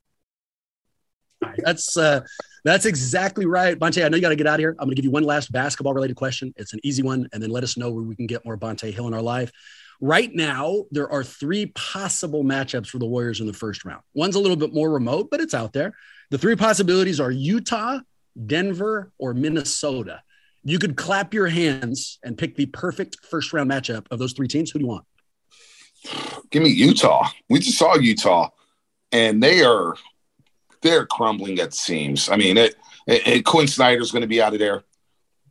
That's 1.57 1.97
uh, 1.97 2.21
that's 2.63 2.85
exactly 2.85 3.45
right, 3.47 3.77
Bonta. 3.77 4.05
I 4.05 4.09
know 4.09 4.15
you 4.15 4.21
got 4.21 4.29
to 4.29 4.35
get 4.35 4.45
out 4.45 4.55
of 4.55 4.59
here. 4.59 4.71
I'm 4.77 4.85
going 4.85 4.91
to 4.91 4.95
give 4.95 5.05
you 5.05 5.11
one 5.11 5.23
last 5.23 5.51
basketball 5.51 5.93
related 5.93 6.15
question. 6.15 6.53
It's 6.55 6.73
an 6.73 6.79
easy 6.83 7.01
one, 7.01 7.27
and 7.33 7.41
then 7.41 7.49
let 7.49 7.63
us 7.63 7.77
know 7.77 7.89
where 7.91 8.03
we 8.03 8.15
can 8.15 8.27
get 8.27 8.45
more 8.45 8.57
Bonta 8.57 8.93
Hill 8.93 9.07
in 9.07 9.13
our 9.15 9.21
life. 9.23 9.51
Right 9.99 10.33
now, 10.33 10.83
there 10.91 11.11
are 11.11 11.23
three 11.23 11.67
possible 11.67 12.43
matchups 12.43 12.87
for 12.87 12.99
the 12.99 13.05
Warriors 13.07 13.39
in 13.39 13.47
the 13.47 13.53
first 13.53 13.85
round. 13.85 14.01
One's 14.13 14.35
a 14.35 14.39
little 14.39 14.55
bit 14.55 14.73
more 14.73 14.91
remote, 14.91 15.29
but 15.31 15.39
it's 15.41 15.53
out 15.55 15.73
there. 15.73 15.93
The 16.29 16.37
three 16.37 16.55
possibilities 16.55 17.19
are 17.19 17.31
Utah, 17.31 17.99
Denver, 18.45 19.11
or 19.17 19.33
Minnesota. 19.33 20.21
You 20.63 20.79
could 20.79 20.95
clap 20.95 21.33
your 21.33 21.47
hands 21.47 22.19
and 22.23 22.37
pick 22.37 22.55
the 22.55 22.67
perfect 22.67 23.17
first 23.25 23.51
round 23.51 23.69
matchup 23.69 24.05
of 24.11 24.19
those 24.19 24.33
three 24.33 24.47
teams. 24.47 24.71
Who 24.71 24.79
do 24.79 24.85
you 24.85 24.89
want? 24.89 25.05
Give 26.49 26.63
me 26.63 26.69
Utah. 26.69 27.27
We 27.49 27.59
just 27.59 27.77
saw 27.77 27.95
Utah, 27.95 28.49
and 29.11 29.41
they 29.41 29.63
are 29.63 29.95
they're 30.81 31.05
crumbling 31.05 31.59
at 31.59 31.73
seams. 31.73 32.29
I 32.29 32.35
mean, 32.37 32.57
it, 32.57 32.75
it, 33.07 33.27
it 33.27 33.45
Quin 33.45 33.67
Snyder's 33.67 34.11
going 34.11 34.21
to 34.21 34.27
be 34.27 34.41
out 34.41 34.53
of 34.53 34.59
there. 34.59 34.83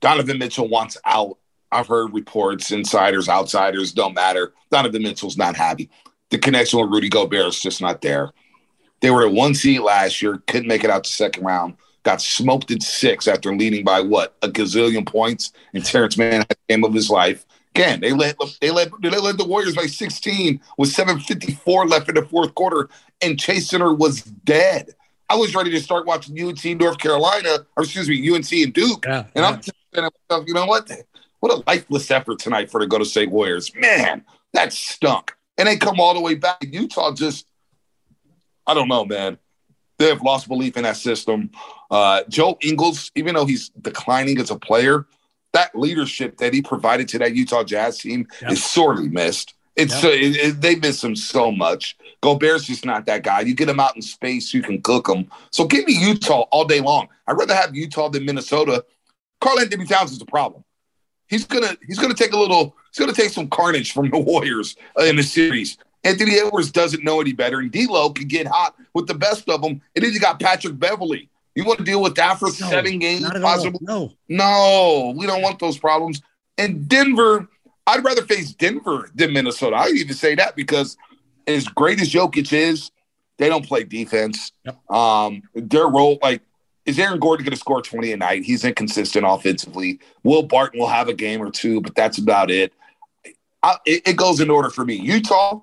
Donovan 0.01 0.39
Mitchell 0.39 0.69
wants 0.69 0.97
out. 1.05 1.39
I've 1.73 1.87
heard 1.87 2.13
reports, 2.13 2.73
insiders, 2.73 3.29
outsiders, 3.29 3.93
don't 3.93 4.15
matter. 4.15 4.55
Donovan 4.71 5.03
Mitchell's 5.03 5.37
not 5.37 5.55
happy. 5.57 5.89
The 6.31 6.39
connection 6.39 6.81
with 6.81 6.91
Rudy 6.91 7.09
Gobert 7.09 7.47
is 7.47 7.61
just 7.61 7.81
not 7.81 8.01
there. 8.01 8.33
They 9.01 9.11
were 9.11 9.27
at 9.27 9.33
one 9.33 9.55
seed 9.55 9.81
last 9.81 10.21
year, 10.21 10.43
couldn't 10.47 10.69
make 10.69 10.85
it 10.85 10.91
out 10.91 11.05
to 11.05 11.11
second 11.11 11.45
round, 11.45 11.77
got 12.03 12.21
smoked 12.21 12.71
at 12.71 12.83
six 12.83 13.29
after 13.29 13.55
leading 13.55 13.85
by 13.85 14.01
what 14.01 14.37
a 14.43 14.49
gazillion 14.49 15.07
points. 15.07 15.53
And 15.75 15.85
Terance 15.85 16.17
Mann 16.17 16.41
had 16.41 16.49
the 16.49 16.57
game 16.69 16.85
of 16.85 16.95
his 16.95 17.11
life. 17.11 17.47
Again, 17.75 18.01
they 18.01 18.13
led 18.13 18.37
they 18.61 18.71
led 18.71 18.91
they 19.01 19.11
led 19.11 19.39
the 19.39 19.45
Warriors 19.45 19.77
by 19.77 19.87
16 19.87 20.61
with 20.77 20.91
7:54 20.91 21.89
left 21.89 22.09
in 22.09 22.17
the 22.17 22.23
fourth 22.23 22.55
quarter, 22.55 22.89
and 23.21 23.39
Chase 23.39 23.69
Center 23.69 23.93
was 23.93 24.23
dead. 24.23 24.95
I 25.29 25.37
was 25.37 25.55
ready 25.55 25.71
to 25.71 25.81
start 25.81 26.07
watching 26.07 26.41
UNC 26.41 26.65
North 26.81 26.99
Carolina, 26.99 27.65
or 27.77 27.85
excuse 27.85 28.09
me, 28.09 28.29
UNC 28.29 28.53
and 28.53 28.73
Duke, 28.73 29.05
Yeah, 29.07 29.27
and 29.37 29.45
I'm 29.45 29.57
just 29.59 29.73
saying 29.95 30.09
myself, 30.29 30.45
you 30.49 30.55
know 30.55 30.67
what? 30.67 30.91
What 31.39 31.53
a 31.53 31.63
lifeless 31.69 32.11
effort 32.11 32.41
tonight 32.41 32.69
for 32.69 32.81
the 32.81 32.87
Golden 32.89 33.07
State 33.07 33.31
Warriors. 33.31 33.73
Man, 33.77 34.25
that 34.53 34.73
stunk. 34.73 35.33
And 35.57 35.69
they 35.69 35.77
come 35.77 36.01
all 36.01 36.15
the 36.15 36.21
way 36.21 36.35
back. 36.35 36.59
Utah 36.63 37.15
just, 37.15 37.47
I 38.67 38.75
don't 38.75 38.89
know, 38.89 39.05
man. 39.05 39.39
They 40.01 40.09
have 40.09 40.23
lost 40.23 40.49
belief 40.49 40.79
in 40.79 40.85
that 40.85 40.97
system. 40.97 41.51
Uh, 41.91 42.23
Joe 42.31 42.57
Ingles, 42.63 43.13
even 43.17 43.35
though 43.35 43.45
he's 43.45 43.69
declining 43.83 44.39
as 44.41 44.51
a 44.51 44.57
player, 44.59 45.07
that 45.53 45.77
leadership 45.77 46.39
that 46.39 46.55
he 46.55 46.63
provided 46.63 47.07
to 47.09 47.19
that 47.19 47.37
Utah 47.37 47.63
Jazz 47.65 47.99
team 47.99 48.27
Yeah. 48.41 48.53
is 48.53 48.65
sorely 48.65 49.11
missed. 49.11 49.53
It's 49.77 49.93
Yeah. 49.93 50.01
so 50.01 50.09
it, 50.09 50.37
it- 50.37 50.61
they 50.63 50.77
miss 50.77 51.05
him 51.05 51.15
so 51.15 51.53
much. 51.53 51.99
Gobert's 52.23 52.65
just 52.65 52.87
not 52.87 53.05
that 53.07 53.23
guy. 53.25 53.41
You 53.43 53.55
get 53.55 53.69
him 53.69 53.79
out 53.79 53.95
in 53.95 54.01
space, 54.01 54.55
you 54.55 54.63
can 54.63 54.81
cook 54.81 55.07
him. 55.07 55.31
So 55.53 55.67
give 55.67 55.85
me 55.87 55.93
Utah 55.93 56.47
all 56.51 56.65
day 56.65 56.81
long. 56.81 57.09
I'd 57.27 57.35
rather 57.37 57.55
have 57.55 57.77
Utah 57.77 58.09
than 58.09 58.25
Minnesota. 58.25 58.83
Karl-Anthony 59.43 59.85
Towns 59.85 60.13
is 60.13 60.19
the 60.19 60.25
problem. 60.27 60.65
He's 61.29 61.45
gonna 61.45 61.77
he's 61.87 61.99
gonna 61.99 62.15
take 62.15 62.33
a 62.33 62.39
little. 62.39 62.75
He's 62.91 62.99
gonna 62.99 63.13
take 63.13 63.31
some 63.31 63.49
carnage 63.49 63.93
from 63.93 64.09
the 64.11 64.19
Warriors 64.31 64.77
uh, 64.99 65.05
in 65.05 65.17
the 65.17 65.23
series. 65.23 65.77
Anthony 66.05 66.39
Edwards 66.39 66.71
doesn't 66.71 67.05
know 67.05 67.21
any 67.21 67.33
better, 67.33 67.59
and 67.59 67.71
D'Lo 67.71 68.11
can 68.11 68.27
get 68.29 68.47
hot 68.47 68.75
with 68.95 69.07
the 69.07 69.15
best 69.15 69.49
of 69.49 69.61
them. 69.63 69.81
And 69.95 70.05
then 70.05 70.13
you 70.13 70.21
got 70.21 70.41
Patrick 70.41 70.79
Beverley. 70.79 71.29
You 71.55 71.65
want 71.65 71.79
to 71.79 71.85
deal 71.85 72.01
with 72.01 72.15
that 72.15 72.39
for 72.39 72.47
No, 72.47 72.53
seven 72.53 72.99
games, 72.99 73.25
all. 73.25 73.41
possibly? 73.41 73.81
No. 73.83 74.13
No, 74.29 75.15
we 75.17 75.27
don't 75.27 75.43
want 75.43 75.59
those 75.59 75.79
problems. 75.79 76.23
And 76.57 76.89
Denver, 76.89 77.49
I'd 77.87 78.05
rather 78.05 78.23
face 78.23 78.53
Denver 78.53 79.11
than 79.15 79.33
Minnesota. 79.33 79.77
I'd 79.77 79.95
even 79.97 80.15
say 80.15 80.35
that 80.37 80.57
because 80.57 80.97
as 81.47 81.67
great 81.69 82.01
as 82.01 82.11
Jokic 82.13 82.53
is, 82.53 82.91
they 83.39 83.49
don't 83.49 83.67
play 83.67 83.85
defense. 83.85 84.53
Yep. 84.65 84.91
Um, 84.91 85.43
their 85.55 85.89
role, 85.89 86.19
like, 86.23 86.43
is 86.87 86.99
Aaron 86.99 87.19
Gordon 87.19 87.45
going 87.45 87.53
to 87.53 87.59
score 87.59 87.83
20 87.83 88.13
a 88.13 88.17
night? 88.17 88.45
He's 88.45 88.65
inconsistent 88.65 89.25
offensively. 89.29 89.99
Will 90.23 90.43
Barton 90.43 90.81
will 90.81 90.89
have 90.89 91.09
a 91.09 91.15
game 91.15 91.43
or 91.43 91.51
two, 91.51 91.81
but 91.81 91.95
that's 91.95 92.19
about 92.19 92.51
it. 92.51 92.73
I, 93.63 93.77
it, 93.85 94.09
it 94.09 94.17
goes 94.17 94.41
in 94.41 94.51
order 94.51 94.71
for 94.71 94.85
me. 94.85 94.95
Utah, 94.95 95.61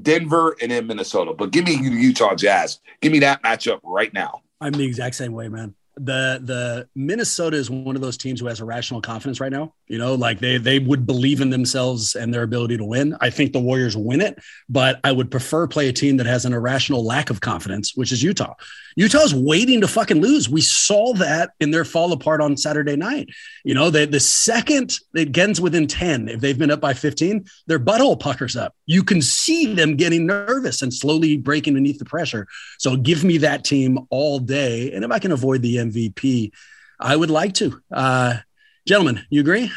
Denver, 0.00 0.56
and 0.60 0.70
then 0.70 0.86
Minnesota. 0.86 1.34
But 1.34 1.50
give 1.50 1.64
me 1.64 1.74
Utah 1.74 2.34
Jazz. 2.34 2.80
Give 3.00 3.12
me 3.12 3.20
that 3.20 3.42
matchup 3.42 3.80
right 3.82 4.12
now. 4.12 4.42
I'm 4.60 4.72
the 4.72 4.84
exact 4.84 5.14
same 5.14 5.32
way, 5.32 5.48
man. 5.48 5.74
The 5.96 6.40
the 6.42 6.88
Minnesota 6.96 7.56
is 7.56 7.70
one 7.70 7.94
of 7.94 8.02
those 8.02 8.16
teams 8.16 8.40
who 8.40 8.46
has 8.46 8.60
irrational 8.60 9.00
confidence 9.00 9.38
right 9.38 9.52
now. 9.52 9.74
You 9.86 9.98
know, 9.98 10.14
like 10.14 10.40
they 10.40 10.58
they 10.58 10.80
would 10.80 11.06
believe 11.06 11.40
in 11.40 11.50
themselves 11.50 12.16
and 12.16 12.34
their 12.34 12.42
ability 12.42 12.76
to 12.78 12.84
win. 12.84 13.16
I 13.20 13.30
think 13.30 13.52
the 13.52 13.60
Warriors 13.60 13.96
win 13.96 14.20
it, 14.20 14.36
but 14.68 14.98
I 15.04 15.12
would 15.12 15.30
prefer 15.30 15.68
play 15.68 15.88
a 15.88 15.92
team 15.92 16.16
that 16.16 16.26
has 16.26 16.44
an 16.44 16.52
irrational 16.52 17.04
lack 17.04 17.30
of 17.30 17.40
confidence, 17.40 17.94
which 17.94 18.10
is 18.10 18.22
Utah. 18.22 18.54
Utah's 18.96 19.34
waiting 19.34 19.80
to 19.80 19.88
fucking 19.88 20.20
lose. 20.20 20.48
We 20.48 20.60
saw 20.60 21.14
that 21.14 21.52
in 21.60 21.70
their 21.70 21.84
fall 21.84 22.12
apart 22.12 22.40
on 22.40 22.56
Saturday 22.56 22.96
night. 22.96 23.28
You 23.64 23.74
know, 23.74 23.90
they, 23.90 24.06
the 24.06 24.20
second 24.20 24.98
it 25.14 25.32
gets 25.32 25.60
within 25.60 25.86
10, 25.86 26.28
if 26.28 26.40
they've 26.40 26.58
been 26.58 26.70
up 26.70 26.80
by 26.80 26.94
15, 26.94 27.44
their 27.66 27.78
butthole 27.78 28.18
puckers 28.18 28.56
up. 28.56 28.74
You 28.86 29.02
can 29.02 29.20
see 29.22 29.74
them 29.74 29.96
getting 29.96 30.26
nervous 30.26 30.82
and 30.82 30.92
slowly 30.92 31.36
breaking 31.36 31.74
beneath 31.74 31.98
the 31.98 32.04
pressure. 32.04 32.46
So 32.78 32.96
give 32.96 33.24
me 33.24 33.38
that 33.38 33.64
team 33.64 34.06
all 34.10 34.38
day. 34.38 34.92
And 34.92 35.04
if 35.04 35.10
I 35.10 35.18
can 35.18 35.32
avoid 35.32 35.62
the 35.62 35.76
MVP, 35.76 36.52
I 37.00 37.16
would 37.16 37.30
like 37.30 37.54
to. 37.54 37.80
Uh, 37.90 38.36
gentlemen, 38.86 39.24
you 39.30 39.40
agree? 39.40 39.70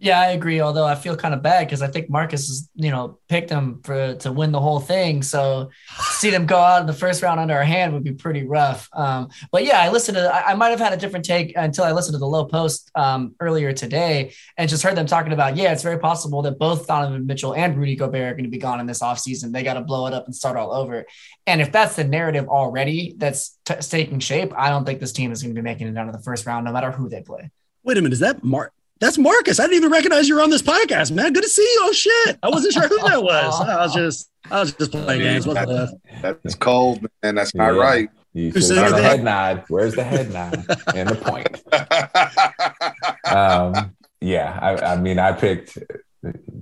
Yeah, 0.00 0.20
I 0.20 0.26
agree. 0.28 0.60
Although 0.60 0.84
I 0.84 0.94
feel 0.94 1.16
kind 1.16 1.34
of 1.34 1.42
bad 1.42 1.66
because 1.66 1.82
I 1.82 1.88
think 1.88 2.08
Marcus 2.08 2.48
is, 2.48 2.70
you 2.74 2.90
know, 2.90 3.18
picked 3.28 3.50
him 3.50 3.80
for 3.82 4.14
to 4.14 4.32
win 4.32 4.52
the 4.52 4.60
whole 4.60 4.78
thing. 4.78 5.22
So 5.22 5.70
see 6.10 6.30
them 6.30 6.46
go 6.46 6.58
out 6.58 6.80
in 6.80 6.86
the 6.86 6.92
first 6.92 7.20
round 7.22 7.40
under 7.40 7.54
our 7.54 7.64
hand 7.64 7.92
would 7.94 8.04
be 8.04 8.12
pretty 8.12 8.46
rough. 8.46 8.88
Um, 8.92 9.30
but 9.50 9.64
yeah, 9.64 9.80
I 9.80 9.90
listened 9.90 10.16
to. 10.16 10.32
I, 10.32 10.52
I 10.52 10.54
might 10.54 10.68
have 10.68 10.78
had 10.78 10.92
a 10.92 10.96
different 10.96 11.24
take 11.24 11.52
until 11.56 11.84
I 11.84 11.90
listened 11.92 12.14
to 12.14 12.18
the 12.18 12.26
Lowe 12.26 12.44
Post 12.44 12.90
um, 12.94 13.34
earlier 13.40 13.72
today 13.72 14.32
and 14.56 14.70
just 14.70 14.84
heard 14.84 14.94
them 14.94 15.06
talking 15.06 15.32
about. 15.32 15.56
Yeah, 15.56 15.72
it's 15.72 15.82
very 15.82 15.98
possible 15.98 16.42
that 16.42 16.58
both 16.58 16.86
Donovan 16.86 17.26
Mitchell 17.26 17.54
and 17.54 17.76
Rudy 17.76 17.96
Gobert 17.96 18.32
are 18.32 18.34
going 18.34 18.44
to 18.44 18.50
be 18.50 18.58
gone 18.58 18.78
in 18.78 18.86
this 18.86 19.00
offseason. 19.00 19.52
They 19.52 19.64
got 19.64 19.74
to 19.74 19.80
blow 19.80 20.06
it 20.06 20.14
up 20.14 20.26
and 20.26 20.34
start 20.34 20.56
all 20.56 20.72
over. 20.72 21.06
And 21.46 21.60
if 21.60 21.72
that's 21.72 21.96
the 21.96 22.04
narrative 22.04 22.48
already 22.48 23.14
that's 23.16 23.58
t- 23.64 23.74
taking 23.80 24.20
shape, 24.20 24.52
I 24.56 24.68
don't 24.70 24.84
think 24.84 25.00
this 25.00 25.12
team 25.12 25.32
is 25.32 25.42
going 25.42 25.54
to 25.54 25.60
be 25.60 25.64
making 25.64 25.88
it 25.88 25.96
out 25.96 26.06
of 26.06 26.12
the 26.12 26.22
first 26.22 26.46
round, 26.46 26.66
no 26.66 26.72
matter 26.72 26.92
who 26.92 27.08
they 27.08 27.22
play. 27.22 27.50
Wait 27.82 27.98
a 27.98 28.02
minute. 28.02 28.12
Is 28.12 28.20
that 28.20 28.44
Mark? 28.44 28.72
That's 29.00 29.16
Marcus. 29.18 29.60
I 29.60 29.64
didn't 29.64 29.76
even 29.76 29.90
recognize 29.92 30.28
you 30.28 30.34
were 30.34 30.42
on 30.42 30.50
this 30.50 30.62
podcast, 30.62 31.12
man. 31.12 31.32
Good 31.32 31.42
to 31.44 31.48
see 31.48 31.62
you. 31.62 31.78
Oh 31.82 31.92
shit. 31.92 32.38
I 32.42 32.48
wasn't 32.48 32.74
sure 32.74 32.88
who 32.88 32.98
that 33.08 33.22
was. 33.22 33.60
I 33.60 33.76
was 33.82 33.94
just 33.94 34.30
I 34.50 34.60
was 34.60 34.72
just 34.74 34.90
playing 34.92 35.20
games. 35.20 35.46
What's 35.46 35.66
left? 35.66 35.94
That's 36.22 36.54
cold, 36.54 37.06
man. 37.22 37.34
That's 37.36 37.54
not 37.54 37.74
Yeah. 37.74 37.80
right. 37.80 38.08
You 38.34 38.50
Who 38.50 38.60
should 38.60 38.68
said 38.68 38.76
have 38.78 38.90
done 38.90 38.94
a 38.94 39.02
anything? 39.02 39.16
head 39.26 39.56
nod. 39.56 39.64
Where's 39.68 39.94
the 39.94 40.04
head 40.04 40.32
nod 40.32 40.64
and 40.94 41.08
the 41.08 41.14
point? 41.16 41.62
Um, 43.24 43.94
yeah, 44.20 44.58
I, 44.60 44.94
I 44.94 44.96
mean, 45.00 45.18
I 45.18 45.32
picked 45.32 45.78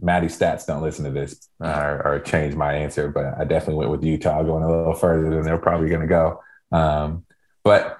Maddie 0.03 0.27
Stats. 0.27 0.67
Don't 0.67 0.83
listen 0.83 1.05
to 1.05 1.11
this 1.11 1.49
or, 1.61 2.03
or 2.05 2.21
change 2.21 2.55
my 2.55 2.75
answer, 2.75 3.09
but 3.09 3.39
I 3.39 3.45
definitely 3.45 3.77
went 3.77 3.91
with 3.93 4.05
Utah, 4.05 4.43
going 4.43 4.65
a 4.65 4.69
little 4.69 4.95
further 4.95 5.31
than 5.31 5.43
they're 5.43 5.59
probably 5.59 5.89
going 5.89 6.01
to 6.03 6.07
go. 6.07 6.43
Um, 6.73 7.25
but 7.65 7.99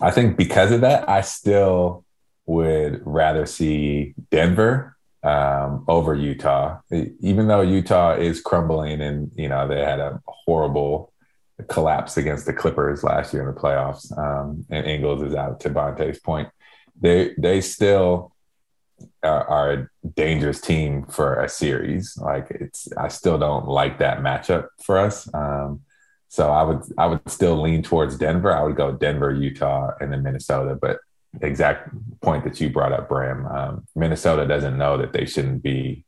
I 0.00 0.10
think 0.10 0.36
because 0.36 0.72
of 0.72 0.80
that, 0.82 1.08
I 1.08 1.20
still 1.22 2.04
would 2.52 3.00
rather 3.04 3.46
see 3.46 4.14
Denver 4.30 4.96
um, 5.22 5.84
over 5.88 6.14
Utah, 6.14 6.80
even 7.20 7.48
though 7.48 7.60
Utah 7.60 8.14
is 8.14 8.40
crumbling 8.40 9.00
and 9.00 9.30
you 9.36 9.48
know 9.48 9.68
they 9.68 9.80
had 9.80 10.00
a 10.00 10.20
horrible 10.26 11.12
collapse 11.68 12.16
against 12.16 12.46
the 12.46 12.52
Clippers 12.52 13.04
last 13.04 13.32
year 13.32 13.48
in 13.48 13.54
the 13.54 13.60
playoffs, 13.60 14.16
um, 14.18 14.64
and 14.70 14.86
Ingles 14.86 15.22
is 15.22 15.34
out. 15.34 15.60
To 15.60 15.70
Bonta's 15.70 16.18
point, 16.18 16.48
they 17.00 17.34
they 17.38 17.60
still 17.60 18.32
are, 19.22 19.46
are 19.48 19.72
a 19.72 19.88
dangerous 20.16 20.60
team 20.60 21.04
for 21.06 21.42
a 21.42 21.48
series. 21.48 22.16
Like 22.16 22.48
it's, 22.50 22.88
I 22.96 23.08
still 23.08 23.38
don't 23.38 23.68
like 23.68 23.98
that 23.98 24.18
matchup 24.18 24.68
for 24.84 24.98
us. 24.98 25.32
Um, 25.32 25.82
so 26.28 26.50
I 26.50 26.62
would 26.62 26.82
I 26.98 27.06
would 27.06 27.28
still 27.28 27.60
lean 27.60 27.82
towards 27.82 28.16
Denver. 28.16 28.56
I 28.56 28.62
would 28.62 28.76
go 28.76 28.92
Denver, 28.92 29.32
Utah, 29.32 29.92
and 30.00 30.12
then 30.12 30.22
Minnesota. 30.22 30.76
But 30.80 30.98
exact 31.40 31.88
point 32.20 32.44
that 32.44 32.60
you 32.60 32.68
brought 32.70 32.92
up, 32.92 33.08
Bram, 33.08 33.46
um, 33.46 33.86
Minnesota 33.96 34.46
doesn't 34.46 34.76
know 34.76 34.98
that 34.98 35.12
they 35.12 35.24
shouldn't 35.24 35.62
be 35.62 36.04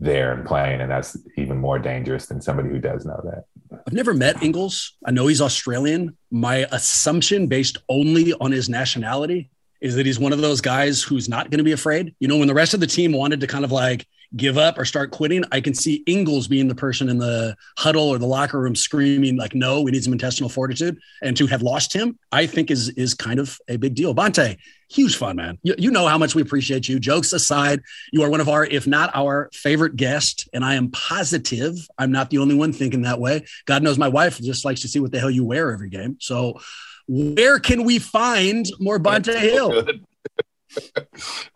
there 0.00 0.32
and 0.32 0.46
playing, 0.46 0.80
and 0.80 0.90
that's 0.90 1.16
even 1.36 1.58
more 1.58 1.78
dangerous 1.78 2.26
than 2.26 2.40
somebody 2.40 2.68
who 2.68 2.78
does 2.78 3.04
know 3.04 3.20
that. 3.24 3.44
I've 3.86 3.92
never 3.92 4.14
met 4.14 4.42
Ingles. 4.42 4.96
I 5.04 5.10
know 5.10 5.26
he's 5.26 5.40
Australian. 5.40 6.16
My 6.30 6.66
assumption, 6.70 7.48
based 7.48 7.78
only 7.88 8.32
on 8.34 8.52
his 8.52 8.68
nationality, 8.68 9.50
is 9.80 9.96
that 9.96 10.06
he's 10.06 10.18
one 10.18 10.32
of 10.32 10.40
those 10.40 10.60
guys 10.60 11.02
who's 11.02 11.28
not 11.28 11.50
going 11.50 11.58
to 11.58 11.64
be 11.64 11.72
afraid. 11.72 12.14
You 12.20 12.28
know, 12.28 12.36
when 12.36 12.48
the 12.48 12.54
rest 12.54 12.74
of 12.74 12.80
the 12.80 12.86
team 12.86 13.12
wanted 13.12 13.40
to 13.40 13.46
kind 13.46 13.64
of 13.64 13.72
like 13.72 14.06
give 14.36 14.58
up 14.58 14.78
or 14.78 14.84
start 14.84 15.10
quitting, 15.10 15.44
I 15.52 15.60
can 15.60 15.74
see 15.74 16.02
Ingles 16.06 16.48
being 16.48 16.68
the 16.68 16.74
person 16.74 17.08
in 17.08 17.18
the 17.18 17.56
huddle 17.76 18.08
or 18.08 18.18
the 18.18 18.26
locker 18.26 18.60
room 18.60 18.76
screaming 18.76 19.36
like, 19.36 19.54
"No, 19.54 19.80
we 19.82 19.90
need 19.90 20.04
some 20.04 20.12
intestinal 20.12 20.48
fortitude." 20.48 20.98
And 21.22 21.36
to 21.36 21.46
have 21.46 21.62
lost 21.62 21.92
him, 21.92 22.18
I 22.32 22.46
think 22.46 22.70
is 22.70 22.90
is 22.90 23.14
kind 23.14 23.40
of 23.40 23.58
a 23.68 23.76
big 23.76 23.94
deal. 23.94 24.14
Bonta, 24.14 24.56
huge 24.88 25.16
fun, 25.16 25.36
man. 25.36 25.58
You, 25.62 25.74
you 25.78 25.90
know 25.90 26.06
how 26.06 26.18
much 26.18 26.34
we 26.34 26.42
appreciate 26.42 26.88
you. 26.88 26.98
Jokes 26.98 27.32
aside, 27.32 27.80
you 28.12 28.22
are 28.22 28.30
one 28.30 28.40
of 28.40 28.48
our, 28.48 28.64
if 28.64 28.86
not 28.86 29.10
our 29.14 29.50
favorite 29.52 29.96
guest, 29.96 30.48
and 30.52 30.64
I 30.64 30.74
am 30.74 30.90
positive 30.90 31.76
I'm 31.98 32.12
not 32.12 32.30
the 32.30 32.38
only 32.38 32.54
one 32.54 32.72
thinking 32.72 33.02
that 33.02 33.20
way. 33.20 33.44
God 33.66 33.82
knows 33.82 33.98
my 33.98 34.08
wife 34.08 34.38
just 34.38 34.64
likes 34.64 34.82
to 34.82 34.88
see 34.88 35.00
what 35.00 35.12
the 35.12 35.20
hell 35.20 35.30
you 35.30 35.44
wear 35.44 35.72
every 35.72 35.90
game. 35.90 36.16
So, 36.20 36.60
where 37.06 37.58
can 37.58 37.84
we 37.84 37.98
find 37.98 38.66
more 38.78 38.98
Bonta 38.98 39.38
Hill? 39.38 39.84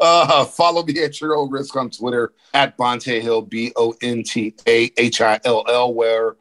Uh, 0.01 0.45
follow 0.45 0.85
me 0.85 1.03
at 1.03 1.21
your 1.21 1.37
own 1.37 1.51
risk 1.51 1.77
on 1.77 1.91
Twitter 1.91 2.33
at 2.55 2.77
Bonta 2.77 3.21
Hill, 3.21 3.43
B 3.43 3.73
O 3.77 3.95
N 4.03 4.23
T 4.23 4.55
A 4.67 4.91
H 4.97 5.21
I 5.21 5.39
L 5.45 5.65
L, 5.69 5.95
where 5.95 6.37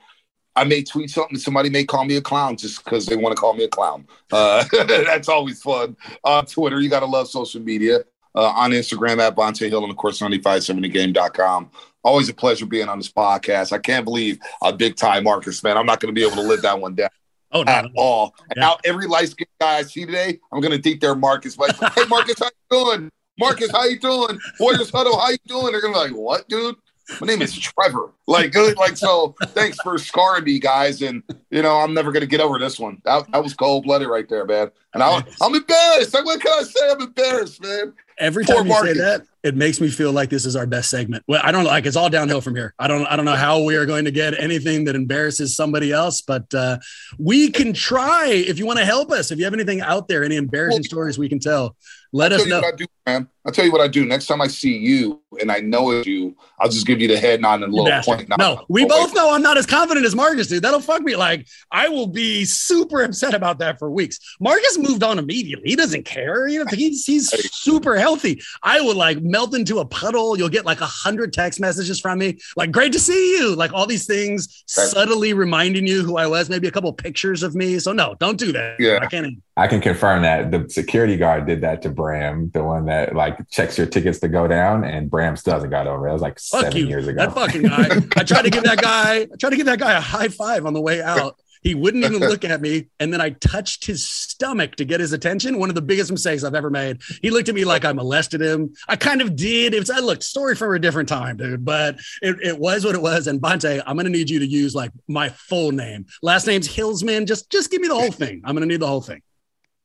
I 0.56 0.64
may 0.64 0.84
tweet 0.84 1.10
something. 1.10 1.38
Somebody 1.38 1.70
may 1.70 1.84
call 1.84 2.06
me 2.06 2.18
a 2.18 2.22
clown 2.22 2.58
just 2.58 2.84
because 2.84 3.06
they 3.06 3.16
want 3.16 3.36
to 3.36 3.40
call 3.40 3.54
me 3.54 3.66
a 3.66 3.70
clown. 3.70 4.08
Uh, 4.32 4.64
that's 4.88 5.30
always 5.30 5.62
fun. 5.62 5.96
On 6.24 6.46
Twitter, 6.46 6.80
you 6.80 6.90
got 6.90 7.02
to 7.02 7.06
love 7.06 7.28
social 7.28 7.62
media. 7.62 8.00
Uh, 8.34 8.46
on 8.46 8.72
Instagram 8.72 9.20
at 9.20 9.36
Bonta 9.36 9.68
Hill 9.68 9.84
and 9.84 9.92
of 9.92 9.98
course 9.98 10.22
9570game.com. 10.22 11.70
Always 12.02 12.30
a 12.30 12.34
pleasure 12.34 12.66
being 12.66 12.88
on 12.88 12.98
this 12.98 13.12
podcast. 13.12 13.74
I 13.74 13.78
can't 13.78 14.06
believe 14.06 14.40
a 14.64 14.72
big 14.72 14.96
time 14.96 15.26
Marcus, 15.26 15.62
man. 15.62 15.78
I'm 15.78 15.86
not 15.86 16.00
going 16.00 16.16
to 16.16 16.18
be 16.18 16.26
able 16.26 16.42
to 16.42 16.48
live 16.48 16.62
that 16.62 16.80
one 16.80 16.96
down 16.96 17.10
Oh, 17.54 17.64
no, 17.64 17.72
at 17.72 17.86
no. 17.86 17.92
all. 17.98 18.36
Yeah. 18.56 18.62
now 18.62 18.78
every 18.86 19.08
light 19.08 19.30
skinned 19.30 19.48
guy 19.60 19.78
I 19.78 19.84
see 19.84 20.06
today, 20.06 20.40
I'm 20.52 20.62
gonna 20.62 20.78
think 20.78 21.02
they're 21.02 21.16
Marcus. 21.16 21.58
Like, 21.58 21.76
hey 21.94 22.06
Marcus, 22.08 22.40
how 22.40 22.46
you 22.46 22.86
doing? 22.86 23.12
Marcus, 23.40 23.72
how 23.72 23.86
you 23.86 24.00
doing? 24.00 24.40
Warriors 24.60 24.90
huddle, 24.90 25.18
how 25.20 25.30
you 25.30 25.38
doing? 25.48 25.72
They're 25.72 25.82
gonna 25.82 25.94
be 25.94 26.00
like, 26.00 26.12
what, 26.12 26.48
dude? 26.48 26.76
My 27.20 27.28
name 27.28 27.42
is 27.42 27.58
Trevor. 27.58 28.14
Like, 28.26 28.54
good, 28.54 28.78
like 28.78 28.96
so. 28.96 29.36
Thanks 29.48 29.78
for 29.82 29.98
scarring 29.98 30.46
me, 30.46 30.60
guys. 30.60 31.02
And 31.02 31.24
you 31.50 31.62
know, 31.62 31.78
I'm 31.78 31.94
never 31.94 32.12
gonna 32.12 32.26
get 32.26 32.40
over 32.40 32.58
this 32.58 32.80
one. 32.80 33.02
That, 33.04 33.30
that 33.32 33.44
was 33.44 33.54
cold 33.54 33.84
blooded 33.84 34.08
right 34.08 34.30
there, 34.30 34.46
man. 34.46 34.72
And 34.94 35.04
I, 35.04 35.22
I'm 35.42 35.54
embarrassed. 35.54 36.14
Like, 36.14 36.24
what 36.26 36.40
can 36.40 36.52
I 36.58 36.64
say? 36.64 36.90
I'm 36.90 37.02
embarrassed, 37.02 37.62
man. 37.62 37.94
Every 38.18 38.46
Poor 38.46 38.58
time 38.58 38.66
you 38.66 38.70
Marcus. 38.72 38.94
say 38.98 39.00
that, 39.04 39.22
it 39.44 39.56
makes 39.56 39.82
me 39.82 39.90
feel 39.90 40.12
like 40.12 40.30
this 40.30 40.46
is 40.46 40.56
our 40.56 40.68
best 40.68 40.90
segment. 40.90 41.24
Well, 41.28 41.42
I 41.44 41.52
don't 41.52 41.66
like 41.66 41.86
it's 41.86 41.96
all 41.96 42.10
downhill 42.10 42.42
from 42.42 42.56
here. 42.56 42.74
I 42.78 42.88
don't 42.88 43.06
I 43.08 43.16
don't 43.16 43.26
know 43.26 43.36
how 43.36 43.64
we 43.64 43.76
are 43.76 43.86
going 43.86 44.06
to 44.06 44.12
get 44.12 44.40
anything 44.40 44.86
that 44.86 44.96
embarrasses 44.96 45.56
somebody 45.56 45.92
else, 45.92 46.22
but 46.22 46.54
uh, 46.54 46.78
we 47.18 47.50
can 47.50 47.74
try 47.74 48.28
if 48.28 48.60
you 48.60 48.66
want 48.66 48.80
to 48.80 48.86
help 48.86 49.12
us. 49.12 49.32
If 49.32 49.40
you 49.40 49.46
have 49.46 49.54
anything 49.54 49.82
out 49.82 50.08
there, 50.08 50.24
any 50.24 50.36
embarrassing 50.36 50.82
Well, 50.82 50.84
stories 50.84 51.18
we 51.18 51.28
can 51.28 51.40
tell, 51.40 51.76
let 52.14 52.32
I'll 52.34 52.42
us 52.42 52.48
know. 52.48 52.60
I 52.60 52.72
do, 52.72 52.86
man. 53.12 53.28
I'll 53.44 53.52
tell 53.52 53.66
you 53.66 53.72
what 53.72 53.82
I 53.82 53.88
do. 53.88 54.06
Next 54.06 54.28
time 54.28 54.40
I 54.40 54.46
see 54.48 54.78
you 54.78 55.20
and 55.40 55.52
I 55.52 55.62
know 55.62 55.90
it's 55.90 56.06
you, 56.06 56.36
I'll 56.60 56.70
just 56.70 56.86
give 56.86 57.02
you 57.02 57.08
the 57.08 57.18
head 57.18 57.42
nod 57.42 57.56
and 57.56 57.64
a 57.64 57.68
You 57.76 57.82
little 57.82 58.02
point. 58.04 58.30
nod. 58.30 58.38
No, 58.38 58.66
we 58.70 58.86
both 58.86 59.16
know 59.16 59.34
I'm 59.34 59.42
not 59.42 59.58
as 59.58 59.66
confident 59.66 60.06
as 60.06 60.16
Marcus, 60.16 60.46
dude. 60.46 60.62
That'll 60.62 60.80
fuck 60.80 61.02
me. 61.02 61.16
Like, 61.16 61.48
I 61.72 61.90
will 61.90 62.06
be 62.06 62.46
super 62.46 63.02
upset 63.02 63.34
about 63.34 63.58
that 63.58 63.80
for 63.80 63.90
weeks. 63.90 64.20
Marcus 64.40 64.78
moved 64.78 65.02
on 65.02 65.18
immediately. 65.18 65.70
He 65.70 65.76
doesn't 65.76 66.04
care. 66.06 66.48
You 66.48 66.60
know, 66.60 66.66
he's 66.72 67.04
he's 67.04 67.30
super 67.52 67.96
healthy. 67.98 68.40
I 68.62 68.80
will 68.82 68.96
like 68.96 69.20
melt 69.24 69.56
into 69.56 69.80
a 69.80 69.86
puddle. 69.86 70.38
You'll 70.38 70.50
get 70.50 70.66
like 70.68 70.82
a 70.82 70.86
hundred 70.86 71.34
text 71.34 71.60
messages 71.60 72.00
from 72.00 72.20
me, 72.20 72.38
like 72.56 72.72
"Great 72.72 72.94
to 72.94 73.00
see 73.00 73.40
you," 73.40 73.56
like 73.56 73.74
all 73.74 73.88
these 73.88 74.06
things 74.06 74.64
subtly 74.68 75.34
reminding 75.34 75.88
you 75.88 76.04
who 76.04 76.18
I 76.18 76.28
was. 76.28 76.48
Maybe 76.48 76.68
a 76.68 76.72
couple 76.72 76.94
pictures 76.94 77.42
of 77.42 77.56
me. 77.56 77.80
So 77.80 77.92
no, 77.92 78.16
don't 78.20 78.38
do 78.38 78.52
that. 78.52 78.76
Yeah. 78.80 79.00
I 79.02 79.08
can't. 79.08 79.42
I 79.58 79.68
can 79.68 79.82
confirm 79.82 80.22
that 80.22 80.52
the 80.52 80.70
security 80.70 81.18
guard 81.18 81.48
did 81.48 81.62
that 81.62 81.82
to 81.82 81.90
Bram, 81.90 82.52
the 82.54 82.64
one 82.64 82.86
that 82.86 83.01
like 83.14 83.50
checks 83.50 83.78
your 83.78 83.88
tickets 83.88 84.20
to 84.20 84.28
go 84.28 84.48
down, 84.48 84.84
and 84.84 85.10
Brams 85.10 85.46
hasn't 85.46 85.72
got 85.72 85.88
over 85.88 86.08
it. 86.08 86.10
That 86.10 86.14
was 86.14 86.22
like 86.22 86.40
Fuck 86.40 86.62
seven 86.64 86.78
you. 86.78 86.88
years 86.88 87.08
ago. 87.08 87.18
That 87.18 87.34
fucking 87.34 87.64
guy. 87.64 87.90
I 88.16 88.24
tried 88.24 88.44
to 88.44 88.50
give 88.50 88.64
that 88.64 88.82
guy. 88.82 89.22
I 89.22 89.36
tried 89.40 89.52
to 89.52 89.58
give 89.58 89.66
that 89.66 89.80
guy 89.80 89.94
a 89.94 90.02
high 90.02 90.28
five 90.28 90.66
on 90.66 90.74
the 90.74 90.82
way 90.82 91.02
out. 91.02 91.38
He 91.62 91.76
wouldn't 91.76 92.04
even 92.04 92.20
look 92.20 92.44
at 92.44 92.60
me. 92.60 92.88
And 93.00 93.14
then 93.14 93.22
I 93.22 93.32
touched 93.32 93.86
his 93.86 94.08
stomach 94.08 94.76
to 94.78 94.86
get 94.86 95.00
his 95.00 95.14
attention. 95.14 95.60
One 95.60 95.70
of 95.70 95.76
the 95.76 95.82
biggest 95.82 96.12
mistakes 96.12 96.44
I've 96.44 96.56
ever 96.56 96.72
made. 96.72 97.02
He 97.22 97.30
looked 97.30 97.50
at 97.50 97.56
me 97.56 97.66
like 97.66 97.86
I 97.86 97.94
molested 97.94 98.42
him. 98.42 98.74
I 98.88 98.96
kind 98.96 99.22
of 99.22 99.36
did. 99.36 99.74
It 99.76 99.80
was, 99.80 99.92
I 99.92 100.00
look, 100.00 100.24
story 100.24 100.56
from 100.56 100.74
a 100.74 100.80
different 100.80 101.08
time, 101.08 101.38
dude. 101.38 101.64
But 101.64 102.00
it, 102.22 102.38
it 102.42 102.58
was 102.58 102.84
what 102.84 102.96
it 102.96 103.02
was. 103.02 103.28
And 103.28 103.40
Bonta, 103.40 103.84
I'm 103.86 103.98
to 103.98 104.10
need 104.10 104.30
you 104.30 104.40
to 104.40 104.48
use 104.48 104.74
like 104.74 104.92
my 105.08 105.30
full 105.30 105.72
name. 105.72 106.08
Last 106.24 106.48
name's 106.48 106.68
Hillsman. 106.68 107.28
Just, 107.28 107.52
just 107.52 107.70
give 107.70 107.82
me 107.82 107.88
the 107.88 107.96
whole 107.96 108.12
thing. 108.12 108.42
I'm 108.44 108.56
to 108.58 108.66
need 108.66 108.80
the 108.80 108.88
whole 108.88 109.02
thing. 109.02 109.22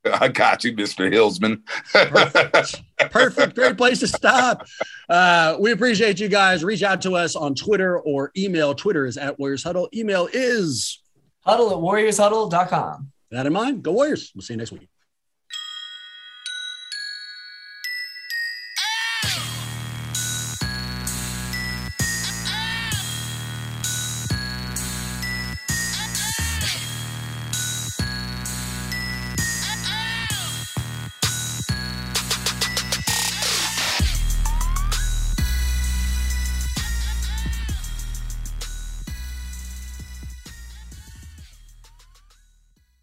I 0.21 0.29
got 0.29 0.65
you, 0.65 0.75
Mr. 0.75 1.11
Hillsman. 1.13 1.63
Perfect. 1.93 2.83
Perfect. 3.11 3.55
Great 3.55 3.77
place 3.77 4.01
to 4.01 4.09
stop. 4.09 4.67
Uh, 5.09 5.57
we 5.61 5.73
appreciate 5.73 6.21
you 6.21 6.29
guys. 6.29 6.65
Reach 6.65 6.83
out 6.83 7.01
to 7.03 7.15
us 7.17 7.37
on 7.37 7.55
Twitter 7.55 7.99
or 8.01 8.33
email. 8.37 8.75
Twitter 8.75 9.07
is 9.07 9.17
at 9.17 9.39
Warriors 9.39 9.63
Huddle. 9.63 9.89
Email 9.95 10.29
is 10.33 11.01
Huddle 11.41 11.71
at 11.71 11.77
warriorshuddle.com. 11.77 13.13
that 13.31 13.47
in 13.47 13.53
mind. 13.53 13.83
Go 13.83 13.93
Warriors. 13.93 14.33
We'll 14.35 14.43
see 14.43 14.55
you 14.55 14.59
next 14.59 14.73
week. 14.73 14.89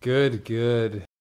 Good, 0.03 0.45
good. 0.45 1.05